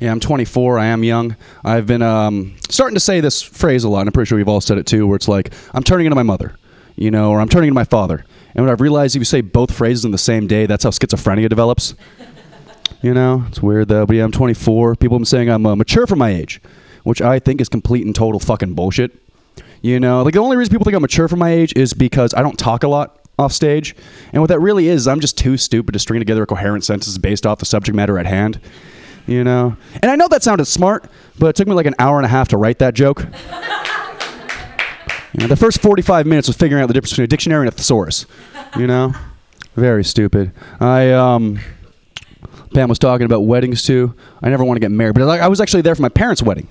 [0.00, 0.78] yeah, I'm 24.
[0.78, 1.36] I am young.
[1.64, 4.48] I've been um, starting to say this phrase a lot, and I'm pretty sure we've
[4.48, 6.56] all said it too, where it's like, I'm turning into my mother,
[6.96, 8.24] you know, or I'm turning into my father.
[8.54, 10.90] And what I've realized, if you say both phrases in the same day, that's how
[10.90, 11.94] schizophrenia develops.
[13.02, 14.04] You know, it's weird though.
[14.04, 14.96] But yeah, I'm 24.
[14.96, 16.60] People have been saying I'm uh, mature for my age,
[17.02, 19.12] which I think is complete and total fucking bullshit.
[19.80, 22.34] You know, like the only reason people think I'm mature for my age is because
[22.34, 23.96] I don't talk a lot off stage.
[24.34, 27.16] And what that really is, I'm just too stupid to string together a coherent sentence
[27.16, 28.60] based off the subject matter at hand.
[29.26, 29.76] You know?
[30.02, 32.28] And I know that sounded smart, but it took me like an hour and a
[32.28, 33.24] half to write that joke.
[35.32, 37.72] You know, the first 45 minutes was figuring out the difference between a dictionary and
[37.72, 38.26] a thesaurus.
[38.76, 39.14] You know?
[39.76, 40.52] Very stupid.
[40.80, 41.60] I, um,
[42.74, 44.14] Pam was talking about weddings too.
[44.42, 46.68] I never want to get married, but I was actually there for my parents' wedding.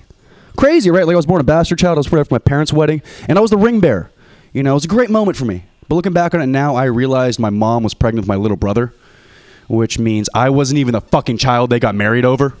[0.56, 1.06] Crazy, right?
[1.06, 1.96] Like I was born a bastard child.
[1.96, 4.10] I was there for my parents' wedding, and I was the ring bearer.
[4.52, 5.64] You know, it was a great moment for me.
[5.88, 8.56] But looking back on it now, I realized my mom was pregnant with my little
[8.56, 8.94] brother,
[9.70, 12.56] which means I wasn't even the fucking child they got married over.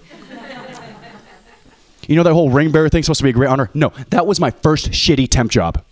[2.06, 3.68] You know that whole ring bearer thing supposed to be a great honor?
[3.74, 5.84] No, that was my first shitty temp job.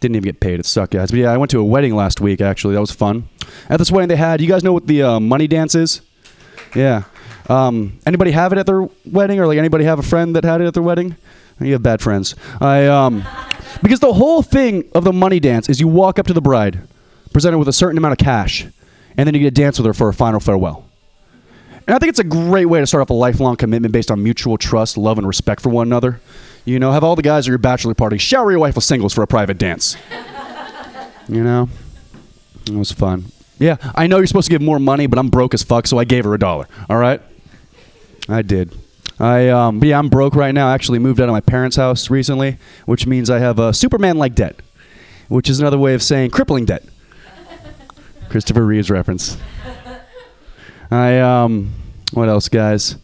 [0.00, 0.60] Didn't even get paid.
[0.60, 1.10] It sucked, guys.
[1.10, 2.40] But yeah, I went to a wedding last week.
[2.40, 3.28] Actually, that was fun.
[3.70, 4.40] At this wedding, they had.
[4.40, 6.02] You guys know what the uh, money dance is?
[6.74, 7.04] Yeah.
[7.48, 10.60] Um, anybody have it at their wedding, or like anybody have a friend that had
[10.60, 11.16] it at their wedding?
[11.60, 12.34] You have bad friends.
[12.60, 13.24] I um,
[13.82, 16.86] because the whole thing of the money dance is you walk up to the bride,
[17.32, 18.66] present her with a certain amount of cash,
[19.16, 20.84] and then you get to dance with her for a final farewell.
[21.86, 24.22] And I think it's a great way to start off a lifelong commitment based on
[24.22, 26.20] mutual trust, love, and respect for one another.
[26.64, 29.14] You know, have all the guys at your bachelor party shower your wife with singles
[29.14, 29.96] for a private dance.
[31.28, 31.68] You know,
[32.66, 33.24] it was fun.
[33.58, 35.98] Yeah, I know you're supposed to give more money, but I'm broke as fuck, so
[35.98, 36.68] I gave her a dollar.
[36.88, 37.20] All right,
[38.28, 38.76] I did.
[39.18, 40.68] I um, yeah, I'm broke right now.
[40.68, 44.34] I actually moved out of my parents' house recently, which means I have a Superman-like
[44.34, 44.60] debt,
[45.28, 46.84] which is another way of saying crippling debt.
[48.28, 49.36] Christopher Reeves reference.
[50.90, 51.72] I um,
[52.12, 52.96] what else, guys?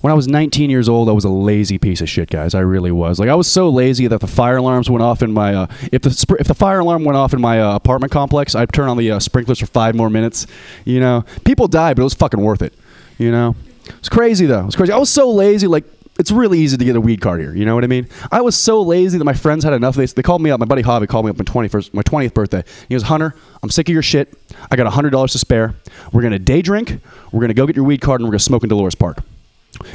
[0.00, 2.54] When I was 19 years old, I was a lazy piece of shit, guys.
[2.54, 3.18] I really was.
[3.20, 5.54] Like I was so lazy that the fire alarms went off in my.
[5.54, 8.54] Uh, if the spr- if the fire alarm went off in my uh, apartment complex,
[8.54, 10.46] I'd turn on the uh, sprinklers for five more minutes.
[10.86, 12.72] You know, people died, but it was fucking worth it.
[13.18, 13.56] You know,
[13.98, 14.66] it's crazy though.
[14.66, 14.92] It's crazy.
[14.92, 15.66] I was so lazy.
[15.66, 15.84] Like
[16.20, 17.54] it's really easy to get a weed card here.
[17.54, 18.06] You know what I mean?
[18.30, 19.96] I was so lazy that my friends had enough.
[19.96, 20.60] They, they called me up.
[20.60, 22.62] My buddy Javi called me up on 21st, my 20th birthday.
[22.88, 24.34] He goes, Hunter, I'm sick of your shit.
[24.70, 25.74] I got $100 to spare.
[26.12, 27.00] We're going to day drink.
[27.32, 28.94] We're going to go get your weed card and we're going to smoke in Dolores
[28.94, 29.22] Park.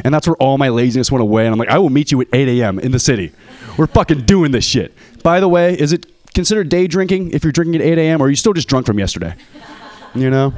[0.03, 1.45] And that's where all my laziness went away.
[1.45, 2.79] And I'm like, I will meet you at 8 a.m.
[2.79, 3.31] in the city.
[3.77, 4.93] We're fucking doing this shit.
[5.21, 8.21] By the way, is it considered day drinking if you're drinking at 8 a.m.
[8.21, 9.35] or are you still just drunk from yesterday?
[10.15, 10.53] You know?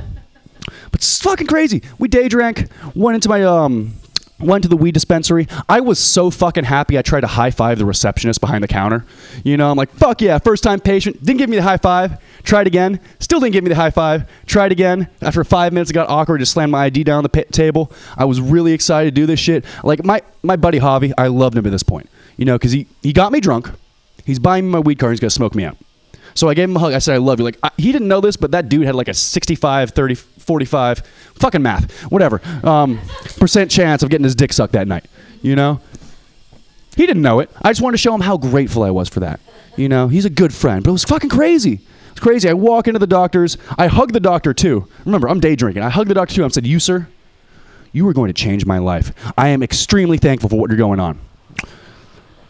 [0.92, 1.82] But it's fucking crazy.
[2.00, 3.94] We day drank, went into my um
[4.40, 5.48] went to the weed dispensary.
[5.68, 9.06] I was so fucking happy I tried to high five the receptionist behind the counter.
[9.44, 11.24] You know, I'm like, fuck yeah, first time patient.
[11.24, 12.22] Didn't give me the high five.
[12.44, 13.00] Tried again.
[13.20, 14.30] Still didn't give me the high five.
[14.46, 15.08] Tried again.
[15.22, 16.40] After five minutes, it got awkward.
[16.40, 17.92] Just slammed my ID down on the pa- table.
[18.16, 19.66] I was really excited to do this shit.
[19.84, 22.10] Like my my buddy Javi, I loved him at this point.
[22.38, 23.72] You know, because he he got me drunk.
[24.26, 25.14] He's buying me my weed card.
[25.14, 25.78] He's gonna smoke me out.
[26.38, 26.94] So I gave him a hug.
[26.94, 27.46] I said, I love you.
[27.46, 31.00] Like, I, he didn't know this, but that dude had like a 65, 30, 45,
[31.36, 33.00] fucking math, whatever, um,
[33.40, 35.06] percent chance of getting his dick sucked that night.
[35.42, 35.82] You know?
[36.96, 37.50] He didn't know it.
[37.62, 39.40] I just wanted to show him how grateful I was for that.
[39.76, 41.82] You know, he's a good friend, but it was fucking crazy.
[42.20, 42.50] Crazy.
[42.50, 43.58] I walk into the doctor's.
[43.78, 44.88] I hug the doctor too.
[45.06, 45.84] Remember, I'm day drinking.
[45.84, 46.46] I hug the doctor too.
[46.46, 47.08] I said, You, sir,
[47.92, 49.12] you are going to change my life.
[49.38, 51.20] I am extremely thankful for what you're going on.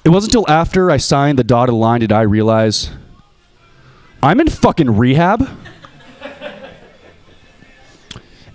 [0.06, 2.92] It wasn't until after I signed the dotted line did I realize
[4.22, 5.48] I'm in fucking rehab.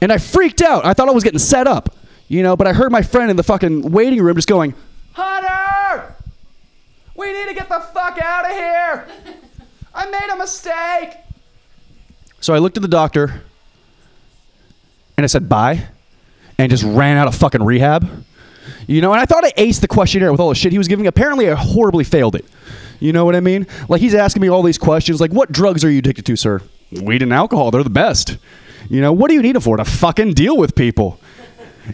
[0.00, 0.84] and I freaked out.
[0.84, 1.94] I thought I was getting set up,
[2.28, 4.74] you know, but I heard my friend in the fucking waiting room just going,
[5.12, 6.16] Hunter!
[7.14, 9.06] We need to get the fuck out of here!
[9.94, 11.16] I made a mistake!
[12.40, 13.42] So I looked at the doctor
[15.16, 15.86] and I said bye
[16.58, 18.24] and just ran out of fucking rehab.
[18.86, 20.88] You know, and I thought I aced the questionnaire with all the shit he was
[20.88, 21.06] giving.
[21.06, 22.44] Apparently, I horribly failed it.
[23.02, 23.66] You know what I mean?
[23.88, 26.60] Like, he's asking me all these questions, like, what drugs are you addicted to, sir?
[26.92, 27.70] Weed and alcohol.
[27.72, 28.38] They're the best.
[28.88, 29.76] You know, what do you need it for?
[29.76, 31.18] To fucking deal with people.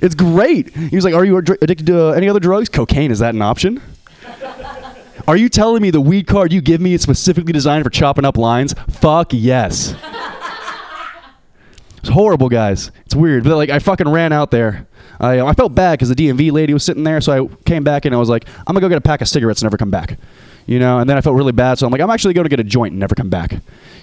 [0.02, 0.74] It's great.
[0.74, 2.68] He was like, Are you addicted to uh, any other drugs?
[2.68, 3.80] Cocaine, is that an option?
[5.26, 8.24] Are you telling me the weed card you give me is specifically designed for chopping
[8.24, 8.74] up lines?
[8.88, 9.94] Fuck yes.
[11.98, 12.92] It's horrible, guys.
[13.04, 13.42] It's weird.
[13.44, 14.86] But like, I fucking ran out there.
[15.20, 18.04] I, I felt bad because the DMV lady was sitting there, so I came back
[18.04, 19.90] and I was like, I'm gonna go get a pack of cigarettes and never come
[19.90, 20.16] back.
[20.68, 22.60] You know, and then I felt really bad, so I'm like, I'm actually gonna get
[22.60, 23.54] a joint and never come back.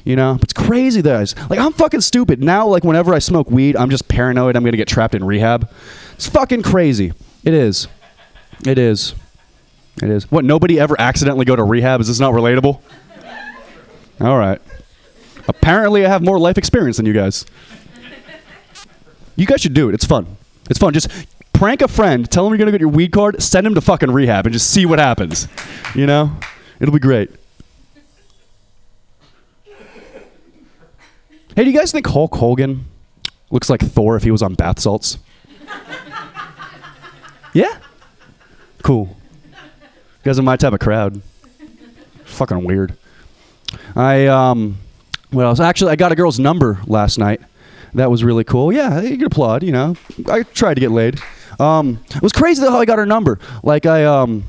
[0.03, 1.35] You know, it's crazy, guys.
[1.47, 2.67] Like, I'm fucking stupid now.
[2.67, 4.55] Like, whenever I smoke weed, I'm just paranoid.
[4.55, 5.69] I'm gonna get trapped in rehab.
[6.15, 7.13] It's fucking crazy.
[7.43, 7.87] It is.
[8.65, 9.13] It is.
[10.01, 10.31] It is.
[10.31, 10.43] What?
[10.43, 12.01] Nobody ever accidentally go to rehab?
[12.01, 12.81] Is this not relatable?
[14.19, 14.59] All right.
[15.47, 17.45] Apparently, I have more life experience than you guys.
[19.35, 19.93] You guys should do it.
[19.93, 20.35] It's fun.
[20.67, 20.93] It's fun.
[20.93, 21.09] Just
[21.53, 24.09] prank a friend, tell him you're gonna get your weed card, send him to fucking
[24.11, 25.47] rehab, and just see what happens.
[25.93, 26.31] You know,
[26.79, 27.29] it'll be great.
[31.55, 32.83] Hey, do you guys think Hulk Hogan
[33.49, 35.17] looks like Thor if he was on bath salts?
[37.53, 37.77] yeah.
[38.83, 39.15] Cool.
[39.51, 39.55] You
[40.23, 41.21] guys are my type of crowd.
[42.25, 42.97] Fucking weird.
[43.95, 44.77] I um,
[45.31, 45.59] what else?
[45.59, 47.41] Actually, I got a girl's number last night.
[47.93, 48.73] That was really cool.
[48.73, 49.63] Yeah, you can applaud.
[49.63, 49.95] You know,
[50.27, 51.19] I tried to get laid.
[51.59, 53.39] Um, it was crazy how I got her number.
[53.63, 54.43] Like I um,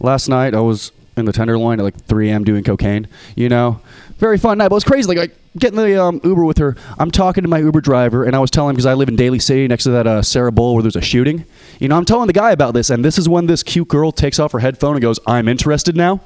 [0.00, 2.44] last night I was in the Tenderloin at like 3 a.m.
[2.44, 3.08] doing cocaine.
[3.36, 3.80] You know,
[4.18, 4.68] very fun night.
[4.68, 5.08] But it was crazy.
[5.08, 6.76] Like I getting the um, Uber with her.
[6.98, 9.16] I'm talking to my Uber driver, and I was telling him because I live in
[9.16, 11.44] Daly City next to that uh, Serra Bowl where there's a shooting.
[11.78, 14.12] You know, I'm telling the guy about this, and this is when this cute girl
[14.12, 16.20] takes off her headphone and goes, "I'm interested now."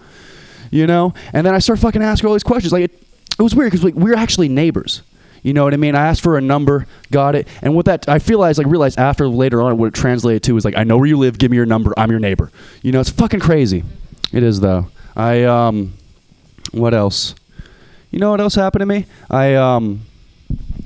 [0.70, 2.72] You know, and then I start fucking asking all these questions.
[2.72, 3.02] Like it,
[3.38, 5.02] it was weird because like, we we're actually neighbors.
[5.42, 5.94] You know what I mean?
[5.94, 9.28] I asked for a number, got it, and what that I realized, like realized after
[9.28, 11.56] later on, what it translated to is like, I know where you live, give me
[11.56, 12.50] your number, I'm your neighbor.
[12.82, 13.84] You know, it's fucking crazy.
[14.32, 14.88] It is though.
[15.16, 15.94] I um,
[16.72, 17.34] what else?
[18.10, 19.06] You know what else happened to me?
[19.30, 20.02] I um,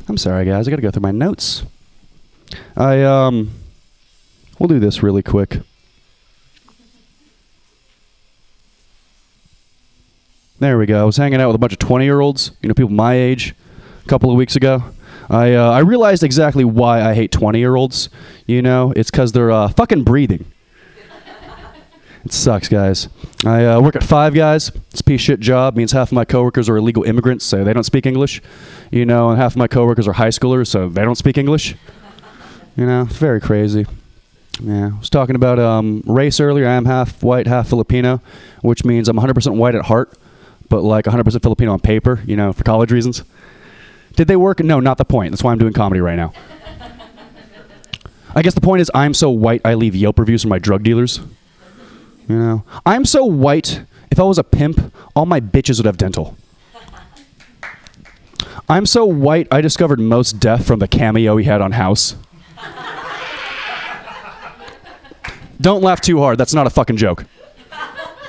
[0.09, 1.65] I'm sorry guys, I got to go through my notes.
[2.77, 3.51] I um,
[4.59, 5.61] we'll do this really quick.
[10.63, 11.01] There we go.
[11.01, 13.15] I was hanging out with a bunch of 20 year olds, you know, people my
[13.15, 13.53] age,
[14.05, 14.85] a couple of weeks ago.
[15.29, 18.09] I, uh, I realized exactly why I hate 20 year olds.
[18.47, 20.52] You know, it's because they're uh, fucking breathing.
[22.25, 23.09] It sucks, guys.
[23.45, 24.71] I uh, work at Five Guys.
[24.91, 25.77] It's a piece shit job.
[25.77, 28.41] means half of my coworkers are illegal immigrants, so they don't speak English.
[28.93, 31.75] You know, and half of my coworkers are high schoolers, so they don't speak English.
[32.77, 33.87] You know, it's very crazy.
[34.61, 36.69] Yeah, I was talking about um, race earlier.
[36.69, 38.21] I am half white, half Filipino,
[38.61, 40.17] which means I'm 100% white at heart,
[40.69, 42.21] but like 100% Filipino on paper.
[42.25, 43.25] You know, for college reasons.
[44.15, 44.61] Did they work?
[44.61, 45.33] No, not the point.
[45.33, 46.33] That's why I'm doing comedy right now.
[48.35, 50.85] I guess the point is I'm so white I leave Yelp reviews for my drug
[50.85, 51.21] dealers.
[52.29, 53.83] You know, I'm so white.
[54.11, 56.37] If I was a pimp, all my bitches would have dental.
[58.69, 59.49] I'm so white.
[59.51, 62.17] I discovered Mos Def from the cameo he had on House.
[65.61, 66.39] Don't laugh too hard.
[66.39, 67.25] That's not a fucking joke.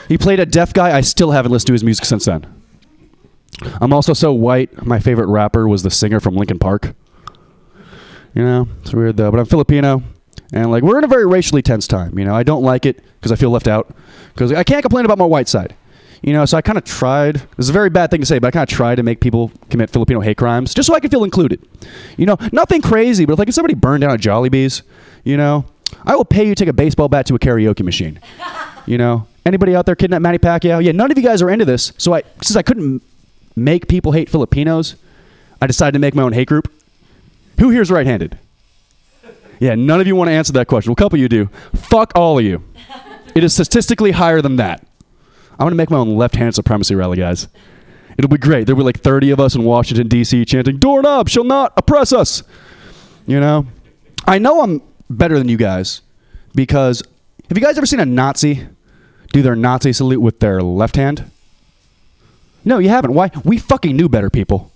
[0.07, 0.95] He played a deaf guy.
[0.95, 2.45] I still haven't listened to his music since then.
[3.81, 4.85] I'm also so white.
[4.85, 6.93] My favorite rapper was the singer from Linkin Park.
[8.35, 9.31] You know, it's weird though.
[9.31, 10.03] But I'm Filipino,
[10.53, 12.17] and like we're in a very racially tense time.
[12.17, 13.93] You know, I don't like it because I feel left out.
[14.33, 15.75] Because I can't complain about my white side.
[16.21, 17.35] You know, so I kind of tried.
[17.35, 19.19] This is a very bad thing to say, but I kind of tried to make
[19.19, 21.67] people commit Filipino hate crimes just so I could feel included.
[22.15, 24.83] You know, nothing crazy, but like if somebody burned down a Jollibees,
[25.25, 25.65] you know,
[26.05, 28.21] I will pay you to take a baseball bat to a karaoke machine.
[28.85, 30.83] You know, anybody out there kidnap Manny Pacquiao?
[30.83, 31.91] Yeah, none of you guys are into this.
[31.97, 33.03] So I, since I couldn't
[33.55, 34.95] make people hate Filipinos,
[35.61, 36.71] I decided to make my own hate group.
[37.59, 38.37] Who here's right-handed?
[39.59, 40.89] Yeah, none of you want to answer that question.
[40.89, 41.49] Well, a couple of you do.
[41.73, 42.63] Fuck all of you.
[43.35, 44.85] It is statistically higher than that.
[45.53, 47.47] I'm going to make my own left-handed supremacy rally, guys.
[48.15, 48.67] It'll be great.
[48.67, 50.45] There'll be like 30 of us in Washington, D.C.
[50.45, 52.43] chanting, Doorknob shall not oppress us.
[53.25, 53.65] You know?
[54.27, 56.01] I know I'm better than you guys
[56.55, 57.01] because
[57.49, 58.67] have you guys ever seen a Nazi
[59.31, 61.29] do their Nazi salute with their left hand?
[62.65, 63.13] No, you haven't.
[63.13, 63.31] Why?
[63.43, 64.71] We fucking knew better, people.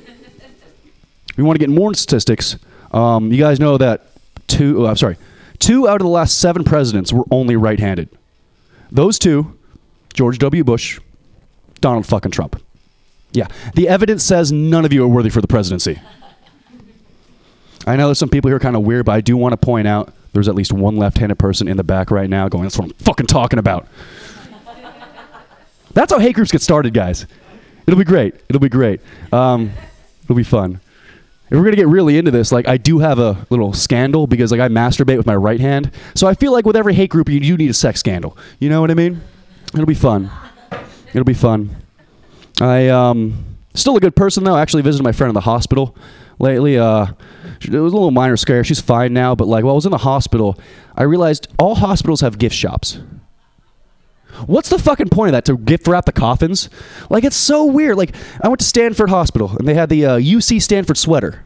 [1.36, 2.56] we want to get more statistics.
[2.90, 4.06] Um, you guys know that
[4.46, 5.16] two, oh, I'm sorry,
[5.58, 8.08] two out of the last seven presidents were only right handed.
[8.90, 9.56] Those two,
[10.12, 10.64] George W.
[10.64, 10.98] Bush,
[11.80, 12.60] Donald fucking Trump.
[13.32, 13.46] Yeah.
[13.74, 16.00] The evidence says none of you are worthy for the presidency.
[17.86, 19.86] I know there's some people here kind of weird, but I do want to point
[19.86, 22.86] out there's at least one left-handed person in the back right now going, "That's what
[22.86, 23.86] I'm fucking talking about."
[25.92, 27.26] That's how hate groups get started, guys.
[27.86, 28.34] It'll be great.
[28.48, 29.00] It'll be great.
[29.32, 29.72] Um,
[30.24, 30.80] it'll be fun.
[31.50, 34.52] If we're gonna get really into this, like I do have a little scandal because
[34.52, 37.28] like I masturbate with my right hand, so I feel like with every hate group
[37.28, 38.36] you do need a sex scandal.
[38.60, 39.20] You know what I mean?
[39.74, 40.30] It'll be fun.
[41.12, 41.74] It'll be fun.
[42.60, 43.44] I um
[43.74, 44.54] still a good person though.
[44.54, 45.96] I actually visited my friend in the hospital
[46.38, 46.78] lately.
[46.78, 47.06] Uh,
[47.62, 48.62] it was a little minor scare.
[48.64, 50.58] She's fine now, but like while I was in the hospital,
[50.96, 52.98] I realized all hospitals have gift shops.
[54.46, 55.44] What's the fucking point of that?
[55.46, 56.68] To gift wrap the coffins?
[57.08, 57.96] Like it's so weird.
[57.96, 61.44] Like I went to Stanford Hospital and they had the uh, UC Stanford sweater.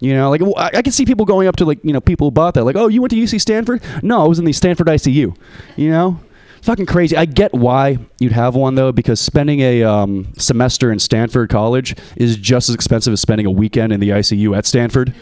[0.00, 2.26] You know, like I, I can see people going up to like you know people
[2.26, 2.64] who bought that.
[2.64, 3.82] Like, oh, you went to UC Stanford?
[4.02, 5.36] No, I was in the Stanford ICU.
[5.76, 6.20] You know,
[6.62, 7.16] fucking crazy.
[7.16, 11.96] I get why you'd have one though, because spending a um, semester in Stanford College
[12.16, 15.14] is just as expensive as spending a weekend in the ICU at Stanford.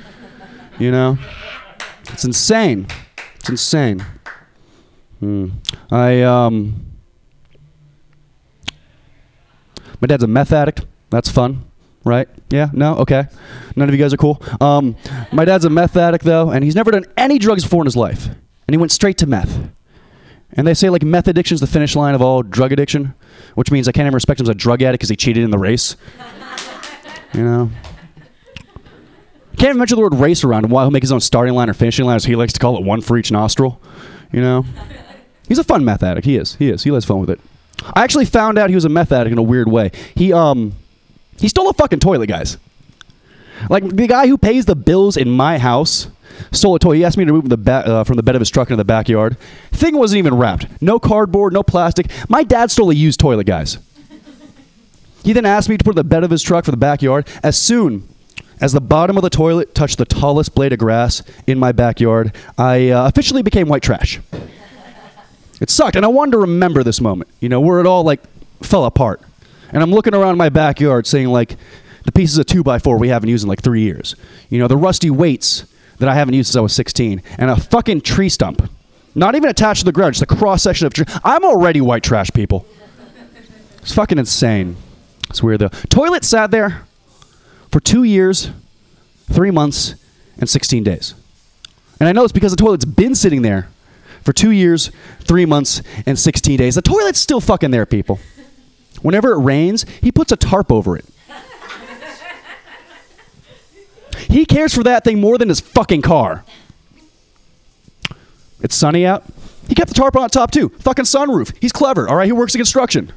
[0.80, 1.18] You know,
[2.10, 2.88] it's insane.
[3.36, 4.04] It's insane.
[5.20, 5.50] Hmm.
[5.92, 6.93] I um.
[10.00, 10.86] My dad's a meth addict.
[11.10, 11.64] That's fun,
[12.04, 12.28] right?
[12.50, 12.70] Yeah?
[12.72, 12.96] No?
[12.96, 13.26] Okay.
[13.76, 14.42] None of you guys are cool.
[14.60, 14.96] Um,
[15.32, 17.96] my dad's a meth addict, though, and he's never done any drugs before in his
[17.96, 18.26] life.
[18.26, 19.70] And he went straight to meth.
[20.52, 23.14] And they say, like, meth addiction is the finish line of all drug addiction,
[23.54, 25.50] which means I can't even respect him as a drug addict because he cheated in
[25.50, 25.96] the race.
[27.32, 27.70] you know?
[29.56, 30.70] Can't even mention the word race around him.
[30.70, 32.76] Why he'll make his own starting line or finishing line, as he likes to call
[32.76, 33.80] it, one for each nostril.
[34.32, 34.64] You know?
[35.48, 36.24] He's a fun meth addict.
[36.24, 36.54] He is.
[36.56, 36.84] He is.
[36.84, 37.40] He has fun with it.
[37.93, 39.90] I actually found out he was a meth addict in a weird way.
[40.15, 40.73] He um
[41.39, 42.56] he stole a fucking toilet, guys.
[43.69, 46.09] Like the guy who pays the bills in my house
[46.52, 46.97] stole a toilet.
[46.97, 48.77] He asked me to move the ba- uh, from the bed of his truck into
[48.77, 49.36] the backyard.
[49.70, 50.66] Thing wasn't even wrapped.
[50.82, 52.11] No cardboard, no plastic.
[52.28, 53.78] My dad stole a used toilet, guys.
[55.23, 57.27] He then asked me to put the bed of his truck for the backyard.
[57.43, 58.06] As soon
[58.61, 62.35] as the bottom of the toilet touched the tallest blade of grass in my backyard,
[62.59, 64.20] I uh, officially became white trash.
[65.60, 68.20] It sucked, and I wanted to remember this moment, you know, where it all like
[68.62, 69.20] fell apart.
[69.72, 71.56] And I'm looking around my backyard, seeing like
[72.05, 74.14] the pieces of two by four we haven't used in like three years.
[74.51, 75.66] You know, the rusty weights
[75.98, 78.68] that I haven't used since I was 16, and a fucking tree stump,
[79.14, 81.06] not even attached to the ground, just a cross section of tree.
[81.22, 82.66] I'm already white trash, people.
[83.81, 84.76] It's fucking insane.
[85.31, 85.68] It's weird though.
[85.89, 86.86] Toilet sat there
[87.70, 88.51] for two years,
[89.31, 89.94] three months,
[90.39, 91.14] and 16 days.
[92.01, 93.68] And I know it's because the toilet's been sitting there
[94.24, 94.90] for two years,
[95.20, 96.74] three months, and 16 days.
[96.74, 98.18] The toilet's still fucking there, people.
[99.02, 101.05] Whenever it rains, he puts a tarp over it.
[104.28, 106.44] He cares for that thing more than his fucking car.
[108.62, 109.24] It's sunny out.
[109.68, 110.70] He kept the tarp on top too.
[110.80, 111.55] Fucking sunroof.
[111.60, 112.09] He's clever.
[112.09, 113.12] All right, he works in construction.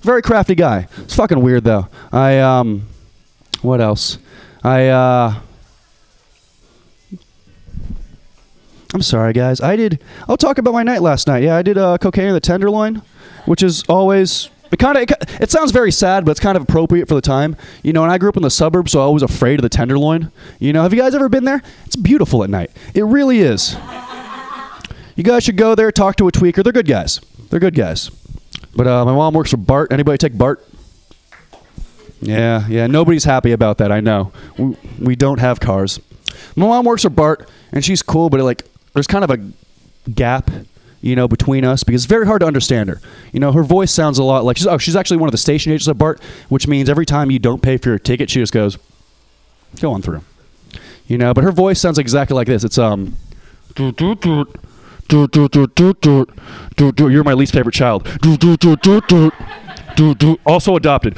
[0.00, 0.88] Very crafty guy.
[0.98, 1.88] It's fucking weird though.
[2.12, 2.86] I um,
[3.62, 4.18] what else?
[4.62, 5.40] I uh.
[8.94, 9.60] I'm sorry, guys.
[9.60, 10.02] I did.
[10.28, 11.42] I'll talk about my night last night.
[11.42, 13.02] Yeah, I did uh, cocaine in the tenderloin,
[13.46, 14.50] which is always.
[14.70, 15.02] It kind of.
[15.02, 17.56] It, it sounds very sad, but it's kind of appropriate for the time.
[17.82, 19.68] You know, and I grew up in the suburbs, so I was afraid of the
[19.70, 20.30] tenderloin.
[20.58, 21.62] You know, have you guys ever been there?
[21.86, 22.70] It's beautiful at night.
[22.94, 23.76] It really is.
[25.16, 26.62] You guys should go there, talk to a tweaker.
[26.62, 27.20] They're good guys.
[27.50, 28.10] They're good guys.
[28.74, 29.92] But uh, my mom works for Bart.
[29.92, 30.66] Anybody take Bart?
[32.20, 32.86] Yeah, yeah.
[32.86, 33.92] Nobody's happy about that.
[33.92, 34.32] I know.
[34.56, 36.00] We, we don't have cars.
[36.56, 38.64] My mom works for Bart, and she's cool, but it, like,
[38.94, 39.38] there's kind of a
[40.10, 40.50] gap,
[41.00, 43.00] you know, between us because it's very hard to understand her.
[43.32, 44.66] You know, her voice sounds a lot like she's.
[44.66, 47.38] Oh, she's actually one of the station agents at Bart, which means every time you
[47.38, 48.78] don't pay for your ticket, she just goes,
[49.80, 50.22] "Go on through."
[51.06, 52.64] You know, but her voice sounds exactly like this.
[52.64, 53.16] It's um.
[53.76, 54.44] You're
[57.24, 58.06] my least favorite child.
[60.46, 61.16] Also adopted.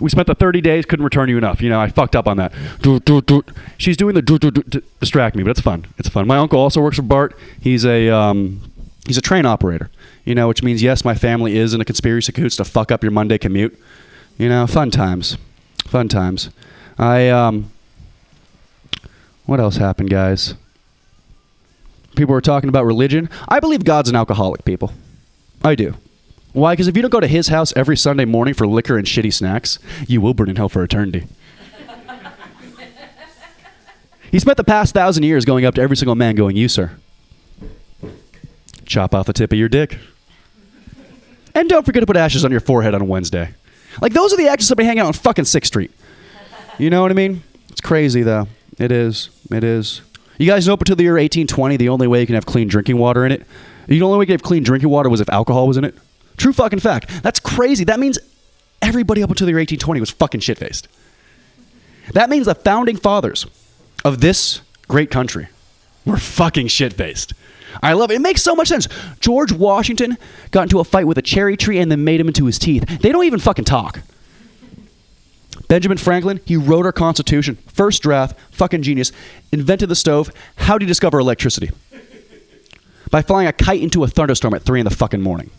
[0.00, 1.60] We spent the 30 days, couldn't return you enough.
[1.60, 2.52] You know, I fucked up on that.
[2.80, 3.44] Do, do, do.
[3.76, 5.86] She's doing the do, do, do, distract me, but it's fun.
[5.98, 6.26] It's fun.
[6.26, 7.36] My uncle also works for Bart.
[7.60, 8.62] He's a, um,
[9.06, 9.90] he's a train operator,
[10.24, 13.02] you know, which means, yes, my family is in a conspiracy cahoots to fuck up
[13.02, 13.78] your Monday commute.
[14.38, 15.36] You know, fun times.
[15.84, 16.50] Fun times.
[16.98, 17.70] I, um,
[19.44, 20.54] what else happened, guys?
[22.16, 23.28] People were talking about religion.
[23.48, 24.92] I believe God's an alcoholic, people.
[25.62, 25.94] I do.
[26.52, 26.72] Why?
[26.72, 29.32] Because if you don't go to his house every Sunday morning for liquor and shitty
[29.32, 31.26] snacks, you will burn in hell for eternity.
[34.30, 36.92] he spent the past thousand years going up to every single man, going, You, sir,
[38.84, 39.98] chop off the tip of your dick.
[41.54, 43.54] And don't forget to put ashes on your forehead on Wednesday.
[44.00, 45.90] Like, those are the actions somebody hanging out on fucking 6th Street.
[46.78, 47.42] You know what I mean?
[47.70, 48.46] It's crazy, though.
[48.78, 49.30] It is.
[49.50, 50.00] It is.
[50.38, 52.68] You guys know up until the year 1820, the only way you can have clean
[52.68, 53.46] drinking water in it,
[53.86, 55.94] the only way you can have clean drinking water was if alcohol was in it.
[56.40, 57.22] True fucking fact.
[57.22, 57.84] That's crazy.
[57.84, 58.18] That means
[58.80, 60.88] everybody up until the year 1820 was fucking shit faced.
[62.14, 63.46] That means the founding fathers
[64.06, 65.48] of this great country
[66.06, 67.34] were fucking shit faced.
[67.82, 68.14] I love it.
[68.14, 68.88] It makes so much sense.
[69.20, 70.16] George Washington
[70.50, 72.86] got into a fight with a cherry tree and then made him into his teeth.
[73.02, 74.00] They don't even fucking talk.
[75.68, 77.56] Benjamin Franklin, he wrote our Constitution.
[77.66, 79.12] First draft, fucking genius.
[79.52, 80.30] Invented the stove.
[80.56, 81.68] How did he discover electricity?
[83.10, 85.50] By flying a kite into a thunderstorm at 3 in the fucking morning.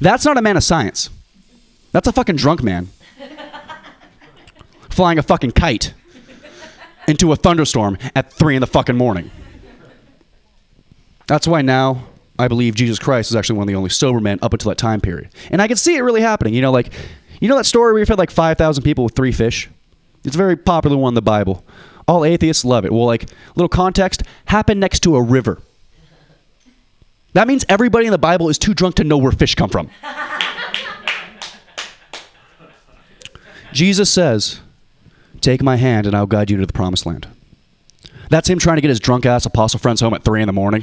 [0.00, 1.10] That's not a man of science.
[1.92, 2.88] That's a fucking drunk man.
[4.90, 5.94] flying a fucking kite
[7.06, 9.30] into a thunderstorm at 3 in the fucking morning.
[11.26, 12.06] That's why now
[12.38, 14.78] I believe Jesus Christ is actually one of the only sober men up until that
[14.78, 15.30] time period.
[15.50, 16.54] And I can see it really happening.
[16.54, 16.92] You know, like,
[17.40, 19.68] you know that story where you fed like 5,000 people with three fish?
[20.24, 21.64] It's a very popular one in the Bible.
[22.06, 22.92] All atheists love it.
[22.92, 25.60] Well, like, little context happened next to a river.
[27.38, 29.88] That means everybody in the Bible is too drunk to know where fish come from.
[33.72, 34.58] Jesus says,
[35.40, 37.28] Take my hand and I'll guide you to the promised land.
[38.28, 40.52] That's him trying to get his drunk ass apostle friends home at 3 in the
[40.52, 40.82] morning.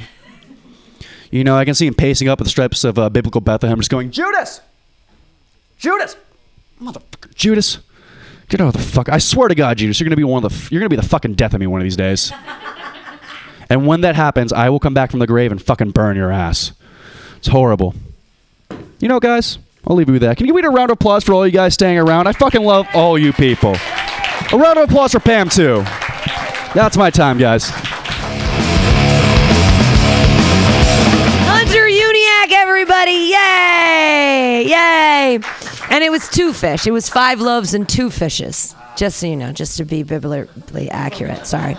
[1.30, 3.90] You know, I can see him pacing up the steps of uh, biblical Bethlehem, just
[3.90, 4.62] going, Judas!
[5.76, 6.16] Judas!
[6.80, 7.80] Motherfucker, Judas!
[8.48, 9.10] Get out of the fuck.
[9.10, 10.96] I swear to God, Judas, you're gonna be one of the f- you're gonna be
[10.96, 12.32] the fucking death of me one of these days.
[13.68, 16.30] And when that happens, I will come back from the grave and fucking burn your
[16.30, 16.72] ass.
[17.38, 17.94] It's horrible.
[18.98, 20.36] You know, guys, I'll leave you with that.
[20.36, 22.26] Can you give me a round of applause for all you guys staying around?
[22.26, 23.76] I fucking love all you people.
[24.52, 25.82] A round of applause for Pam too.
[26.74, 27.70] That's my time, guys.
[31.48, 33.32] Hunter Uniac, everybody!
[33.32, 34.64] Yay!
[34.68, 35.40] Yay!
[35.90, 36.86] And it was two fish.
[36.86, 38.74] It was five loaves and two fishes.
[38.96, 41.46] Just so you know, just to be biblically accurate.
[41.46, 41.76] Sorry.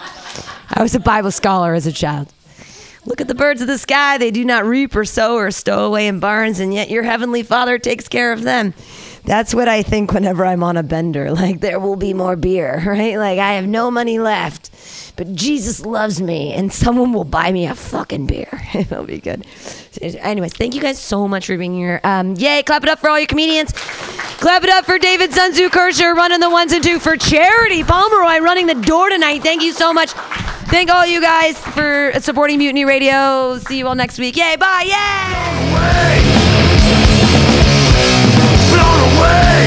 [0.77, 2.31] I was a Bible scholar as a child.
[3.03, 4.19] Look at the birds of the sky.
[4.19, 7.41] They do not reap or sow or stow away in barns, and yet your heavenly
[7.41, 8.75] Father takes care of them.
[9.23, 11.31] That's what I think whenever I'm on a bender.
[11.37, 13.17] Like, there will be more beer, right?
[13.17, 14.69] Like, I have no money left,
[15.17, 18.61] but Jesus loves me, and someone will buy me a fucking beer.
[18.75, 19.47] It'll be good.
[19.99, 22.01] Anyways, thank you guys so much for being here.
[22.03, 23.71] Um, yay, clap it up for all your comedians.
[23.71, 28.41] Clap it up for David Sunzu Kirscher running the ones and two for Charity Pomeroy
[28.41, 29.41] running the door tonight.
[29.41, 30.13] Thank you so much.
[30.69, 33.57] Thank all you guys for supporting Mutiny Radio.
[33.57, 34.35] See you all next week.
[34.35, 35.47] Yay, bye, yay!
[38.69, 39.66] Blown away.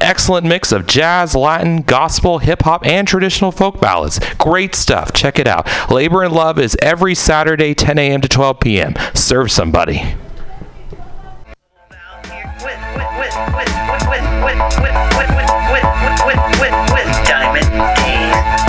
[0.00, 4.20] excellent mix of jazz, Latin, gospel, hip hop, and traditional folk ballads.
[4.38, 5.12] Great stuff.
[5.12, 5.68] Check it out.
[5.90, 8.20] Labor and Love is every Saturday, 10 a.m.
[8.20, 8.94] to 12 p.m.
[9.14, 10.14] Serve somebody.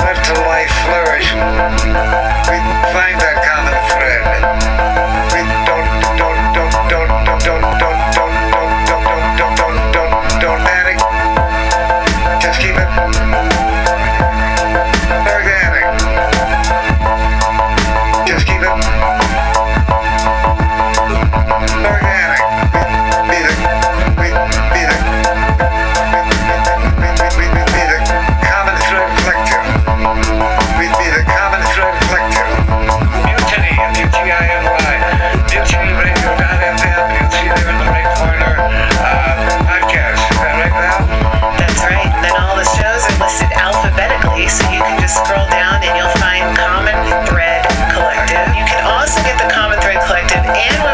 [0.01, 1.29] Let the life flourish.
[1.31, 2.57] We
[2.91, 5.20] find that common thread.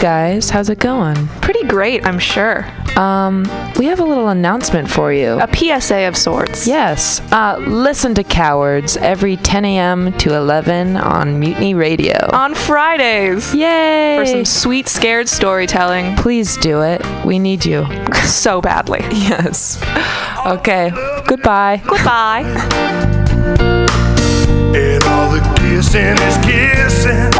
[0.00, 1.28] guys, how's it going?
[1.42, 2.66] Pretty great, I'm sure.
[2.96, 3.44] Um,
[3.76, 5.38] we have a little announcement for you.
[5.38, 6.66] A PSA of sorts.
[6.66, 7.20] Yes.
[7.30, 10.12] Uh, listen to Cowards every 10 a.m.
[10.14, 12.16] to 11 on Mutiny Radio.
[12.32, 13.54] On Fridays.
[13.54, 14.16] Yay!
[14.18, 16.16] For some sweet, scared storytelling.
[16.16, 17.02] Please do it.
[17.24, 17.86] We need you.
[18.24, 19.00] so badly.
[19.10, 19.80] Yes.
[20.46, 20.90] Okay.
[21.26, 21.82] Goodbye.
[21.86, 22.42] Goodbye.
[24.74, 27.39] And all the kissing is kissing.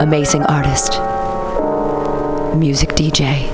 [0.00, 0.92] Amazing artist,
[2.56, 3.48] music DJ,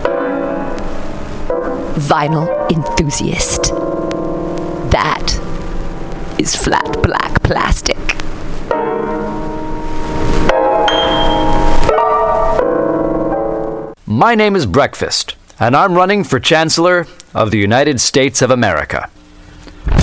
[1.95, 3.73] vinyl enthusiast.
[4.91, 5.41] That
[6.39, 7.97] is flat black plastic.
[14.07, 19.09] My name is Breakfast, and I'm running for Chancellor of the United States of America.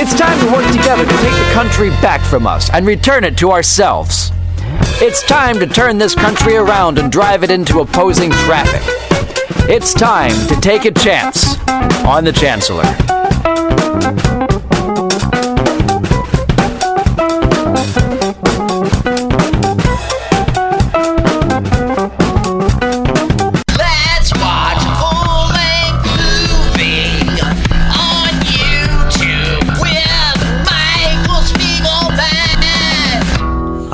[0.00, 3.36] It's time to work together to take the country back from us and return it
[3.38, 4.30] to ourselves.
[5.00, 8.82] It's time to turn this country around and drive it into opposing traffic.
[9.68, 11.58] It's time to take a chance
[12.04, 13.21] on the Chancellor.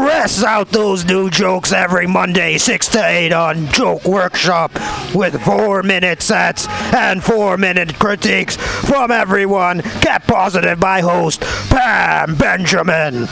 [0.00, 4.70] Press out those new jokes every Monday, 6 to 8 on Joke Workshop
[5.12, 12.36] with 4 minute sets and 4 minute critiques from everyone kept positive by host Pam
[12.36, 13.26] Benjamin.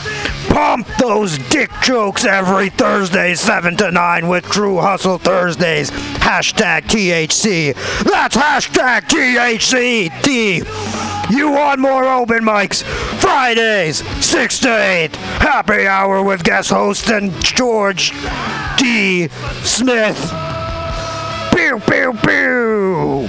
[0.49, 5.91] Pump those dick jokes every Thursday, 7 to 9 with True Hustle Thursdays.
[5.91, 7.73] Hashtag THC.
[8.03, 10.11] That's hashtag THC.
[10.23, 10.63] T.
[11.35, 12.83] You want more open mics?
[13.19, 15.15] Fridays, 6 to 8.
[15.15, 18.11] Happy hour with guest host and George
[18.77, 19.27] D.
[19.63, 20.17] Smith.
[21.53, 23.27] Pew, pew, pew.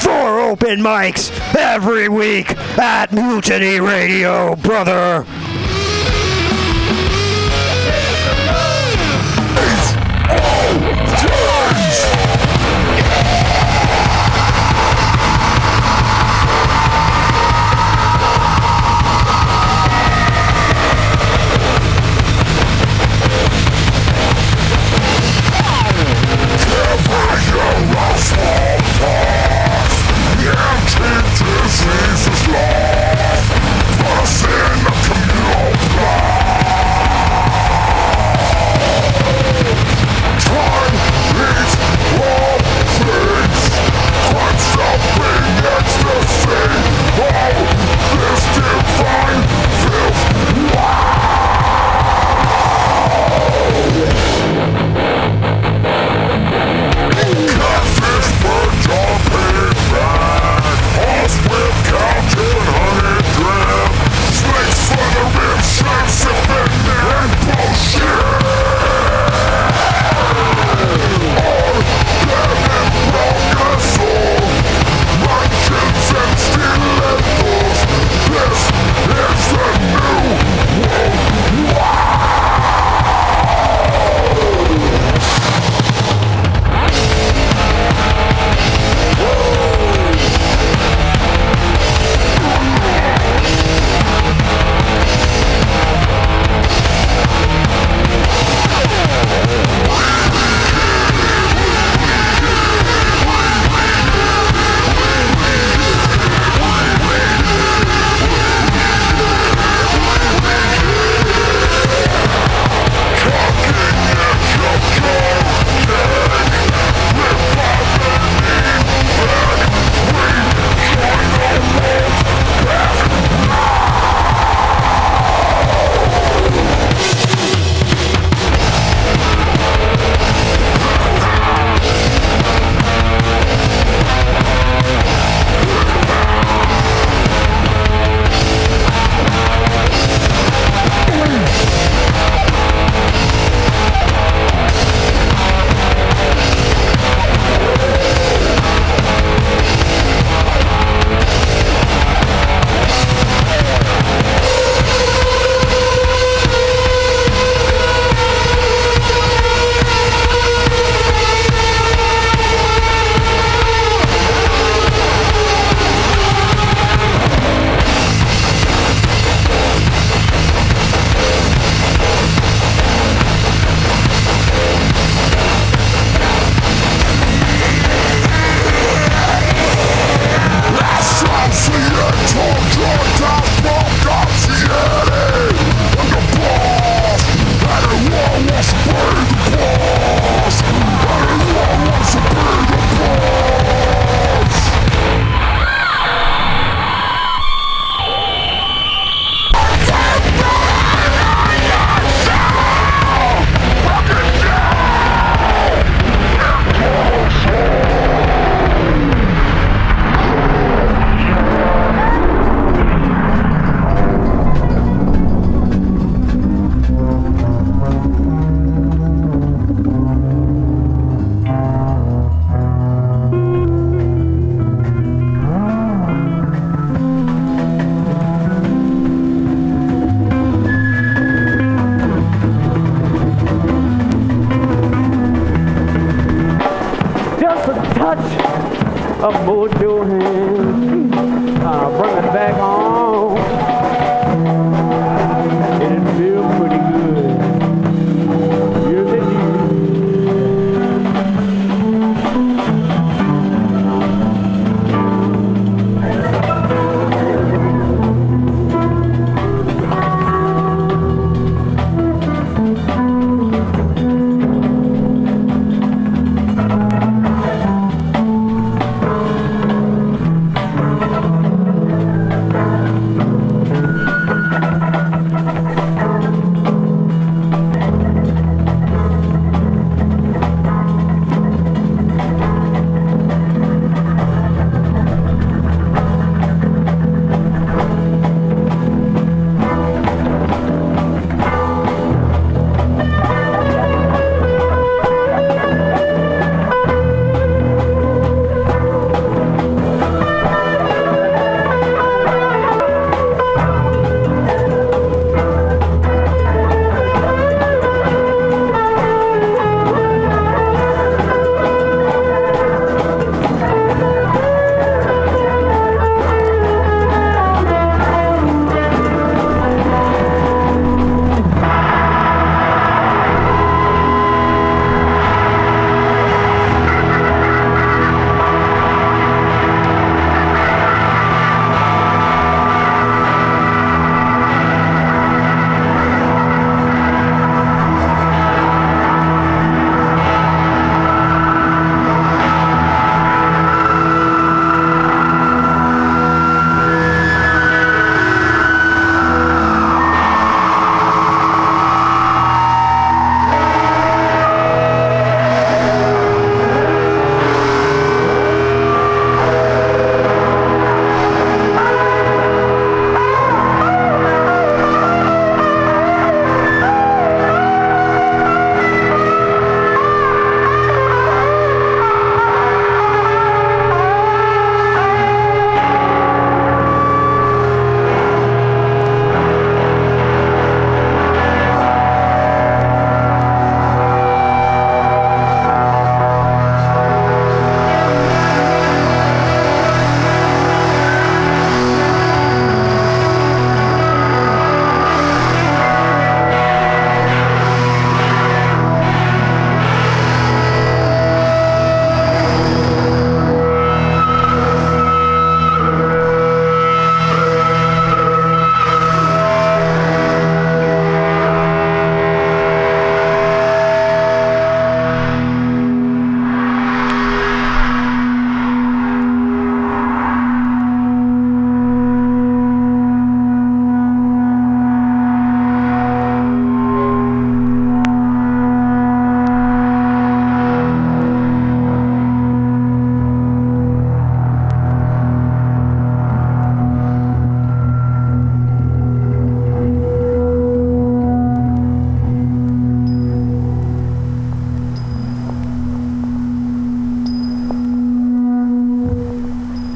[0.00, 5.24] Four open mics every week at Mutiny Radio, brother.